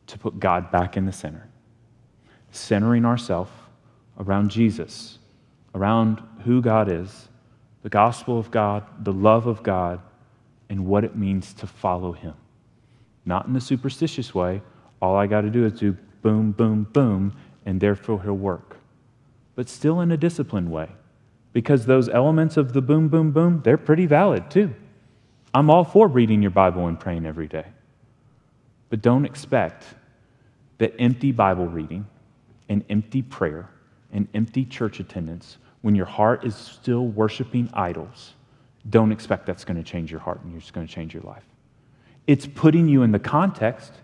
to 0.06 0.18
put 0.18 0.40
God 0.40 0.70
back 0.70 0.96
in 0.96 1.06
the 1.06 1.12
center, 1.12 1.48
centering 2.50 3.04
ourselves 3.04 3.50
around 4.18 4.50
Jesus, 4.50 5.18
around 5.74 6.22
who 6.44 6.60
God 6.60 6.90
is, 6.90 7.28
the 7.82 7.88
gospel 7.88 8.38
of 8.38 8.50
God, 8.50 8.84
the 9.04 9.12
love 9.12 9.46
of 9.46 9.62
God, 9.62 10.00
and 10.68 10.86
what 10.86 11.04
it 11.04 11.16
means 11.16 11.52
to 11.54 11.66
follow 11.66 12.12
Him. 12.12 12.34
Not 13.24 13.46
in 13.46 13.56
a 13.56 13.60
superstitious 13.60 14.34
way, 14.34 14.62
all 15.00 15.16
I 15.16 15.26
got 15.26 15.42
to 15.42 15.50
do 15.50 15.64
is 15.64 15.74
do 15.74 15.96
boom, 16.22 16.52
boom, 16.52 16.84
boom, 16.92 17.36
and 17.64 17.80
therefore 17.80 18.22
He'll 18.22 18.34
work. 18.34 18.76
But 19.54 19.68
still 19.68 20.00
in 20.00 20.10
a 20.10 20.16
disciplined 20.16 20.70
way, 20.70 20.88
because 21.52 21.86
those 21.86 22.08
elements 22.08 22.56
of 22.56 22.72
the 22.72 22.82
boom, 22.82 23.08
boom, 23.08 23.30
boom, 23.32 23.60
they're 23.64 23.76
pretty 23.78 24.06
valid 24.06 24.50
too. 24.50 24.74
I'm 25.58 25.70
all 25.70 25.82
for 25.82 26.06
reading 26.06 26.40
your 26.40 26.52
Bible 26.52 26.86
and 26.86 27.00
praying 27.00 27.26
every 27.26 27.48
day. 27.48 27.64
But 28.90 29.02
don't 29.02 29.24
expect 29.24 29.82
that 30.78 30.94
empty 31.00 31.32
Bible 31.32 31.66
reading 31.66 32.06
and 32.68 32.84
empty 32.88 33.22
prayer 33.22 33.68
and 34.12 34.28
empty 34.34 34.64
church 34.64 35.00
attendance 35.00 35.58
when 35.80 35.96
your 35.96 36.06
heart 36.06 36.44
is 36.44 36.54
still 36.54 37.08
worshiping 37.08 37.68
idols, 37.74 38.34
don't 38.88 39.10
expect 39.10 39.46
that's 39.46 39.64
going 39.64 39.76
to 39.76 39.82
change 39.82 40.12
your 40.12 40.20
heart 40.20 40.40
and 40.44 40.52
you're 40.52 40.60
just 40.60 40.74
going 40.74 40.86
to 40.86 40.94
change 40.94 41.12
your 41.12 41.24
life. 41.24 41.42
It's 42.28 42.46
putting 42.46 42.86
you 42.86 43.02
in 43.02 43.10
the 43.10 43.18
context 43.18 43.94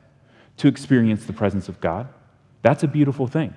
to 0.57 0.67
experience 0.67 1.25
the 1.25 1.33
presence 1.33 1.69
of 1.69 1.81
God. 1.81 2.09
That's 2.63 2.83
a 2.83 2.89
beautiful 2.89 3.29
thing. 3.29 3.55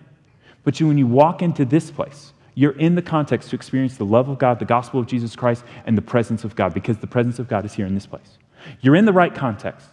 But 0.63 0.79
you, 0.79 0.87
when 0.87 0.99
you 0.99 1.07
walk 1.07 1.41
into 1.41 1.65
this 1.65 1.89
place, 1.89 2.31
you're 2.57 2.75
in 2.79 2.95
the 2.95 3.03
context 3.03 3.51
to 3.51 3.55
experience 3.55 3.97
the 3.97 4.03
love 4.03 4.29
of 4.29 4.39
God, 4.39 4.57
the 4.57 4.65
gospel 4.65 4.99
of 4.99 5.05
Jesus 5.05 5.35
Christ, 5.35 5.63
and 5.85 5.95
the 5.95 6.01
presence 6.01 6.43
of 6.43 6.55
God, 6.55 6.73
because 6.73 6.97
the 6.97 7.05
presence 7.05 7.37
of 7.37 7.47
God 7.47 7.65
is 7.65 7.75
here 7.75 7.85
in 7.85 7.93
this 7.93 8.07
place. 8.07 8.39
You're 8.81 8.95
in 8.95 9.05
the 9.05 9.13
right 9.13 9.33
context. 9.33 9.87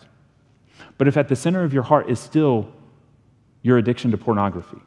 But 0.96 1.06
if 1.06 1.18
at 1.18 1.28
the 1.28 1.36
center 1.36 1.62
of 1.62 1.74
your 1.74 1.82
heart 1.82 2.08
is 2.08 2.18
still 2.18 2.72
your 3.60 3.76
addiction 3.76 4.12
to 4.12 4.16
pornography, 4.16 4.78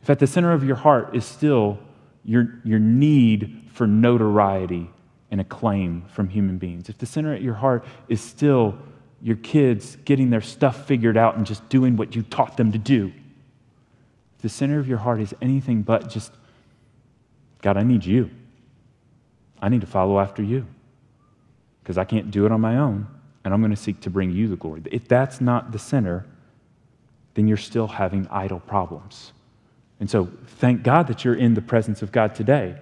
if 0.00 0.10
at 0.10 0.20
the 0.20 0.28
center 0.28 0.52
of 0.52 0.62
your 0.62 0.76
heart 0.76 1.16
is 1.16 1.24
still 1.24 1.80
your, 2.24 2.60
your 2.62 2.78
need 2.78 3.68
for 3.72 3.88
notoriety 3.88 4.88
and 5.32 5.40
acclaim 5.40 6.04
from 6.12 6.28
human 6.28 6.56
beings, 6.56 6.88
if 6.88 6.98
the 6.98 7.06
center 7.06 7.34
of 7.34 7.42
your 7.42 7.54
heart 7.54 7.84
is 8.06 8.20
still 8.20 8.78
your 9.20 9.36
kids 9.38 9.96
getting 10.04 10.30
their 10.30 10.40
stuff 10.40 10.86
figured 10.86 11.16
out 11.16 11.36
and 11.36 11.46
just 11.46 11.68
doing 11.68 11.96
what 11.96 12.14
you 12.14 12.22
taught 12.22 12.56
them 12.56 12.70
to 12.70 12.78
do, 12.78 13.12
if 14.36 14.42
the 14.42 14.48
center 14.48 14.78
of 14.78 14.86
your 14.86 14.98
heart 14.98 15.20
is 15.20 15.34
anything 15.42 15.82
but 15.82 16.08
just, 16.08 16.30
God, 17.62 17.76
I 17.76 17.82
need 17.82 18.04
you. 18.04 18.30
I 19.60 19.68
need 19.68 19.82
to 19.82 19.86
follow 19.86 20.18
after 20.18 20.42
you 20.42 20.66
because 21.82 21.98
I 21.98 22.04
can't 22.04 22.30
do 22.30 22.46
it 22.46 22.52
on 22.52 22.60
my 22.60 22.76
own, 22.76 23.06
and 23.44 23.52
I'm 23.52 23.60
going 23.60 23.70
to 23.70 23.76
seek 23.76 24.00
to 24.00 24.10
bring 24.10 24.30
you 24.30 24.48
the 24.48 24.56
glory. 24.56 24.82
If 24.86 25.08
that's 25.08 25.40
not 25.40 25.72
the 25.72 25.78
center, 25.78 26.26
then 27.34 27.48
you're 27.48 27.56
still 27.56 27.86
having 27.86 28.26
idol 28.28 28.60
problems. 28.60 29.32
And 29.98 30.10
so, 30.10 30.30
thank 30.46 30.82
God 30.82 31.08
that 31.08 31.24
you're 31.24 31.34
in 31.34 31.54
the 31.54 31.62
presence 31.62 32.00
of 32.02 32.10
God 32.10 32.34
today 32.34 32.76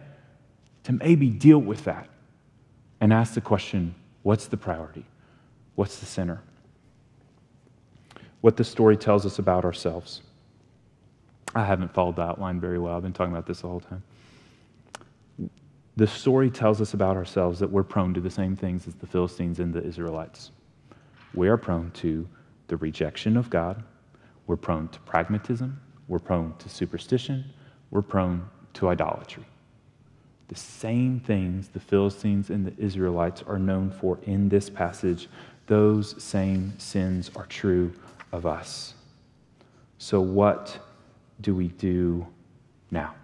to 0.85 0.93
maybe 0.93 1.29
deal 1.29 1.59
with 1.59 1.85
that 1.85 2.09
and 3.01 3.13
ask 3.13 3.35
the 3.35 3.41
question 3.41 3.95
what's 4.23 4.47
the 4.47 4.57
priority? 4.57 5.05
What's 5.75 5.99
the 5.99 6.07
center? 6.07 6.41
What 8.41 8.57
the 8.57 8.65
story 8.65 8.97
tells 8.97 9.27
us 9.27 9.39
about 9.39 9.65
ourselves. 9.65 10.23
I 11.55 11.65
haven't 11.65 11.93
followed 11.93 12.17
the 12.17 12.23
outline 12.23 12.61
very 12.61 12.79
well. 12.79 12.97
I've 12.97 13.03
been 13.03 13.13
talking 13.13 13.33
about 13.33 13.47
this 13.47 13.63
the 13.63 13.69
whole 13.69 13.81
time. 13.81 14.03
The 15.99 16.07
story 16.07 16.49
tells 16.49 16.81
us 16.81 16.95
about 16.95 17.17
ourselves 17.17 17.59
that 17.59 17.73
we're 17.73 17.83
prone 17.83 18.15
to 18.15 18.21
the 18.21 18.31
same 18.31 18.55
things 18.55 18.87
as 18.87 18.95
the 18.95 19.07
Philistines 19.09 19.59
and 19.59 19.75
the 19.75 19.83
Israelites. 19.83 20.53
We 21.35 21.49
are 21.49 21.57
prone 21.57 21.91
to 21.95 22.29
the 22.69 22.77
rejection 22.77 23.37
of 23.37 23.51
God, 23.51 23.83
we're 24.47 24.55
prone 24.55 24.87
to 24.91 25.01
pragmatism, 25.01 25.81
we're 26.07 26.21
prone 26.21 26.55
to 26.59 26.69
superstition, 26.69 27.47
we're 27.91 28.03
prone 28.03 28.49
to 28.75 28.91
idolatry. 28.91 29.45
The 30.47 30.55
same 30.55 31.19
things 31.19 31.67
the 31.67 31.81
Philistines 31.81 32.51
and 32.51 32.65
the 32.65 32.81
Israelites 32.81 33.43
are 33.49 33.59
known 33.59 33.91
for 33.91 34.21
in 34.23 34.49
this 34.49 34.71
passage, 34.71 35.29
those 35.67 36.15
same 36.23 36.79
sins 36.79 37.29
are 37.35 37.47
true 37.47 37.93
of 38.31 38.47
us. 38.47 38.95
So, 39.99 40.21
what 40.21 40.79
do 41.41 41.57
we 41.57 41.67
do 41.67 42.25
now? 42.93 43.17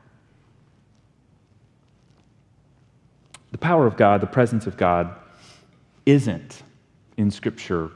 The 3.54 3.58
power 3.58 3.86
of 3.86 3.96
God, 3.96 4.20
the 4.20 4.26
presence 4.26 4.66
of 4.66 4.76
God, 4.76 5.14
isn't 6.06 6.64
in 7.16 7.30
Scripture 7.30 7.92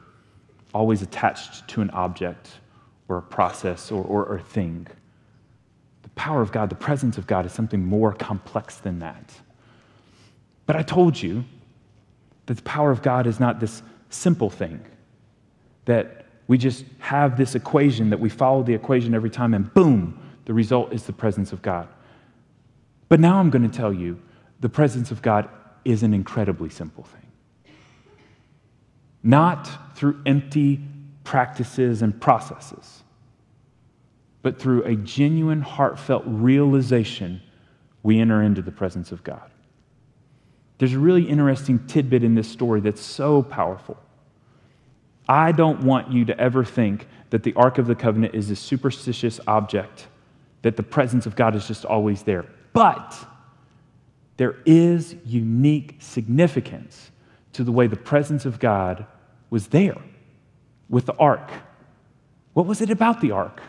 always 0.73 1.03
attached 1.03 1.67
to 1.67 1.81
an 1.81 1.91
object 1.91 2.61
or 3.09 3.19
a 3.19 3.23
process 3.23 3.91
or, 3.91 4.05
or, 4.05 4.25
or 4.25 4.37
a 4.37 4.41
thing. 4.41 4.87
The 6.05 6.11
power 6.11 6.43
of 6.43 6.53
God, 6.53 6.71
the 6.71 6.77
presence 6.77 7.19
of 7.19 7.27
God, 7.27 7.45
is 7.45 7.51
something 7.51 7.85
more 7.85 8.13
complex 8.13 8.77
than 8.77 9.01
that. 9.01 9.35
But 10.67 10.77
I 10.77 10.83
told 10.83 11.21
you 11.21 11.45
that 12.47 12.55
the 12.55 12.63
power 12.63 12.93
of 12.93 13.03
God 13.03 13.27
is 13.27 13.41
not 13.41 13.59
this 13.59 13.83
simple 14.11 14.51
thing, 14.51 14.81
that 15.87 16.27
we 16.47 16.57
just 16.57 16.85
have 17.01 17.37
this 17.37 17.57
equation, 17.57 18.11
that 18.11 18.21
we 18.21 18.29
follow 18.29 18.63
the 18.63 18.75
equation 18.75 19.13
every 19.13 19.29
time, 19.29 19.55
and 19.55 19.75
boom, 19.75 20.23
the 20.45 20.55
result 20.55 20.93
is 20.93 21.03
the 21.03 21.13
presence 21.13 21.53
of 21.53 21.63
God. 21.63 21.89
But 23.09 23.19
now 23.19 23.41
I'm 23.41 23.51
going 23.51 23.69
to 23.69 23.77
tell 23.77 23.93
you 23.93 24.21
the 24.61 24.69
presence 24.69 25.11
of 25.11 25.23
God 25.23 25.49
is 25.85 26.03
an 26.03 26.13
incredibly 26.13 26.69
simple 26.69 27.05
thing. 27.05 27.27
Not 29.23 29.69
through 29.97 30.21
empty 30.27 30.81
practices 31.25 32.03
and 32.03 32.19
processes, 32.21 33.03
but 34.43 34.59
through 34.59 34.85
a 34.85 34.95
genuine, 34.97 35.61
heartfelt 35.61 36.23
realization, 36.27 37.43
we 38.03 38.21
enter 38.21 38.43
into 38.43 38.63
the 38.63 38.71
presence 38.71 39.13
of 39.13 39.25
God. 39.25 39.51
There's 40.79 40.95
a 40.95 40.99
really 40.99 41.25
interesting 41.25 41.87
tidbit 41.87 42.23
in 42.23 42.35
this 42.35 42.49
story 42.49 42.81
that's 42.81 43.01
so 43.01 43.43
powerful. 43.43 43.99
I 45.29 45.53
don't 45.53 45.83
want 45.83 46.13
you 46.13 46.25
to 46.27 46.41
ever 46.41 46.65
think 46.65 47.07
that 47.31 47.43
the 47.43 47.53
Ark 47.55 47.79
of 47.79 47.87
the 47.87 47.95
Covenant 47.95 48.35
is 48.35 48.51
a 48.51 48.57
superstitious 48.57 49.41
object, 49.47 50.07
that 50.63 50.77
the 50.77 50.83
presence 50.83 51.27
of 51.27 51.37
God 51.37 51.55
is 51.55 51.67
just 51.67 51.85
always 51.85 52.23
there. 52.23 52.47
But 52.73 53.15
there 54.39 54.57
is 54.65 55.17
unique 55.27 55.97
significance 55.99 57.11
to 57.53 57.65
the 57.65 57.73
way 57.73 57.87
the 57.87 57.97
presence 57.97 58.47
of 58.47 58.59
God 58.59 59.05
was 59.51 59.69
there 59.69 59.99
with 60.89 61.07
the 61.07 61.15
ark. 61.17 61.51
What 62.55 62.65
was 62.67 62.81
it 62.81 62.91
about 62.91 63.21
the 63.21 63.33
ark? 63.33 63.61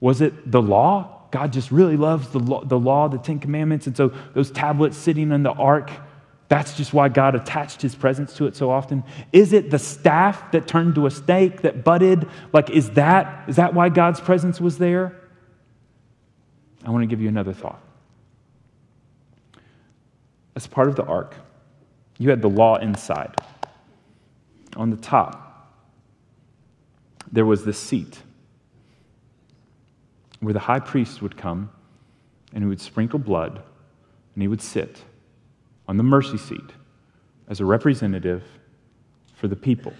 Was 0.00 0.20
it 0.20 0.50
the 0.50 0.60
law? 0.60 1.22
God 1.30 1.52
just 1.52 1.70
really 1.70 1.96
loves 1.96 2.28
the 2.30 2.40
law, 2.40 2.64
the, 2.64 2.78
law, 2.78 3.08
the 3.08 3.18
Ten 3.18 3.38
Commandments. 3.38 3.86
And 3.86 3.96
so 3.96 4.08
those 4.34 4.50
tablets 4.50 4.96
sitting 4.96 5.30
in 5.30 5.44
the 5.44 5.52
ark, 5.52 5.90
that's 6.48 6.76
just 6.76 6.92
why 6.92 7.08
God 7.08 7.36
attached 7.36 7.80
his 7.80 7.94
presence 7.94 8.34
to 8.34 8.46
it 8.46 8.56
so 8.56 8.68
often. 8.68 9.04
Is 9.32 9.52
it 9.52 9.70
the 9.70 9.78
staff 9.78 10.50
that 10.50 10.66
turned 10.66 10.96
to 10.96 11.06
a 11.06 11.10
snake 11.10 11.62
that 11.62 11.84
budded? 11.84 12.28
Like, 12.52 12.68
is 12.70 12.90
that, 12.92 13.48
is 13.48 13.56
that 13.56 13.74
why 13.74 13.90
God's 13.90 14.20
presence 14.20 14.60
was 14.60 14.78
there? 14.78 15.16
I 16.84 16.90
want 16.90 17.02
to 17.02 17.06
give 17.06 17.20
you 17.20 17.28
another 17.28 17.52
thought. 17.52 17.80
As 20.56 20.66
part 20.66 20.88
of 20.88 20.96
the 20.96 21.04
ark, 21.04 21.34
you 22.18 22.30
had 22.30 22.42
the 22.42 22.48
law 22.48 22.76
inside. 22.76 23.34
On 24.76 24.90
the 24.90 24.96
top, 24.96 25.50
there 27.32 27.46
was 27.46 27.64
this 27.64 27.78
seat 27.78 28.22
where 30.40 30.52
the 30.52 30.60
high 30.60 30.80
priest 30.80 31.22
would 31.22 31.36
come 31.36 31.70
and 32.52 32.64
he 32.64 32.68
would 32.68 32.80
sprinkle 32.80 33.18
blood 33.18 33.62
and 34.34 34.42
he 34.42 34.48
would 34.48 34.62
sit 34.62 35.02
on 35.86 35.96
the 35.96 36.02
mercy 36.02 36.38
seat 36.38 36.72
as 37.48 37.60
a 37.60 37.64
representative 37.64 38.42
for 39.34 39.48
the 39.48 39.56
people. 39.56 39.92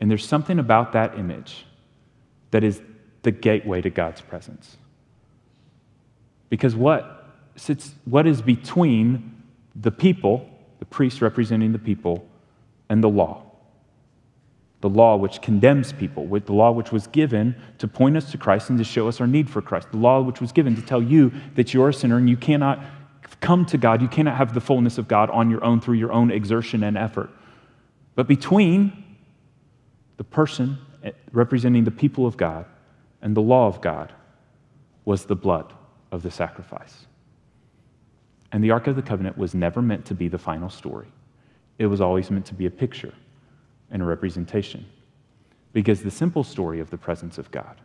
And 0.00 0.10
there's 0.10 0.26
something 0.26 0.58
about 0.58 0.92
that 0.92 1.18
image 1.18 1.64
that 2.50 2.64
is 2.64 2.80
the 3.22 3.30
gateway 3.30 3.80
to 3.80 3.90
God's 3.90 4.20
presence. 4.20 4.76
Because 6.48 6.74
what 6.74 7.21
sits 7.56 7.94
what 8.04 8.26
is 8.26 8.42
between 8.42 9.42
the 9.74 9.90
people, 9.90 10.48
the 10.78 10.84
priest 10.84 11.20
representing 11.22 11.72
the 11.72 11.78
people, 11.78 12.26
and 12.88 13.02
the 13.02 13.08
law? 13.08 13.52
the 14.82 14.88
law 14.88 15.16
which 15.16 15.40
condemns 15.40 15.92
people, 15.92 16.26
with 16.26 16.46
the 16.46 16.52
law 16.52 16.72
which 16.72 16.90
was 16.90 17.06
given 17.06 17.54
to 17.78 17.86
point 17.86 18.16
us 18.16 18.32
to 18.32 18.36
Christ 18.36 18.68
and 18.68 18.76
to 18.78 18.84
show 18.84 19.06
us 19.06 19.20
our 19.20 19.28
need 19.28 19.48
for 19.48 19.62
Christ, 19.62 19.92
the 19.92 19.96
law 19.96 20.20
which 20.20 20.40
was 20.40 20.50
given 20.50 20.74
to 20.74 20.82
tell 20.82 21.00
you 21.00 21.32
that 21.54 21.72
you're 21.72 21.90
a 21.90 21.94
sinner 21.94 22.18
and 22.18 22.28
you 22.28 22.36
cannot 22.36 22.84
come 23.40 23.64
to 23.66 23.78
God, 23.78 24.02
you 24.02 24.08
cannot 24.08 24.36
have 24.36 24.54
the 24.54 24.60
fullness 24.60 24.98
of 24.98 25.06
God 25.06 25.30
on 25.30 25.50
your 25.50 25.62
own 25.64 25.80
through 25.80 25.94
your 25.94 26.12
own 26.12 26.32
exertion 26.32 26.82
and 26.82 26.98
effort. 26.98 27.30
But 28.16 28.26
between 28.26 29.16
the 30.16 30.24
person 30.24 30.78
eh, 31.04 31.12
representing 31.30 31.84
the 31.84 31.92
people 31.92 32.26
of 32.26 32.36
God 32.36 32.66
and 33.22 33.36
the 33.36 33.40
law 33.40 33.68
of 33.68 33.80
God 33.80 34.12
was 35.04 35.26
the 35.26 35.36
blood 35.36 35.72
of 36.10 36.24
the 36.24 36.30
sacrifice. 36.30 37.06
And 38.52 38.62
the 38.62 38.70
Ark 38.70 38.86
of 38.86 38.96
the 38.96 39.02
Covenant 39.02 39.38
was 39.38 39.54
never 39.54 39.80
meant 39.80 40.04
to 40.06 40.14
be 40.14 40.28
the 40.28 40.38
final 40.38 40.68
story, 40.68 41.08
it 41.78 41.86
was 41.86 42.00
always 42.00 42.30
meant 42.30 42.46
to 42.46 42.54
be 42.54 42.66
a 42.66 42.70
picture 42.70 43.14
and 43.90 44.02
a 44.02 44.04
representation. 44.04 44.84
Because 45.72 46.02
the 46.02 46.10
simple 46.10 46.44
story 46.44 46.80
of 46.80 46.90
the 46.90 46.98
presence 46.98 47.38
of 47.38 47.50
God 47.50 47.80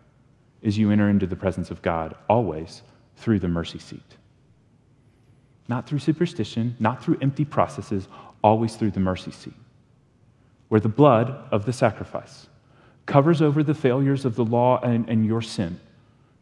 is 0.61 0.77
you 0.77 0.91
enter 0.91 1.09
into 1.09 1.25
the 1.25 1.37
presence 1.37 1.71
of 1.71 1.81
God 1.81 2.15
always 2.29 2.81
through 3.15 3.39
the 3.39 3.47
mercy 3.47 3.79
seat. 3.79 4.17
Not 5.69 5.87
through 5.87 5.99
superstition, 5.99 6.75
not 6.79 7.01
through 7.01 7.17
empty 7.21 7.45
processes, 7.45 8.09
always 8.43 8.75
through 8.75 8.91
the 8.91 8.99
mercy 8.99 9.31
seat, 9.31 9.53
where 10.67 10.81
the 10.81 10.89
blood 10.89 11.33
of 11.51 11.65
the 11.65 11.71
sacrifice 11.71 12.47
covers 13.05 13.41
over 13.41 13.63
the 13.63 13.73
failures 13.73 14.25
of 14.25 14.35
the 14.35 14.43
law 14.43 14.81
and, 14.81 15.07
and 15.09 15.25
your 15.25 15.41
sin, 15.41 15.79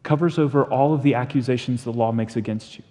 covers 0.02 0.40
over 0.40 0.66
all 0.66 0.96
of 0.96 1.04
the 1.04 1.14
accusations 1.14 1.84
the 1.84 1.94
law 1.94 2.12
makes 2.12 2.36
against 2.36 2.78
you 2.78 2.84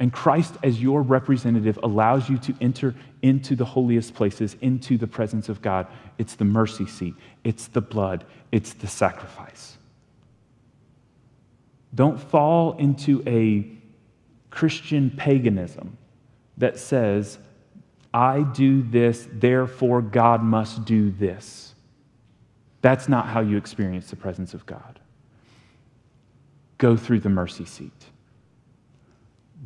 and 0.00 0.10
Christ, 0.10 0.54
as 0.62 0.82
your 0.82 1.02
representative, 1.02 1.78
allows 1.82 2.30
you 2.30 2.38
to 2.38 2.54
enter 2.62 2.94
into 3.20 3.54
the 3.54 3.66
holiest 3.66 4.14
places, 4.14 4.56
into 4.62 4.96
the 4.96 5.06
presence 5.06 5.50
of 5.50 5.60
God. 5.60 5.86
It's 6.16 6.34
the 6.34 6.46
mercy 6.46 6.86
seat, 6.86 7.14
it's 7.44 7.68
the 7.68 7.82
blood, 7.82 8.24
it's 8.50 8.72
the 8.72 8.86
sacrifice. 8.86 9.76
Don't 11.94 12.18
fall 12.18 12.72
into 12.78 13.22
a 13.26 13.70
Christian 14.48 15.10
paganism 15.10 15.98
that 16.56 16.78
says, 16.78 17.38
I 18.14 18.42
do 18.42 18.82
this, 18.82 19.28
therefore 19.30 20.00
God 20.00 20.42
must 20.42 20.84
do 20.86 21.10
this. 21.10 21.74
That's 22.80 23.08
not 23.08 23.26
how 23.26 23.40
you 23.40 23.58
experience 23.58 24.08
the 24.08 24.16
presence 24.16 24.54
of 24.54 24.64
God. 24.64 24.98
Go 26.78 26.96
through 26.96 27.20
the 27.20 27.28
mercy 27.28 27.66
seat. 27.66 27.92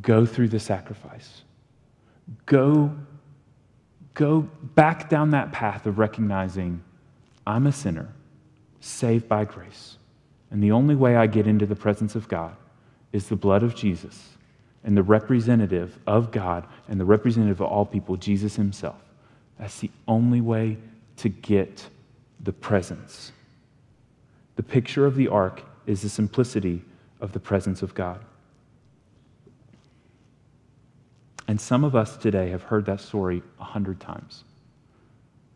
Go 0.02 0.26
through 0.26 0.48
the 0.48 0.60
sacrifice. 0.60 1.42
Go, 2.46 2.94
go 4.14 4.42
back 4.74 5.08
down 5.08 5.30
that 5.30 5.52
path 5.52 5.86
of 5.86 5.98
recognizing 5.98 6.82
I'm 7.46 7.66
a 7.66 7.72
sinner, 7.72 8.08
saved 8.80 9.28
by 9.28 9.44
grace. 9.44 9.98
And 10.50 10.62
the 10.62 10.72
only 10.72 10.94
way 10.94 11.16
I 11.16 11.26
get 11.26 11.46
into 11.46 11.66
the 11.66 11.76
presence 11.76 12.14
of 12.14 12.28
God 12.28 12.56
is 13.12 13.28
the 13.28 13.36
blood 13.36 13.62
of 13.62 13.74
Jesus 13.74 14.30
and 14.84 14.96
the 14.96 15.02
representative 15.02 15.98
of 16.06 16.30
God 16.30 16.66
and 16.88 17.00
the 17.00 17.04
representative 17.04 17.60
of 17.60 17.66
all 17.66 17.86
people, 17.86 18.16
Jesus 18.16 18.56
Himself. 18.56 19.00
That's 19.58 19.80
the 19.80 19.90
only 20.06 20.40
way 20.40 20.76
to 21.16 21.28
get 21.28 21.86
the 22.40 22.52
presence. 22.52 23.32
The 24.56 24.62
picture 24.62 25.06
of 25.06 25.16
the 25.16 25.28
ark 25.28 25.62
is 25.86 26.02
the 26.02 26.08
simplicity 26.08 26.82
of 27.20 27.32
the 27.32 27.40
presence 27.40 27.82
of 27.82 27.94
God. 27.94 28.24
And 31.46 31.60
some 31.60 31.84
of 31.84 31.94
us 31.94 32.16
today 32.16 32.50
have 32.50 32.62
heard 32.62 32.86
that 32.86 33.00
story 33.00 33.42
a 33.60 33.64
hundred 33.64 34.00
times. 34.00 34.44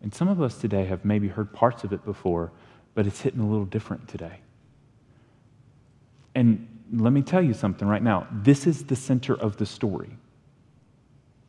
And 0.02 0.14
some 0.14 0.28
of 0.28 0.40
us 0.40 0.58
today 0.58 0.84
have 0.84 1.04
maybe 1.04 1.28
heard 1.28 1.52
parts 1.52 1.84
of 1.84 1.92
it 1.92 2.04
before, 2.04 2.52
but 2.94 3.06
it's 3.06 3.20
hitting 3.20 3.40
a 3.40 3.48
little 3.48 3.64
different 3.64 4.06
today. 4.08 4.40
And 6.34 6.68
let 6.92 7.12
me 7.12 7.22
tell 7.22 7.42
you 7.42 7.54
something 7.54 7.88
right 7.88 8.02
now. 8.02 8.26
This 8.30 8.66
is 8.66 8.84
the 8.84 8.96
center 8.96 9.34
of 9.34 9.56
the 9.56 9.66
story 9.66 10.10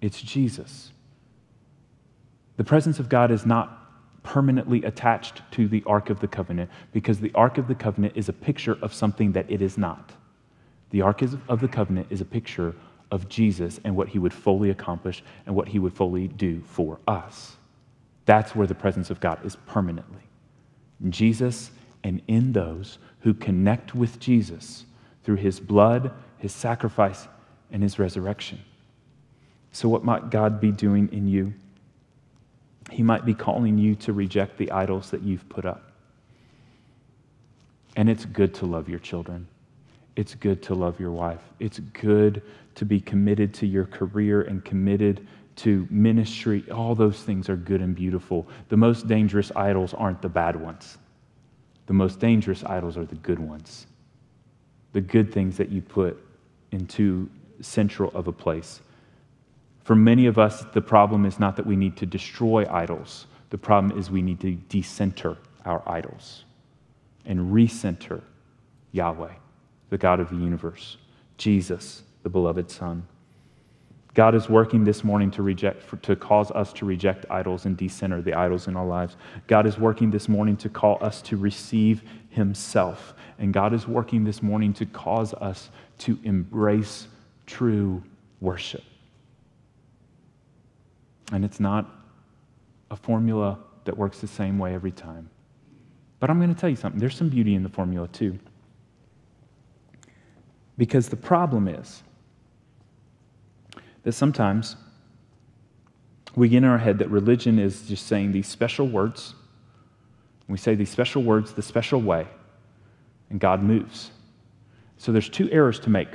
it's 0.02 0.22
Jesus. 0.22 0.92
The 2.56 2.64
presence 2.64 3.00
of 3.00 3.10
God 3.10 3.32
is 3.32 3.46
not 3.46 4.24
permanently 4.24 4.84
attached 4.84 5.42
to 5.52 5.68
the 5.68 5.84
Ark 5.86 6.10
of 6.10 6.20
the 6.20 6.28
Covenant 6.28 6.70
because 6.94 7.20
the 7.20 7.32
Ark 7.36 7.58
of 7.58 7.68
the 7.68 7.76
Covenant 7.76 8.14
is 8.16 8.30
a 8.30 8.34
picture 8.34 8.78
of 8.82 8.94
something 8.94 9.34
that 9.34 9.50
it 9.50 9.62
is 9.62 9.78
not. 9.78 10.12
The 10.92 11.02
Ark 11.02 11.22
of 11.22 11.60
the 11.60 11.68
Covenant 11.68 12.08
is 12.10 12.22
a 12.22 12.26
picture 12.26 12.76
of 13.12 13.30
Jesus 13.30 13.80
and 13.84 13.96
what 13.96 14.10
he 14.10 14.20
would 14.20 14.34
fully 14.34 14.70
accomplish 14.70 15.24
and 15.46 15.56
what 15.56 15.68
he 15.68 15.80
would 15.80 15.94
fully 15.94 16.28
do 16.28 16.62
for 16.62 17.00
us. 17.08 17.56
That's 18.26 18.56
where 18.56 18.68
the 18.68 18.76
presence 18.76 19.10
of 19.10 19.20
God 19.20 19.44
is 19.46 19.56
permanently. 19.66 20.22
In 21.04 21.12
Jesus 21.12 21.72
and 22.04 22.22
in 22.28 22.54
those 22.54 23.00
who 23.22 23.34
connect 23.34 23.96
with 23.96 24.20
Jesus 24.20 24.86
through 25.24 25.38
his 25.38 25.60
blood, 25.60 26.12
his 26.38 26.54
sacrifice, 26.54 27.28
and 27.72 27.84
his 27.84 28.00
resurrection. 28.00 28.60
So, 29.72 29.90
what 29.90 30.04
might 30.04 30.30
God 30.30 30.60
be 30.60 30.72
doing 30.72 31.10
in 31.12 31.28
you? 31.28 31.54
He 32.92 33.04
might 33.04 33.26
be 33.26 33.34
calling 33.34 33.78
you 33.78 33.96
to 33.96 34.14
reject 34.14 34.58
the 34.58 34.72
idols 34.72 35.12
that 35.12 35.22
you've 35.22 35.48
put 35.50 35.66
up. 35.66 35.92
And 37.96 38.10
it's 38.10 38.26
good 38.26 38.54
to 38.56 38.66
love 38.66 38.90
your 38.90 39.00
children. 39.00 39.48
It's 40.20 40.36
good 40.36 40.62
to 40.64 40.76
love 40.76 41.00
your 41.00 41.12
wife. 41.12 41.40
It's 41.62 41.80
good 41.80 42.42
to 42.76 42.84
be 42.84 43.00
committed 43.00 43.54
to 43.54 43.66
your 43.66 43.86
career 43.86 44.42
and 44.42 44.66
committed 44.66 45.26
to 45.56 45.88
ministry. 45.90 46.70
All 46.70 46.94
those 46.94 47.24
things 47.24 47.48
are 47.48 47.56
good 47.56 47.80
and 47.80 47.96
beautiful. 47.96 48.46
The 48.68 48.76
most 48.76 49.08
dangerous 49.08 49.50
idols 49.56 49.94
aren't 49.94 50.22
the 50.22 50.28
bad 50.28 50.58
ones, 50.58 50.98
the 51.86 51.94
most 51.94 52.20
dangerous 52.20 52.66
idols 52.66 52.98
are 52.98 53.06
the 53.06 53.16
good 53.16 53.40
ones. 53.40 53.88
The 54.92 55.00
good 55.00 55.32
things 55.32 55.56
that 55.56 55.70
you 55.70 55.82
put 55.82 56.22
into 56.72 57.30
central 57.62 58.12
of 58.14 58.28
a 58.28 58.34
place. 58.34 58.82
For 59.86 59.96
many 59.96 60.26
of 60.26 60.38
us, 60.38 60.66
the 60.74 60.82
problem 60.82 61.24
is 61.24 61.40
not 61.40 61.56
that 61.56 61.66
we 61.66 61.78
need 61.78 61.96
to 61.96 62.06
destroy 62.06 62.66
idols. 62.70 63.26
The 63.52 63.58
problem 63.58 63.98
is 63.98 64.12
we 64.12 64.22
need 64.22 64.42
to 64.42 64.52
decenter 64.68 65.38
our 65.64 65.82
idols 65.88 66.44
and 67.26 67.54
recenter 67.54 68.22
Yahweh, 68.92 69.36
the 69.90 69.98
God 69.98 70.20
of 70.20 70.30
the 70.30 70.36
universe, 70.36 70.98
Jesus, 71.38 72.04
the 72.24 72.30
beloved 72.30 72.70
Son. 72.70 73.08
God 74.14 74.36
is 74.36 74.50
working 74.50 74.84
this 74.84 75.04
morning 75.04 75.32
to 75.32 75.44
reject, 75.44 76.04
to 76.04 76.16
cause 76.16 76.52
us 76.52 76.74
to 76.74 76.86
reject 76.86 77.26
idols 77.30 77.66
and 77.66 77.78
decenter 77.78 78.22
the 78.22 78.34
idols 78.34 78.68
in 78.68 78.76
our 78.76 78.86
lives. 78.86 79.16
God 79.48 79.66
is 79.66 79.78
working 79.78 80.12
this 80.12 80.28
morning 80.28 80.58
to 80.58 80.70
call 80.70 80.98
us 81.02 81.22
to 81.24 81.38
receive 81.38 82.04
Himself. 82.30 83.14
And 83.38 83.54
God 83.54 83.74
is 83.74 83.88
working 83.88 84.24
this 84.24 84.42
morning 84.42 84.74
to 84.74 84.86
cause 84.86 85.34
us 85.36 85.70
to 86.00 86.18
embrace 86.24 87.08
true 87.46 88.04
worship. 88.42 88.84
And 91.32 91.46
it's 91.46 91.60
not 91.60 91.90
a 92.90 92.96
formula 92.96 93.60
that 93.86 93.98
works 93.98 94.20
the 94.20 94.28
same 94.28 94.58
way 94.58 94.74
every 94.74 94.92
time. 94.92 95.30
But 96.20 96.30
I'm 96.30 96.40
going 96.40 96.54
to 96.54 96.60
tell 96.60 96.70
you 96.70 96.76
something 96.76 97.00
there's 97.00 97.16
some 97.16 97.30
beauty 97.30 97.56
in 97.56 97.64
the 97.64 97.70
formula 97.70 98.08
too. 98.08 98.40
Because 100.80 101.10
the 101.10 101.18
problem 101.18 101.68
is 101.68 102.04
that 104.04 104.14
sometimes 104.14 104.78
we 106.36 106.48
get 106.48 106.60
in 106.60 106.64
our 106.64 106.78
head 106.78 107.00
that 107.00 107.10
religion 107.10 107.60
is 107.60 107.82
just 107.82 108.08
saying 108.08 108.32
these 108.32 108.48
special 108.48 108.88
words. 108.88 109.34
We 110.48 110.58
say 110.58 110.76
these 110.76 110.90
special 110.90 111.22
words 111.22 111.52
the 111.52 111.62
special 111.62 112.02
way, 112.02 112.28
and 113.30 113.42
God 113.42 113.62
moves. 113.62 114.12
So 114.98 115.12
there's 115.12 115.28
two 115.28 115.52
errors 115.52 115.82
to 115.82 115.90
make 115.90 116.08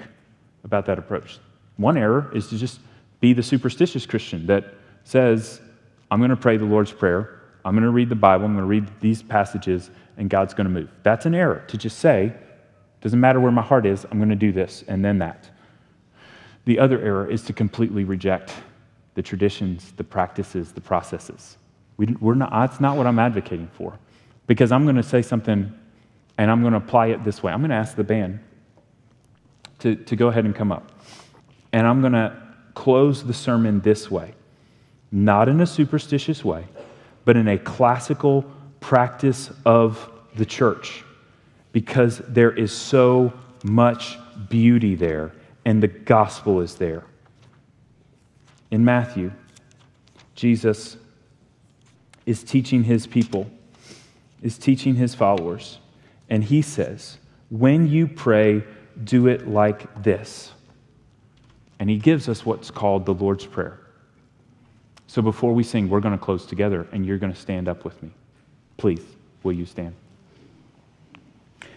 about 0.65 0.87
that 0.87 0.99
approach. 0.99 1.41
One 1.77 1.99
error 1.99 2.31
is 2.35 2.49
to 2.49 2.57
just 2.57 2.81
be 3.21 3.35
the 3.35 3.43
superstitious 3.43 4.07
Christian 4.07 4.47
that 4.47 4.65
says, 5.05 5.61
I'm 6.11 6.21
going 6.21 6.31
to 6.31 6.37
pray 6.37 6.57
the 6.57 6.65
Lord's 6.65 6.91
Prayer, 6.91 7.43
I'm 7.67 7.75
going 7.75 7.85
to 7.85 7.91
read 7.91 8.09
the 8.09 8.15
Bible, 8.15 8.47
I'm 8.47 8.55
going 8.55 8.63
to 8.63 8.67
read 8.67 8.89
these 9.03 9.23
passages, 9.23 9.91
and 10.17 10.31
God's 10.31 10.55
going 10.55 10.67
to 10.67 10.73
move. 10.73 10.89
That's 11.03 11.27
an 11.27 11.35
error 11.35 11.63
to 11.69 11.77
just 11.77 11.99
say, 11.99 12.33
doesn't 13.05 13.21
matter 13.21 13.39
where 13.39 13.53
my 13.53 13.63
heart 13.63 13.87
is, 13.87 14.05
I'm 14.11 14.19
going 14.19 14.31
to 14.31 14.35
do 14.35 14.51
this 14.51 14.83
and 14.89 15.05
then 15.05 15.19
that. 15.19 15.49
The 16.65 16.79
other 16.79 17.01
error 17.01 17.31
is 17.31 17.43
to 17.43 17.53
completely 17.53 18.03
reject 18.05 18.53
the 19.15 19.23
traditions, 19.23 19.93
the 19.93 20.03
practices, 20.03 20.73
the 20.73 20.81
processes. 20.81 21.57
We, 21.97 22.17
are 22.23 22.35
not, 22.35 22.51
that's 22.51 22.81
not 22.81 22.97
what 22.97 23.07
I'm 23.07 23.19
advocating 23.19 23.69
for. 23.75 23.97
Because 24.47 24.73
I'm 24.73 24.85
going 24.85 24.97
to 24.97 25.03
say 25.03 25.23
something 25.23 25.73
and 26.39 26.51
I'm 26.51 26.63
going 26.63 26.73
to 26.73 26.79
apply 26.79 27.09
it 27.09 27.23
this 27.23 27.43
way. 27.43 27.53
I'm 27.53 27.61
going 27.61 27.71
to 27.71 27.77
ask 27.77 27.95
the 27.95 28.03
band 28.05 28.41
to, 29.81 29.95
to 29.95 30.17
go 30.17 30.29
ahead 30.29 30.45
and 30.45 30.55
come 30.55 30.73
up. 30.73 30.91
And 31.73 31.87
I'm 31.87 32.01
going 32.01 32.15
to 32.15 32.37
close 32.75 33.23
the 33.23 33.35
sermon 33.35 33.81
this 33.81 34.11
way 34.11 34.35
not 35.15 35.49
in 35.49 35.61
a 35.61 35.67
superstitious 35.67 36.45
way, 36.45 36.65
but 37.25 37.37
in 37.37 37.47
a 37.47 37.57
classical 37.57 38.45
practice 38.81 39.51
of 39.65 40.11
the 40.35 40.45
church, 40.45 41.05
because 41.75 42.19
there 42.29 42.53
is 42.53 42.71
so 42.73 43.33
much 43.65 44.17
beauty 44.49 44.95
there 44.95 45.33
and 45.65 45.83
the 45.83 45.89
gospel 45.89 46.61
is 46.61 46.77
there. 46.77 47.05
In 48.71 48.85
Matthew, 48.85 49.33
Jesus 50.37 50.97
is 52.27 52.45
teaching 52.45 52.85
his 52.85 53.09
people, 53.09 53.51
is 54.41 54.57
teaching 54.57 54.95
his 54.95 55.17
followers, 55.17 55.79
and 56.31 56.45
he 56.45 56.63
says, 56.63 57.19
When 57.51 57.89
you 57.89 58.07
pray, 58.07 58.63
do 59.03 59.27
it 59.27 59.49
like 59.49 60.03
this. 60.05 60.53
And 61.81 61.91
he 61.91 61.99
gives 61.99 62.29
us 62.29 62.47
what's 62.47 62.71
called 62.71 63.05
the 63.05 63.15
Lord's 63.15 63.47
Prayer. 63.47 63.81
So 65.09 65.23
before 65.23 65.53
we 65.53 65.65
sing, 65.65 65.89
we're 65.89 66.01
going 66.01 66.17
to 66.17 66.25
close 66.25 66.47
together, 66.47 66.87
and 66.93 67.05
you're 67.05 67.19
going 67.19 67.33
to 67.33 67.39
stand 67.39 67.69
up 67.69 67.85
with 67.85 68.01
me. 68.01 68.11
Please, 68.77 69.03
will 69.43 69.53
you 69.53 69.67
stand? 69.67 69.95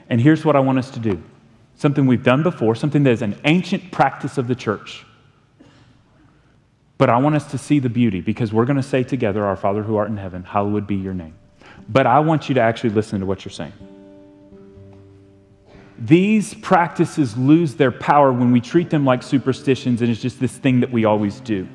And 0.10 0.22
here's 0.22 0.46
what 0.46 0.56
I 0.56 0.60
want 0.60 0.80
us 0.80 0.90
to 0.92 1.00
do 1.00 1.22
something 1.76 2.08
we've 2.08 2.24
done 2.24 2.42
before, 2.42 2.74
something 2.74 3.04
that 3.04 3.12
is 3.12 3.22
an 3.22 3.40
ancient 3.46 3.92
practice 3.92 4.40
of 4.40 4.48
the 4.48 4.56
church. 4.56 5.06
But 6.98 7.12
I 7.12 7.18
want 7.18 7.36
us 7.36 7.52
to 7.52 7.58
see 7.60 7.78
the 7.78 7.90
beauty 7.90 8.20
because 8.20 8.52
we're 8.52 8.66
going 8.66 8.78
to 8.78 8.84
say 8.84 9.04
together, 9.04 9.46
Our 9.46 9.56
Father 9.56 9.84
who 9.84 9.96
art 9.96 10.10
in 10.10 10.18
heaven, 10.18 10.44
hallowed 10.44 10.88
be 10.88 10.96
your 10.96 11.14
name. 11.14 11.36
But 11.88 12.08
I 12.08 12.20
want 12.20 12.50
you 12.50 12.56
to 12.56 12.62
actually 12.62 12.90
listen 12.92 13.20
to 13.20 13.26
what 13.26 13.46
you're 13.46 13.52
saying. 13.52 13.74
These 16.00 16.54
practices 16.56 17.38
lose 17.38 17.76
their 17.76 17.92
power 17.92 18.32
when 18.32 18.52
we 18.52 18.62
treat 18.62 18.90
them 18.90 19.06
like 19.06 19.24
superstitions 19.24 20.02
and 20.02 20.12
it's 20.12 20.22
just 20.22 20.40
this 20.40 20.56
thing 20.56 20.80
that 20.82 20.92
we 20.92 21.06
always 21.06 21.40
do. 21.40 21.68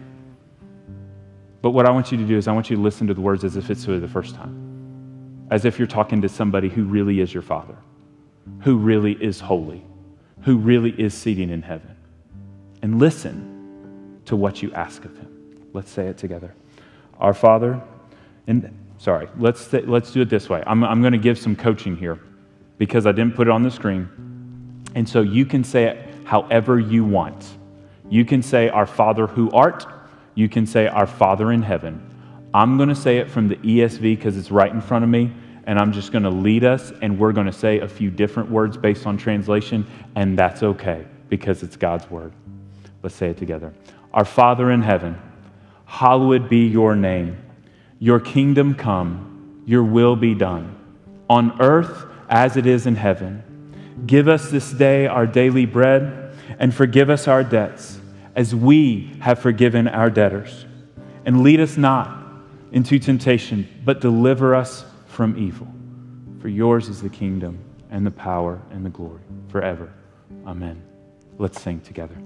But 1.61 1.71
what 1.71 1.87
I 1.87 1.91
want 1.91 2.11
you 2.11 2.19
to 2.19 2.25
do 2.25 2.37
is, 2.37 2.49
I 2.49 2.53
want 2.53 2.71
you 2.71 2.77
to 2.77 2.83
listen 2.83 3.07
to 3.07 3.15
the 3.15 3.21
words 3.21 3.45
as 3.45 3.57
if 3.57 3.71
it's 3.71 3.85
the 3.85 4.09
first 4.09 4.35
time, 4.35 5.47
as 5.51 5.65
if 5.65 5.79
you're 5.79 5.87
talking 5.87 6.21
to 6.23 6.29
somebody 6.29 6.69
who 6.69 6.83
really 6.85 7.21
is 7.21 7.33
your 7.33 7.43
Father, 7.43 7.77
who 8.61 8.79
really 8.79 9.13
is 9.13 9.41
holy, 9.41 9.85
who 10.43 10.59
really 10.59 10.91
is 10.91 11.15
seated 11.15 11.51
in 11.51 11.63
heaven. 11.63 11.97
And 12.83 12.99
listen 12.99 14.21
to 14.27 14.37
what 14.37 14.63
you 14.63 14.73
ask 14.73 15.05
of 15.05 15.17
him. 15.17 15.69
Let's 15.73 15.91
say 15.91 16.07
it 16.07 16.19
together. 16.19 16.55
Our 17.19 17.35
Father, 17.35 17.81
and 18.47 18.77
sorry, 18.99 19.29
let's, 19.39 19.61
say, 19.61 19.83
let's 19.83 20.13
do 20.13 20.23
it 20.23 20.29
this 20.29 20.49
way. 20.49 20.63
I'm, 20.67 20.85
I'm 20.85 21.01
going 21.01 21.13
to 21.13 21.19
give 21.19 21.39
some 21.39 21.57
coaching 21.57 21.97
here 21.97 22.19
because 22.79 23.07
I 23.07 23.13
didn't 23.13 23.35
put 23.35 23.47
it 23.47 23.51
on 23.51 23.63
the 23.63 23.71
screen. 23.71 24.09
And 24.95 25.09
so 25.09 25.23
you 25.23 25.47
can 25.47 25.65
say 25.65 25.85
it 25.85 26.13
however 26.25 26.79
you 26.79 27.05
want. 27.05 27.47
You 28.11 28.25
can 28.25 28.43
say, 28.43 28.69
Our 28.69 28.87
Father 28.87 29.27
who 29.27 29.51
art. 29.53 29.87
You 30.35 30.49
can 30.49 30.67
say, 30.67 30.87
Our 30.87 31.07
Father 31.07 31.53
in 31.53 31.63
heaven. 31.63 32.09
I'm 32.55 32.77
going 32.77 32.89
to 32.89 32.95
say 32.95 33.19
it 33.19 33.31
from 33.31 33.49
the 33.49 33.57
ESV 33.57 34.01
because 34.01 34.37
it's 34.37 34.51
right 34.51 34.71
in 34.71 34.81
front 34.81 35.05
of 35.05 35.11
me, 35.11 35.33
and 35.65 35.79
I'm 35.79 35.93
just 35.93 36.13
going 36.13 36.25
to 36.25 36.31
lead 36.31 36.65
us, 36.65 36.93
and 37.03 37.19
we're 37.19 37.33
going 37.33 37.47
to 37.47 37.53
say 37.53 37.81
a 37.81 37.89
few 37.89 38.11
different 38.11 38.51
words 38.51 38.77
based 38.77 39.07
on 39.07 39.17
translation, 39.17 39.87
and 40.17 40.39
that's 40.39 40.63
okay 40.63 41.07
because 41.29 41.63
it's 41.63 41.77
God's 41.77 42.11
word. 42.11 42.33
Let's 43.03 43.15
say 43.15 43.31
it 43.31 43.37
together. 43.37 43.73
Our 44.13 44.25
Father 44.25 44.71
in 44.71 44.83
heaven, 44.83 45.21
hallowed 45.87 46.49
be 46.49 46.67
your 46.67 46.95
name. 46.97 47.37
Your 47.99 48.21
kingdom 48.21 48.75
come, 48.75 49.63
your 49.67 49.85
will 49.85 50.17
be 50.17 50.35
done, 50.35 50.77
on 51.31 51.61
earth 51.61 52.05
as 52.29 52.57
it 52.57 52.67
is 52.67 52.87
in 52.87 52.97
heaven. 52.97 53.43
Give 54.07 54.29
us 54.29 54.51
this 54.51 54.73
day 54.73 55.07
our 55.07 55.27
daily 55.27 55.67
bread, 55.67 56.37
and 56.59 56.75
forgive 56.75 57.11
us 57.11 57.29
our 57.29 57.45
debts, 57.45 58.01
as 58.35 58.55
we 58.55 59.17
have 59.21 59.39
forgiven 59.39 59.87
our 59.87 60.11
debtors. 60.11 60.67
And 61.25 61.43
lead 61.43 61.61
us 61.61 61.77
not 61.77 62.19
into 62.73 62.99
temptation, 62.99 63.69
but 63.85 64.01
deliver 64.01 64.55
us 64.55 64.85
from 65.13 65.37
evil. 65.37 65.69
For 66.41 66.49
yours 66.49 66.89
is 66.89 67.03
the 67.03 67.11
kingdom, 67.11 67.59
and 67.91 68.07
the 68.07 68.11
power, 68.11 68.61
and 68.71 68.85
the 68.85 68.91
glory, 68.91 69.21
forever. 69.49 69.93
Amen. 70.47 70.83
Let's 71.39 71.61
sing 71.61 71.81
together. 71.81 72.17